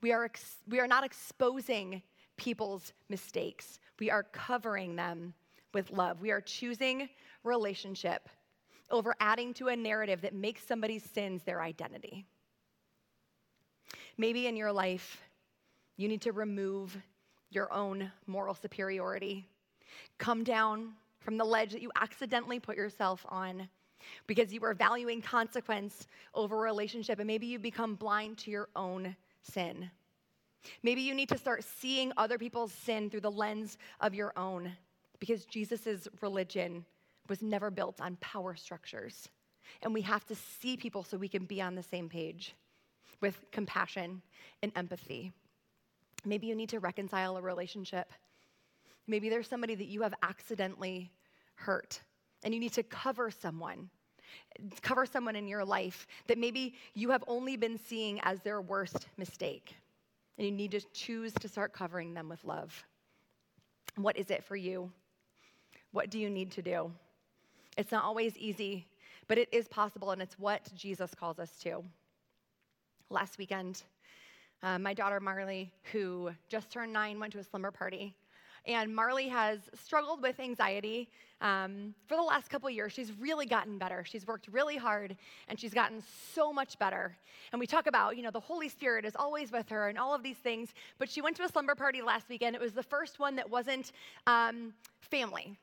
We 0.00 0.12
are, 0.12 0.24
ex- 0.24 0.58
we 0.68 0.78
are 0.78 0.86
not 0.86 1.04
exposing 1.04 2.02
people's 2.36 2.92
mistakes, 3.08 3.80
we 3.98 4.10
are 4.10 4.22
covering 4.22 4.94
them 4.94 5.34
with 5.74 5.90
love. 5.90 6.20
We 6.20 6.30
are 6.30 6.40
choosing 6.40 7.08
relationship 7.44 8.28
over 8.90 9.14
adding 9.20 9.52
to 9.54 9.68
a 9.68 9.76
narrative 9.76 10.22
that 10.22 10.34
makes 10.34 10.66
somebody's 10.66 11.02
sins 11.02 11.42
their 11.42 11.60
identity. 11.60 12.24
Maybe 14.16 14.46
in 14.46 14.56
your 14.56 14.72
life, 14.72 15.20
you 15.96 16.08
need 16.08 16.22
to 16.22 16.32
remove 16.32 16.96
your 17.50 17.72
own 17.72 18.10
moral 18.26 18.54
superiority. 18.54 19.46
Come 20.18 20.44
down 20.44 20.92
from 21.20 21.36
the 21.36 21.44
ledge 21.44 21.72
that 21.72 21.82
you 21.82 21.90
accidentally 22.00 22.60
put 22.60 22.76
yourself 22.76 23.24
on 23.28 23.68
because 24.26 24.52
you 24.52 24.62
are 24.64 24.74
valuing 24.74 25.22
consequence 25.22 26.06
over 26.34 26.56
relationship, 26.56 27.18
and 27.18 27.26
maybe 27.26 27.46
you 27.46 27.58
become 27.58 27.94
blind 27.94 28.38
to 28.38 28.50
your 28.50 28.68
own 28.76 29.16
sin. 29.42 29.90
Maybe 30.82 31.02
you 31.02 31.14
need 31.14 31.28
to 31.30 31.38
start 31.38 31.64
seeing 31.64 32.12
other 32.16 32.38
people's 32.38 32.72
sin 32.72 33.10
through 33.10 33.20
the 33.20 33.30
lens 33.30 33.78
of 34.00 34.14
your 34.14 34.32
own 34.36 34.72
because 35.18 35.44
Jesus' 35.44 36.08
religion 36.20 36.84
was 37.28 37.42
never 37.42 37.70
built 37.70 38.00
on 38.00 38.16
power 38.16 38.54
structures. 38.54 39.28
And 39.82 39.92
we 39.92 40.02
have 40.02 40.24
to 40.26 40.34
see 40.34 40.76
people 40.76 41.02
so 41.02 41.16
we 41.16 41.28
can 41.28 41.44
be 41.44 41.60
on 41.60 41.74
the 41.74 41.82
same 41.82 42.08
page 42.08 42.54
with 43.20 43.38
compassion 43.50 44.22
and 44.62 44.72
empathy. 44.76 45.32
Maybe 46.24 46.46
you 46.46 46.54
need 46.54 46.70
to 46.70 46.80
reconcile 46.80 47.36
a 47.36 47.42
relationship. 47.42 48.12
Maybe 49.06 49.28
there's 49.28 49.48
somebody 49.48 49.74
that 49.74 49.86
you 49.86 50.02
have 50.02 50.14
accidentally 50.22 51.10
hurt 51.54 52.00
and 52.42 52.54
you 52.54 52.60
need 52.60 52.72
to 52.74 52.82
cover 52.82 53.30
someone. 53.30 53.90
Cover 54.82 55.06
someone 55.06 55.36
in 55.36 55.48
your 55.48 55.64
life 55.64 56.06
that 56.26 56.38
maybe 56.38 56.74
you 56.94 57.10
have 57.10 57.24
only 57.26 57.56
been 57.56 57.78
seeing 57.78 58.20
as 58.22 58.40
their 58.40 58.60
worst 58.60 59.06
mistake. 59.16 59.74
And 60.36 60.46
you 60.46 60.52
need 60.52 60.70
to 60.72 60.80
choose 60.92 61.32
to 61.34 61.48
start 61.48 61.72
covering 61.72 62.14
them 62.14 62.28
with 62.28 62.44
love. 62.44 62.84
What 63.96 64.16
is 64.16 64.30
it 64.30 64.44
for 64.44 64.56
you? 64.56 64.90
What 65.92 66.10
do 66.10 66.18
you 66.18 66.30
need 66.30 66.50
to 66.52 66.62
do? 66.62 66.92
It's 67.76 67.92
not 67.92 68.04
always 68.04 68.36
easy, 68.36 68.86
but 69.26 69.38
it 69.38 69.48
is 69.52 69.68
possible, 69.68 70.10
and 70.10 70.20
it's 70.20 70.38
what 70.38 70.68
Jesus 70.76 71.14
calls 71.14 71.38
us 71.38 71.50
to. 71.62 71.82
Last 73.10 73.38
weekend, 73.38 73.82
uh, 74.62 74.78
my 74.78 74.94
daughter 74.94 75.20
Marley, 75.20 75.72
who 75.92 76.30
just 76.48 76.70
turned 76.70 76.92
nine, 76.92 77.18
went 77.18 77.32
to 77.32 77.38
a 77.38 77.44
slumber 77.44 77.70
party. 77.70 78.14
And 78.66 78.94
Marley 78.94 79.28
has 79.28 79.60
struggled 79.74 80.22
with 80.22 80.40
anxiety 80.40 81.08
um, 81.40 81.94
for 82.06 82.16
the 82.16 82.22
last 82.22 82.50
couple 82.50 82.68
years. 82.70 82.92
She's 82.92 83.12
really 83.18 83.46
gotten 83.46 83.78
better. 83.78 84.04
She's 84.04 84.26
worked 84.26 84.48
really 84.48 84.76
hard 84.76 85.16
and 85.48 85.58
she's 85.58 85.72
gotten 85.72 86.02
so 86.34 86.52
much 86.52 86.78
better. 86.78 87.16
And 87.52 87.60
we 87.60 87.66
talk 87.66 87.86
about, 87.86 88.16
you 88.16 88.22
know, 88.22 88.30
the 88.30 88.40
Holy 88.40 88.68
Spirit 88.68 89.04
is 89.04 89.14
always 89.16 89.52
with 89.52 89.68
her 89.68 89.88
and 89.88 89.98
all 89.98 90.14
of 90.14 90.22
these 90.22 90.36
things. 90.36 90.74
But 90.98 91.08
she 91.08 91.22
went 91.22 91.36
to 91.36 91.44
a 91.44 91.48
slumber 91.48 91.74
party 91.74 92.02
last 92.02 92.28
weekend. 92.28 92.56
It 92.56 92.60
was 92.60 92.72
the 92.72 92.82
first 92.82 93.18
one 93.18 93.36
that 93.36 93.48
wasn't 93.48 93.92
um, 94.26 94.74
family. 95.00 95.56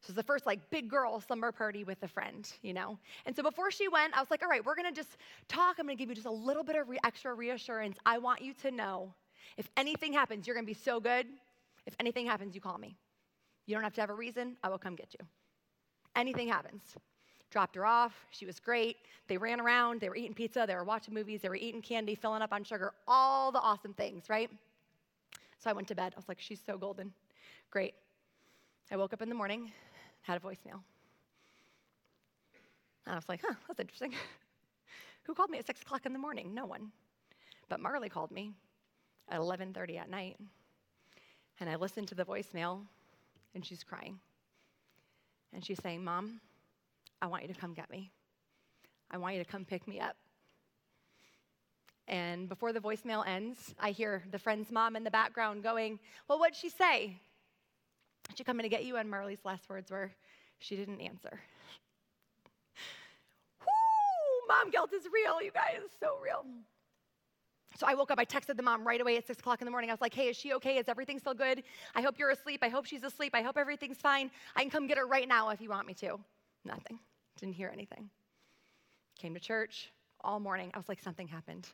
So 0.00 0.06
it 0.06 0.08
was 0.08 0.16
the 0.16 0.22
first 0.22 0.46
like 0.46 0.70
big 0.70 0.88
girl 0.88 1.20
slumber 1.20 1.52
party 1.52 1.84
with 1.84 2.02
a 2.02 2.08
friend, 2.08 2.50
you 2.62 2.72
know? 2.72 2.98
And 3.26 3.36
so 3.36 3.42
before 3.42 3.70
she 3.70 3.86
went, 3.86 4.16
I 4.16 4.20
was 4.20 4.30
like, 4.30 4.42
all 4.42 4.48
right, 4.48 4.64
we're 4.64 4.74
gonna 4.74 4.92
just 4.92 5.18
talk. 5.46 5.76
I'm 5.78 5.86
gonna 5.86 5.96
give 5.96 6.08
you 6.08 6.14
just 6.14 6.26
a 6.26 6.30
little 6.30 6.64
bit 6.64 6.76
of 6.76 6.88
re- 6.88 6.98
extra 7.04 7.34
reassurance. 7.34 7.98
I 8.06 8.18
want 8.18 8.40
you 8.40 8.54
to 8.62 8.70
know 8.70 9.12
if 9.58 9.68
anything 9.76 10.12
happens, 10.14 10.46
you're 10.46 10.56
gonna 10.56 10.66
be 10.66 10.72
so 10.72 11.00
good. 11.00 11.26
If 11.90 11.96
anything 11.98 12.24
happens, 12.24 12.54
you 12.54 12.60
call 12.60 12.78
me. 12.78 12.96
You 13.66 13.74
don't 13.74 13.82
have 13.82 13.94
to 13.94 14.00
have 14.00 14.10
a 14.10 14.14
reason, 14.14 14.56
I 14.62 14.68
will 14.68 14.78
come 14.78 14.94
get 14.94 15.12
you. 15.18 15.26
Anything 16.14 16.46
happens. 16.46 16.82
Dropped 17.50 17.74
her 17.74 17.84
off. 17.84 18.14
She 18.30 18.46
was 18.46 18.60
great. 18.60 18.98
They 19.26 19.36
ran 19.36 19.60
around. 19.60 20.00
They 20.00 20.08
were 20.08 20.14
eating 20.14 20.34
pizza. 20.34 20.64
They 20.68 20.76
were 20.76 20.84
watching 20.84 21.12
movies. 21.12 21.40
They 21.42 21.48
were 21.48 21.56
eating 21.56 21.82
candy, 21.82 22.14
filling 22.14 22.42
up 22.42 22.52
on 22.52 22.62
sugar, 22.62 22.92
all 23.08 23.50
the 23.50 23.58
awesome 23.58 23.92
things, 23.92 24.28
right? 24.28 24.48
So 25.58 25.68
I 25.68 25.72
went 25.72 25.88
to 25.88 25.96
bed. 25.96 26.12
I 26.14 26.18
was 26.18 26.28
like, 26.28 26.40
she's 26.40 26.60
so 26.64 26.78
golden. 26.78 27.12
Great. 27.70 27.94
I 28.92 28.96
woke 28.96 29.12
up 29.12 29.20
in 29.20 29.28
the 29.28 29.34
morning, 29.34 29.72
had 30.22 30.36
a 30.36 30.40
voicemail. 30.40 30.80
And 33.06 33.12
I 33.12 33.14
was 33.16 33.28
like, 33.28 33.40
huh, 33.44 33.54
that's 33.66 33.80
interesting. 33.80 34.14
Who 35.24 35.34
called 35.34 35.50
me 35.50 35.58
at 35.58 35.66
six 35.66 35.82
o'clock 35.82 36.06
in 36.06 36.12
the 36.12 36.18
morning? 36.20 36.54
No 36.54 36.66
one. 36.66 36.92
But 37.68 37.80
Marley 37.80 38.08
called 38.08 38.30
me 38.30 38.52
at 39.28 39.40
11:30 39.40 39.98
at 39.98 40.10
night. 40.10 40.36
And 41.60 41.68
I 41.68 41.76
listened 41.76 42.08
to 42.08 42.14
the 42.14 42.24
voicemail, 42.24 42.80
and 43.54 43.64
she's 43.64 43.84
crying. 43.84 44.18
And 45.52 45.64
she's 45.64 45.80
saying, 45.82 46.02
Mom, 46.02 46.40
I 47.20 47.26
want 47.26 47.42
you 47.42 47.52
to 47.52 47.60
come 47.60 47.74
get 47.74 47.90
me. 47.90 48.10
I 49.10 49.18
want 49.18 49.36
you 49.36 49.44
to 49.44 49.50
come 49.50 49.66
pick 49.66 49.86
me 49.86 50.00
up. 50.00 50.16
And 52.08 52.48
before 52.48 52.72
the 52.72 52.80
voicemail 52.80 53.26
ends, 53.26 53.74
I 53.78 53.90
hear 53.90 54.22
the 54.30 54.38
friend's 54.38 54.72
mom 54.72 54.96
in 54.96 55.04
the 55.04 55.10
background 55.10 55.62
going, 55.62 55.98
Well, 56.28 56.38
what'd 56.38 56.56
she 56.56 56.70
say? 56.70 57.18
She 58.34 58.42
coming 58.42 58.64
to 58.64 58.68
get 58.68 58.84
you? 58.84 58.96
And 58.96 59.10
Marley's 59.10 59.44
last 59.44 59.68
words 59.68 59.90
were, 59.90 60.10
She 60.58 60.76
didn't 60.76 61.00
answer. 61.00 61.30
Whoo! 63.60 64.48
Mom 64.48 64.70
guilt 64.70 64.92
is 64.92 65.04
real, 65.12 65.42
you 65.42 65.52
guys, 65.52 65.82
so 66.00 66.16
real. 66.22 66.44
So 67.76 67.86
I 67.86 67.94
woke 67.94 68.10
up, 68.10 68.18
I 68.18 68.24
texted 68.24 68.56
the 68.56 68.62
mom 68.62 68.86
right 68.86 69.00
away 69.00 69.16
at 69.16 69.26
six 69.26 69.38
o'clock 69.38 69.60
in 69.60 69.64
the 69.64 69.70
morning. 69.70 69.90
I 69.90 69.92
was 69.92 70.00
like, 70.00 70.12
hey, 70.12 70.28
is 70.28 70.36
she 70.36 70.52
okay? 70.54 70.76
Is 70.76 70.88
everything 70.88 71.18
still 71.18 71.34
good? 71.34 71.62
I 71.94 72.02
hope 72.02 72.18
you're 72.18 72.30
asleep. 72.30 72.60
I 72.62 72.68
hope 72.68 72.84
she's 72.84 73.04
asleep. 73.04 73.32
I 73.34 73.42
hope 73.42 73.56
everything's 73.56 73.98
fine. 73.98 74.30
I 74.56 74.60
can 74.60 74.70
come 74.70 74.86
get 74.86 74.98
her 74.98 75.06
right 75.06 75.28
now 75.28 75.50
if 75.50 75.60
you 75.60 75.70
want 75.70 75.86
me 75.86 75.94
to. 75.94 76.18
Nothing. 76.64 76.98
Didn't 77.38 77.54
hear 77.54 77.70
anything. 77.72 78.10
Came 79.18 79.34
to 79.34 79.40
church 79.40 79.92
all 80.22 80.40
morning. 80.40 80.70
I 80.74 80.78
was 80.78 80.88
like, 80.88 81.00
something 81.00 81.28
happened. 81.28 81.68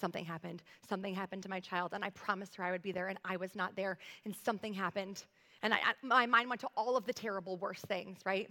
Something 0.00 0.24
happened. 0.24 0.62
Something 0.88 1.14
happened 1.14 1.42
to 1.42 1.50
my 1.50 1.60
child. 1.60 1.92
And 1.92 2.04
I 2.04 2.10
promised 2.10 2.54
her 2.56 2.64
I 2.64 2.70
would 2.70 2.82
be 2.82 2.92
there, 2.92 3.08
and 3.08 3.18
I 3.24 3.36
was 3.36 3.54
not 3.54 3.74
there. 3.76 3.98
And 4.24 4.34
something 4.44 4.72
happened. 4.72 5.24
And 5.62 5.74
I, 5.74 5.80
my 6.02 6.26
mind 6.26 6.48
went 6.48 6.60
to 6.62 6.68
all 6.76 6.96
of 6.96 7.04
the 7.04 7.12
terrible, 7.12 7.56
worst 7.56 7.84
things, 7.86 8.18
right? 8.24 8.48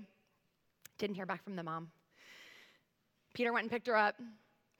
Didn't 0.97 1.15
hear 1.15 1.25
back 1.25 1.43
from 1.43 1.55
the 1.55 1.63
mom. 1.63 1.89
Peter 3.33 3.53
went 3.53 3.63
and 3.63 3.71
picked 3.71 3.87
her 3.87 3.95
up. 3.95 4.15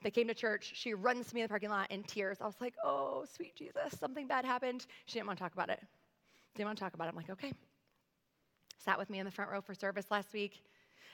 They 0.02 0.10
came 0.10 0.28
to 0.28 0.34
church. 0.34 0.72
She 0.74 0.94
runs 0.94 1.28
to 1.28 1.34
me 1.34 1.42
in 1.42 1.44
the 1.44 1.48
parking 1.48 1.68
lot 1.70 1.90
in 1.90 2.02
tears. 2.04 2.38
I 2.40 2.46
was 2.46 2.54
like, 2.60 2.74
oh, 2.82 3.24
sweet 3.36 3.54
Jesus, 3.54 3.98
something 3.98 4.26
bad 4.26 4.44
happened. 4.44 4.86
She 5.04 5.14
didn't 5.14 5.26
want 5.26 5.38
to 5.38 5.42
talk 5.42 5.52
about 5.52 5.68
it. 5.68 5.80
Didn't 6.54 6.66
want 6.66 6.78
to 6.78 6.84
talk 6.84 6.94
about 6.94 7.06
it. 7.06 7.10
I'm 7.10 7.16
like, 7.16 7.30
okay. 7.30 7.52
Sat 8.78 8.98
with 8.98 9.10
me 9.10 9.18
in 9.18 9.26
the 9.26 9.30
front 9.30 9.50
row 9.50 9.60
for 9.60 9.74
service 9.74 10.06
last 10.10 10.32
week. 10.32 10.62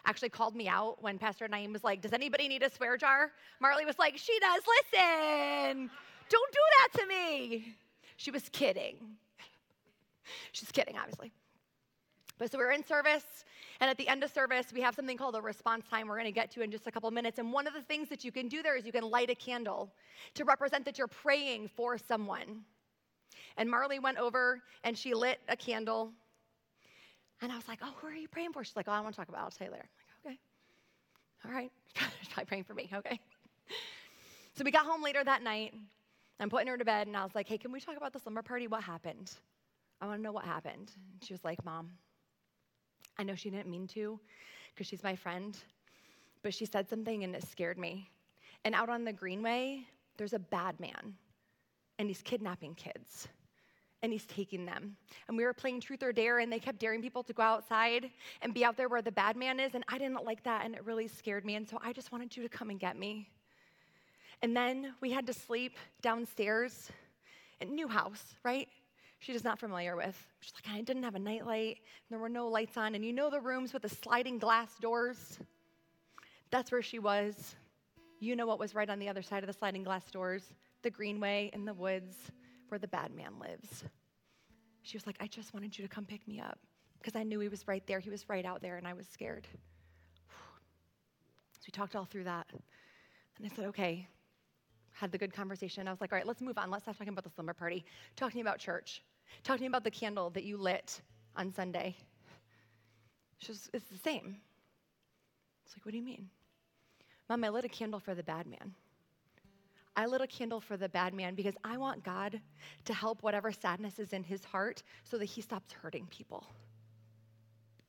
Actually 0.04 0.28
called 0.28 0.54
me 0.54 0.68
out 0.68 1.02
when 1.02 1.18
Pastor 1.18 1.48
Naeem 1.48 1.72
was 1.72 1.82
like, 1.82 2.00
does 2.00 2.12
anybody 2.12 2.46
need 2.46 2.62
a 2.62 2.70
swear 2.70 2.96
jar? 2.96 3.32
Marley 3.60 3.84
was 3.84 3.98
like, 3.98 4.16
she 4.16 4.38
does. 4.38 4.62
Listen, 4.92 5.90
don't 6.28 6.52
do 6.52 6.60
that 6.78 7.00
to 7.00 7.06
me. 7.08 7.74
She 8.16 8.30
was 8.30 8.48
kidding. 8.50 8.96
She's 10.52 10.70
kidding, 10.70 10.96
obviously. 10.96 11.32
But 12.38 12.52
so 12.52 12.58
we 12.58 12.64
are 12.64 12.72
in 12.72 12.84
service, 12.84 13.44
and 13.80 13.88
at 13.88 13.96
the 13.96 14.06
end 14.08 14.22
of 14.22 14.30
service, 14.30 14.66
we 14.72 14.80
have 14.82 14.94
something 14.94 15.16
called 15.16 15.36
a 15.36 15.40
response 15.40 15.86
time 15.88 16.08
we're 16.08 16.16
going 16.16 16.26
to 16.26 16.32
get 16.32 16.50
to 16.52 16.62
in 16.62 16.70
just 16.70 16.86
a 16.86 16.90
couple 16.90 17.10
minutes. 17.10 17.38
And 17.38 17.52
one 17.52 17.66
of 17.66 17.72
the 17.72 17.80
things 17.80 18.08
that 18.10 18.24
you 18.24 18.32
can 18.32 18.48
do 18.48 18.62
there 18.62 18.76
is 18.76 18.84
you 18.84 18.92
can 18.92 19.08
light 19.08 19.30
a 19.30 19.34
candle 19.34 19.90
to 20.34 20.44
represent 20.44 20.84
that 20.84 20.98
you're 20.98 21.06
praying 21.06 21.68
for 21.68 21.96
someone. 21.96 22.62
And 23.56 23.70
Marley 23.70 23.98
went 23.98 24.18
over 24.18 24.60
and 24.84 24.96
she 24.96 25.14
lit 25.14 25.40
a 25.48 25.56
candle. 25.56 26.12
And 27.40 27.50
I 27.50 27.56
was 27.56 27.66
like, 27.68 27.78
Oh, 27.82 27.94
who 27.96 28.06
are 28.06 28.14
you 28.14 28.28
praying 28.28 28.52
for? 28.52 28.64
She's 28.64 28.76
like, 28.76 28.88
Oh, 28.88 28.92
I 28.92 29.00
want 29.00 29.14
to 29.14 29.16
talk 29.18 29.28
about 29.28 29.40
it. 29.40 29.44
I'll 29.44 29.50
tell 29.50 29.66
you 29.66 29.72
later. 29.72 29.88
I'm 30.24 30.30
like, 30.30 30.38
Okay. 31.44 31.48
All 31.48 31.52
right. 31.52 31.72
She's 32.20 32.28
probably 32.28 32.46
praying 32.46 32.64
for 32.64 32.74
me. 32.74 32.90
Okay. 32.92 33.18
So 34.54 34.64
we 34.64 34.70
got 34.70 34.86
home 34.86 35.02
later 35.02 35.22
that 35.24 35.42
night. 35.42 35.74
I'm 36.40 36.50
putting 36.50 36.68
her 36.68 36.76
to 36.76 36.84
bed, 36.84 37.06
and 37.06 37.16
I 37.16 37.22
was 37.22 37.34
like, 37.34 37.48
Hey, 37.48 37.58
can 37.58 37.72
we 37.72 37.80
talk 37.80 37.96
about 37.96 38.12
the 38.12 38.18
slumber 38.18 38.42
party? 38.42 38.66
What 38.66 38.82
happened? 38.82 39.32
I 40.00 40.06
want 40.06 40.18
to 40.18 40.22
know 40.22 40.32
what 40.32 40.44
happened. 40.44 40.92
And 40.96 41.24
she 41.24 41.32
was 41.32 41.44
like, 41.44 41.64
Mom, 41.64 41.90
I 43.18 43.22
know 43.22 43.34
she 43.34 43.50
didn't 43.50 43.70
mean 43.70 43.86
to 43.88 44.18
because 44.74 44.86
she's 44.86 45.02
my 45.02 45.16
friend, 45.16 45.56
but 46.42 46.52
she 46.54 46.66
said 46.66 46.88
something 46.88 47.24
and 47.24 47.34
it 47.34 47.46
scared 47.48 47.78
me. 47.78 48.10
And 48.64 48.74
out 48.74 48.88
on 48.88 49.04
the 49.04 49.12
greenway, 49.12 49.84
there's 50.16 50.32
a 50.32 50.38
bad 50.38 50.78
man, 50.80 51.14
and 51.98 52.08
he's 52.08 52.22
kidnapping 52.22 52.74
kids 52.74 53.28
and 54.02 54.12
he's 54.12 54.26
taking 54.26 54.64
them. 54.64 54.96
And 55.26 55.36
we 55.36 55.44
were 55.44 55.54
playing 55.54 55.80
truth 55.80 56.02
or 56.02 56.12
dare, 56.12 56.38
and 56.38 56.52
they 56.52 56.58
kept 56.58 56.78
daring 56.78 57.02
people 57.02 57.22
to 57.24 57.32
go 57.32 57.42
outside 57.42 58.10
and 58.42 58.52
be 58.52 58.64
out 58.64 58.76
there 58.76 58.88
where 58.88 59.02
the 59.02 59.10
bad 59.10 59.36
man 59.36 59.58
is. 59.58 59.74
And 59.74 59.84
I 59.88 59.98
didn't 59.98 60.22
like 60.24 60.42
that, 60.44 60.64
and 60.64 60.74
it 60.74 60.84
really 60.84 61.08
scared 61.08 61.44
me. 61.44 61.54
And 61.54 61.68
so 61.68 61.78
I 61.82 61.92
just 61.92 62.12
wanted 62.12 62.36
you 62.36 62.42
to 62.42 62.48
come 62.48 62.70
and 62.70 62.78
get 62.78 62.98
me. 62.98 63.28
And 64.42 64.54
then 64.56 64.94
we 65.00 65.10
had 65.10 65.26
to 65.26 65.32
sleep 65.32 65.76
downstairs 66.02 66.92
in 67.60 67.74
new 67.74 67.88
house, 67.88 68.34
right? 68.44 68.68
She 69.18 69.32
was 69.32 69.44
not 69.44 69.58
familiar 69.58 69.96
with. 69.96 70.16
She's 70.40 70.52
like, 70.54 70.74
I 70.74 70.82
didn't 70.82 71.02
have 71.02 71.14
a 71.14 71.18
nightlight. 71.18 71.78
There 72.10 72.18
were 72.18 72.28
no 72.28 72.48
lights 72.48 72.76
on. 72.76 72.94
And 72.94 73.04
you 73.04 73.12
know 73.12 73.30
the 73.30 73.40
rooms 73.40 73.72
with 73.72 73.82
the 73.82 73.88
sliding 73.88 74.38
glass 74.38 74.70
doors? 74.80 75.38
That's 76.50 76.70
where 76.70 76.82
she 76.82 76.98
was. 76.98 77.56
You 78.20 78.36
know 78.36 78.46
what 78.46 78.58
was 78.58 78.74
right 78.74 78.88
on 78.88 78.98
the 78.98 79.08
other 79.08 79.22
side 79.22 79.42
of 79.42 79.46
the 79.46 79.52
sliding 79.52 79.82
glass 79.82 80.10
doors? 80.10 80.42
The 80.82 80.90
greenway 80.90 81.50
in 81.52 81.64
the 81.64 81.74
woods 81.74 82.16
where 82.68 82.78
the 82.78 82.88
bad 82.88 83.14
man 83.14 83.38
lives. 83.40 83.84
She 84.82 84.96
was 84.96 85.06
like, 85.06 85.16
I 85.20 85.26
just 85.26 85.52
wanted 85.52 85.76
you 85.76 85.82
to 85.84 85.88
come 85.88 86.04
pick 86.04 86.26
me 86.28 86.40
up 86.40 86.58
because 86.98 87.18
I 87.18 87.24
knew 87.24 87.40
he 87.40 87.48
was 87.48 87.66
right 87.66 87.84
there. 87.86 87.98
He 87.98 88.10
was 88.10 88.28
right 88.28 88.44
out 88.44 88.62
there, 88.62 88.76
and 88.76 88.86
I 88.86 88.92
was 88.92 89.06
scared. 89.08 89.46
So 91.52 91.60
we 91.66 91.72
talked 91.72 91.96
all 91.96 92.04
through 92.04 92.24
that. 92.24 92.46
And 92.52 93.46
I 93.46 93.54
said, 93.54 93.66
okay, 93.66 94.06
had 94.96 95.12
the 95.12 95.18
good 95.18 95.32
conversation. 95.32 95.86
I 95.86 95.90
was 95.90 96.00
like, 96.00 96.10
all 96.12 96.16
right, 96.16 96.26
let's 96.26 96.40
move 96.40 96.56
on. 96.56 96.70
Let's 96.70 96.84
stop 96.84 96.96
talking 96.96 97.12
about 97.12 97.24
the 97.24 97.30
slumber 97.30 97.52
party. 97.52 97.84
Talking 98.16 98.40
about 98.40 98.58
church. 98.58 99.02
Talking 99.44 99.66
about 99.66 99.84
the 99.84 99.90
candle 99.90 100.30
that 100.30 100.44
you 100.44 100.56
lit 100.56 101.02
on 101.36 101.52
Sunday. 101.52 101.94
She 103.38 103.52
was, 103.52 103.68
it's 103.74 103.88
the 103.90 103.98
same. 103.98 104.36
It's 105.64 105.76
like, 105.76 105.84
what 105.84 105.92
do 105.92 105.98
you 105.98 106.02
mean? 106.02 106.30
Mom, 107.28 107.44
I 107.44 107.50
lit 107.50 107.66
a 107.66 107.68
candle 107.68 108.00
for 108.00 108.14
the 108.14 108.22
bad 108.22 108.46
man. 108.46 108.74
I 109.94 110.06
lit 110.06 110.22
a 110.22 110.26
candle 110.26 110.60
for 110.60 110.76
the 110.78 110.88
bad 110.88 111.12
man 111.12 111.34
because 111.34 111.54
I 111.62 111.76
want 111.76 112.02
God 112.02 112.40
to 112.84 112.94
help 112.94 113.22
whatever 113.22 113.52
sadness 113.52 113.98
is 113.98 114.12
in 114.14 114.22
his 114.22 114.44
heart 114.44 114.82
so 115.04 115.18
that 115.18 115.26
he 115.26 115.42
stops 115.42 115.72
hurting 115.72 116.06
people. 116.06 116.46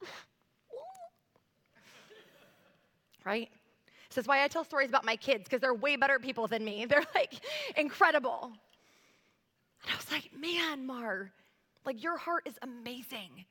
right? 3.26 3.50
This 4.18 4.24
is 4.24 4.28
why 4.28 4.44
I 4.44 4.48
tell 4.48 4.64
stories 4.64 4.90
about 4.90 5.06
my 5.06 5.16
kids, 5.16 5.44
because 5.44 5.62
they're 5.62 5.76
way 5.76 5.96
better 5.96 6.18
people 6.18 6.48
than 6.48 6.66
me. 6.66 6.86
They're 6.90 7.06
like 7.14 7.36
incredible. 7.76 8.52
And 9.84 9.92
I 9.94 9.96
was 9.96 10.12
like, 10.12 10.32
man, 10.36 10.88
Mar, 10.88 11.32
like 11.86 12.02
your 12.02 12.18
heart 12.18 12.48
is 12.48 12.56
amazing. 12.64 13.46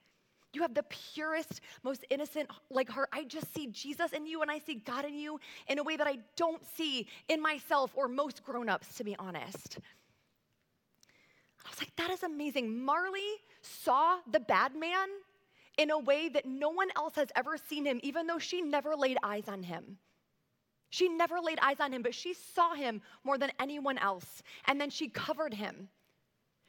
You 0.52 0.62
have 0.62 0.74
the 0.74 0.82
purest, 1.14 1.60
most 1.84 2.04
innocent 2.10 2.50
like 2.68 2.88
heart. 2.88 3.10
I 3.12 3.22
just 3.22 3.54
see 3.54 3.68
Jesus 3.68 4.12
in 4.12 4.26
you 4.26 4.42
and 4.42 4.50
I 4.50 4.58
see 4.58 4.74
God 4.74 5.04
in 5.04 5.14
you 5.14 5.38
in 5.68 5.78
a 5.78 5.84
way 5.84 5.96
that 5.96 6.08
I 6.08 6.18
don't 6.34 6.66
see 6.76 7.06
in 7.28 7.40
myself 7.40 7.92
or 7.94 8.08
most 8.08 8.42
grown-ups, 8.42 8.96
to 8.96 9.04
be 9.04 9.14
honest. 9.20 9.78
I 11.64 11.70
was 11.70 11.78
like, 11.78 11.94
that 11.94 12.10
is 12.10 12.24
amazing. 12.24 12.84
Marley 12.84 13.20
saw 13.62 14.18
the 14.32 14.40
bad 14.40 14.74
man 14.74 15.06
in 15.78 15.92
a 15.92 15.98
way 16.00 16.28
that 16.28 16.44
no 16.44 16.70
one 16.70 16.88
else 16.96 17.14
has 17.14 17.28
ever 17.36 17.56
seen 17.56 17.84
him, 17.84 18.00
even 18.02 18.26
though 18.26 18.40
she 18.40 18.62
never 18.62 18.96
laid 18.96 19.16
eyes 19.22 19.44
on 19.46 19.62
him. 19.62 19.98
She 20.90 21.08
never 21.08 21.40
laid 21.40 21.58
eyes 21.60 21.80
on 21.80 21.92
him, 21.92 22.02
but 22.02 22.14
she 22.14 22.34
saw 22.34 22.74
him 22.74 23.02
more 23.24 23.38
than 23.38 23.52
anyone 23.58 23.98
else. 23.98 24.42
And 24.66 24.80
then 24.80 24.90
she 24.90 25.08
covered 25.08 25.54
him. 25.54 25.88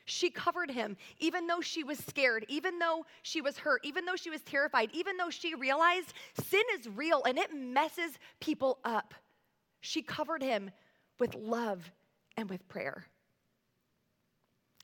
She 0.05 0.29
covered 0.29 0.71
him, 0.71 0.95
even 1.19 1.47
though 1.47 1.59
she 1.59 1.83
was 1.83 1.99
scared, 1.99 2.45
even 2.47 2.79
though 2.79 3.05
she 3.23 3.41
was 3.41 3.57
hurt, 3.57 3.81
even 3.83 4.05
though 4.05 4.15
she 4.15 4.29
was 4.29 4.41
terrified, 4.41 4.89
even 4.93 5.17
though 5.17 5.29
she 5.29 5.53
realized 5.53 6.13
sin 6.45 6.63
is 6.79 6.87
real 6.87 7.23
and 7.25 7.37
it 7.37 7.53
messes 7.53 8.17
people 8.39 8.79
up. 8.85 9.13
She 9.81 10.01
covered 10.01 10.41
him 10.41 10.71
with 11.19 11.35
love 11.35 11.91
and 12.37 12.49
with 12.49 12.67
prayer. 12.69 13.05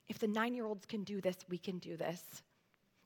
If 0.08 0.18
the 0.18 0.28
nine 0.28 0.54
year 0.54 0.66
olds 0.66 0.84
can 0.84 1.04
do 1.04 1.22
this, 1.22 1.36
we 1.48 1.56
can 1.56 1.78
do 1.78 1.96
this. 1.96 2.20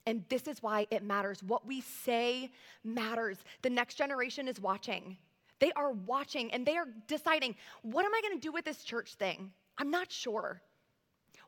And 0.04 0.24
this 0.28 0.48
is 0.48 0.62
why 0.62 0.86
it 0.90 1.04
matters. 1.04 1.42
What 1.42 1.66
we 1.66 1.82
say 1.82 2.50
matters. 2.82 3.38
The 3.62 3.70
next 3.70 3.94
generation 3.94 4.48
is 4.48 4.58
watching. 4.60 5.18
They 5.61 5.72
are 5.72 5.92
watching 5.92 6.52
and 6.52 6.64
they 6.64 6.76
are 6.76 6.86
deciding, 7.06 7.56
what 7.82 8.04
am 8.04 8.14
I 8.14 8.20
going 8.20 8.38
to 8.38 8.40
do 8.40 8.52
with 8.52 8.64
this 8.64 8.84
church 8.84 9.14
thing? 9.14 9.50
I'm 9.76 9.90
not 9.90 10.11
sure. 10.11 10.61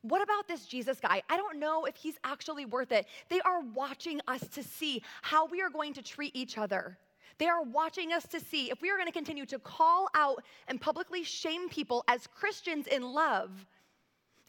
What 0.02 0.22
about 0.22 0.48
this 0.48 0.66
Jesus 0.66 0.98
guy? 0.98 1.22
I 1.28 1.36
don't 1.36 1.58
know 1.58 1.84
if 1.84 1.94
he's 1.94 2.18
actually 2.24 2.64
worth 2.64 2.90
it. 2.90 3.06
They 3.28 3.40
are 3.40 3.60
watching 3.60 4.20
us 4.26 4.46
to 4.54 4.62
see 4.62 5.02
how 5.22 5.46
we 5.46 5.60
are 5.60 5.70
going 5.70 5.92
to 5.94 6.02
treat 6.02 6.34
each 6.34 6.56
other. 6.56 6.96
They 7.38 7.48
are 7.48 7.62
watching 7.62 8.12
us 8.12 8.26
to 8.28 8.40
see 8.40 8.70
if 8.70 8.80
we 8.82 8.90
are 8.90 8.96
going 8.96 9.06
to 9.06 9.12
continue 9.12 9.46
to 9.46 9.58
call 9.58 10.08
out 10.14 10.42
and 10.68 10.80
publicly 10.80 11.22
shame 11.22 11.68
people 11.68 12.04
as 12.08 12.26
Christians 12.26 12.86
in 12.86 13.02
love, 13.02 13.50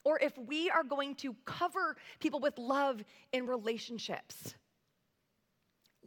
or 0.03 0.19
if 0.19 0.37
we 0.37 0.69
are 0.69 0.83
going 0.83 1.15
to 1.15 1.35
cover 1.45 1.95
people 2.19 2.39
with 2.39 2.57
love 2.57 3.03
in 3.31 3.45
relationships. 3.45 4.55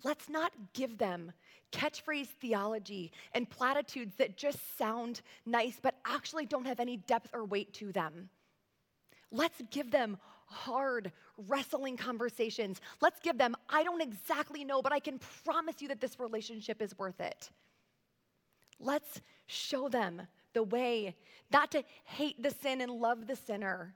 Let's 0.05 0.29
not 0.29 0.53
give 0.73 0.99
them 0.99 1.33
catchphrase 1.75 2.29
theology 2.41 3.11
and 3.33 3.51
platitudes 3.51 4.15
that 4.17 4.37
just 4.37 4.59
sound 4.79 5.21
nice 5.45 5.79
but 5.83 5.97
actually 6.07 6.47
don't 6.47 6.67
have 6.67 6.79
any 6.79 6.97
depth 6.97 7.31
or 7.35 7.45
weight 7.45 7.73
to 7.75 7.91
them. 7.93 8.29
Let's 9.33 9.61
give 9.71 9.91
them 9.91 10.17
hard, 10.47 11.11
wrestling 11.49 11.97
conversations. 11.97 12.81
Let's 13.01 13.19
give 13.19 13.37
them, 13.39 13.57
I 13.69 13.83
don't 13.83 14.01
exactly 14.01 14.65
know, 14.65 14.83
but 14.83 14.93
I 14.93 15.01
can 15.01 15.19
promise 15.45 15.83
you 15.83 15.89
that 15.89 16.01
this 16.01 16.21
relationship 16.21 16.81
is 16.81 16.97
worth 16.97 17.21
it. 17.21 17.51
Let's 18.79 19.21
show 19.47 19.89
them 19.89 20.23
the 20.53 20.63
way 20.63 21.17
not 21.53 21.73
to 21.73 21.83
hate 22.05 22.41
the 22.41 22.51
sin 22.51 22.81
and 22.81 22.93
love 22.93 23.27
the 23.27 23.37
sinner, 23.37 23.95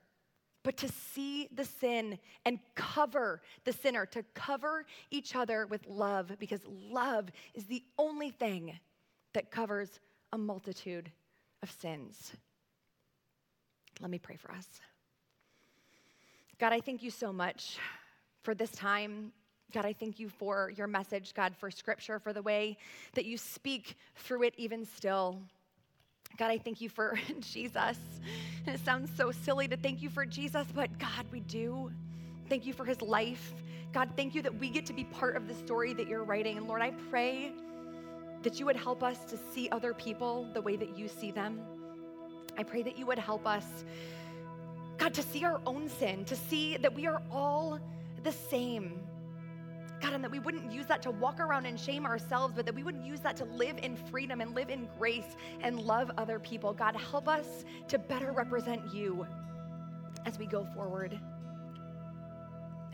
but 0.68 0.76
to 0.76 0.88
see 1.14 1.48
the 1.54 1.64
sin 1.64 2.18
and 2.44 2.58
cover 2.74 3.40
the 3.64 3.72
sinner, 3.72 4.04
to 4.04 4.22
cover 4.34 4.84
each 5.10 5.34
other 5.34 5.66
with 5.66 5.80
love, 5.88 6.30
because 6.38 6.60
love 6.68 7.30
is 7.54 7.64
the 7.64 7.82
only 7.96 8.28
thing 8.28 8.78
that 9.32 9.50
covers 9.50 9.98
a 10.34 10.36
multitude 10.36 11.10
of 11.62 11.70
sins. 11.70 12.32
Let 14.02 14.10
me 14.10 14.18
pray 14.18 14.36
for 14.36 14.52
us. 14.52 14.66
God, 16.58 16.74
I 16.74 16.80
thank 16.82 17.02
you 17.02 17.10
so 17.10 17.32
much 17.32 17.78
for 18.42 18.54
this 18.54 18.70
time. 18.72 19.32
God, 19.72 19.86
I 19.86 19.94
thank 19.94 20.20
you 20.20 20.28
for 20.28 20.70
your 20.76 20.86
message, 20.86 21.32
God, 21.32 21.56
for 21.56 21.70
scripture, 21.70 22.18
for 22.18 22.34
the 22.34 22.42
way 22.42 22.76
that 23.14 23.24
you 23.24 23.38
speak 23.38 23.96
through 24.16 24.42
it 24.42 24.54
even 24.58 24.84
still. 24.84 25.40
God, 26.36 26.50
I 26.50 26.58
thank 26.58 26.80
you 26.80 26.88
for 26.88 27.18
Jesus. 27.40 27.98
And 28.66 28.74
it 28.74 28.84
sounds 28.84 29.10
so 29.16 29.30
silly 29.30 29.68
to 29.68 29.76
thank 29.76 30.02
you 30.02 30.10
for 30.10 30.26
Jesus, 30.26 30.66
but 30.74 30.96
God, 30.98 31.26
we 31.32 31.40
do. 31.40 31.90
Thank 32.48 32.66
you 32.66 32.72
for 32.72 32.84
his 32.84 33.00
life. 33.02 33.54
God, 33.92 34.10
thank 34.16 34.34
you 34.34 34.42
that 34.42 34.54
we 34.58 34.70
get 34.70 34.86
to 34.86 34.92
be 34.92 35.04
part 35.04 35.36
of 35.36 35.48
the 35.48 35.54
story 35.54 35.94
that 35.94 36.06
you're 36.06 36.24
writing. 36.24 36.58
And 36.58 36.68
Lord, 36.68 36.82
I 36.82 36.90
pray 37.10 37.52
that 38.42 38.60
you 38.60 38.66
would 38.66 38.76
help 38.76 39.02
us 39.02 39.24
to 39.24 39.38
see 39.52 39.68
other 39.70 39.94
people 39.94 40.46
the 40.54 40.60
way 40.60 40.76
that 40.76 40.96
you 40.96 41.08
see 41.08 41.30
them. 41.30 41.60
I 42.56 42.62
pray 42.62 42.82
that 42.82 42.98
you 42.98 43.06
would 43.06 43.18
help 43.18 43.46
us 43.46 43.84
God, 44.98 45.14
to 45.14 45.22
see 45.22 45.44
our 45.44 45.60
own 45.64 45.88
sin, 45.88 46.24
to 46.24 46.34
see 46.34 46.76
that 46.76 46.92
we 46.92 47.06
are 47.06 47.22
all 47.30 47.78
the 48.24 48.32
same. 48.32 48.98
God, 50.00 50.12
and 50.12 50.22
that 50.22 50.30
we 50.30 50.38
wouldn't 50.38 50.70
use 50.70 50.86
that 50.86 51.02
to 51.02 51.10
walk 51.10 51.40
around 51.40 51.66
and 51.66 51.78
shame 51.78 52.06
ourselves, 52.06 52.54
but 52.54 52.66
that 52.66 52.74
we 52.74 52.82
wouldn't 52.82 53.04
use 53.04 53.20
that 53.20 53.36
to 53.36 53.44
live 53.44 53.78
in 53.82 53.96
freedom 53.96 54.40
and 54.40 54.54
live 54.54 54.70
in 54.70 54.88
grace 54.98 55.36
and 55.60 55.80
love 55.80 56.10
other 56.16 56.38
people. 56.38 56.72
God, 56.72 56.96
help 56.96 57.28
us 57.28 57.64
to 57.88 57.98
better 57.98 58.32
represent 58.32 58.94
you 58.94 59.26
as 60.26 60.38
we 60.38 60.46
go 60.46 60.66
forward. 60.74 61.18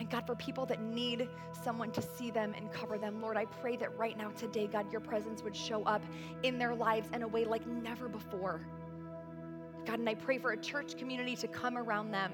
And 0.01 0.11
God, 0.11 0.27
for 0.27 0.35
people 0.35 0.67
that 0.67 0.83
need 0.83 1.29
someone 1.63 1.91
to 1.93 2.03
see 2.03 2.31
them 2.31 2.53
and 2.57 2.73
cover 2.73 2.99
them, 2.99 3.21
Lord, 3.23 3.37
I 3.37 3.45
pray 3.45 3.77
that 3.77 3.97
right 3.97 4.17
now, 4.19 4.31
today, 4.31 4.67
God, 4.67 4.91
your 4.91 5.01
presence 5.01 5.43
would 5.43 5.55
show 5.55 5.85
up 5.85 6.03
in 6.43 6.59
their 6.59 6.75
lives 6.75 7.09
in 7.13 7.23
a 7.23 7.29
way 7.29 7.45
like 7.45 7.67
never 7.67 8.09
before. 8.09 8.67
God, 9.87 9.99
and 10.01 10.09
I 10.09 10.15
pray 10.15 10.39
for 10.39 10.53
a 10.53 10.57
church 10.57 10.97
community 10.97 11.37
to 11.37 11.49
come 11.49 11.77
around 11.79 12.11
them. 12.11 12.33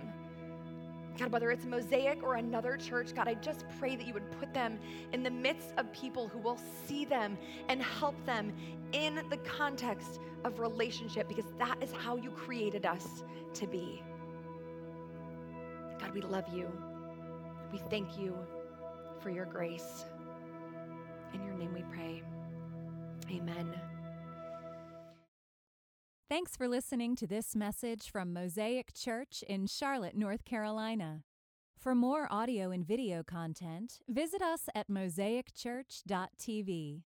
God, 1.18 1.32
whether 1.32 1.50
it's 1.50 1.64
Mosaic 1.64 2.22
or 2.22 2.36
another 2.36 2.76
church, 2.76 3.14
God, 3.14 3.28
I 3.28 3.34
just 3.34 3.64
pray 3.78 3.96
that 3.96 4.06
you 4.06 4.14
would 4.14 4.30
put 4.38 4.54
them 4.54 4.78
in 5.12 5.22
the 5.22 5.30
midst 5.30 5.72
of 5.76 5.92
people 5.92 6.28
who 6.28 6.38
will 6.38 6.58
see 6.86 7.04
them 7.04 7.36
and 7.68 7.82
help 7.82 8.14
them 8.24 8.52
in 8.92 9.22
the 9.28 9.36
context 9.38 10.20
of 10.44 10.58
relationship 10.58 11.28
because 11.28 11.52
that 11.58 11.76
is 11.82 11.92
how 11.92 12.16
you 12.16 12.30
created 12.30 12.86
us 12.86 13.22
to 13.54 13.66
be. 13.66 14.02
God, 16.00 16.14
we 16.14 16.22
love 16.22 16.44
you. 16.54 16.70
We 17.72 17.78
thank 17.90 18.18
you 18.18 18.36
for 19.20 19.30
your 19.30 19.44
grace. 19.44 20.04
In 21.34 21.44
your 21.44 21.54
name 21.54 21.74
we 21.74 21.84
pray. 21.92 22.22
Amen. 23.30 23.89
Thanks 26.30 26.56
for 26.56 26.66
listening 26.68 27.16
to 27.16 27.26
this 27.26 27.56
message 27.56 28.08
from 28.08 28.32
Mosaic 28.32 28.94
Church 28.94 29.42
in 29.48 29.66
Charlotte, 29.66 30.16
North 30.16 30.44
Carolina. 30.44 31.24
For 31.76 31.92
more 31.92 32.28
audio 32.30 32.70
and 32.70 32.86
video 32.86 33.24
content, 33.24 33.98
visit 34.08 34.40
us 34.40 34.68
at 34.72 34.88
mosaicchurch.tv. 34.88 37.02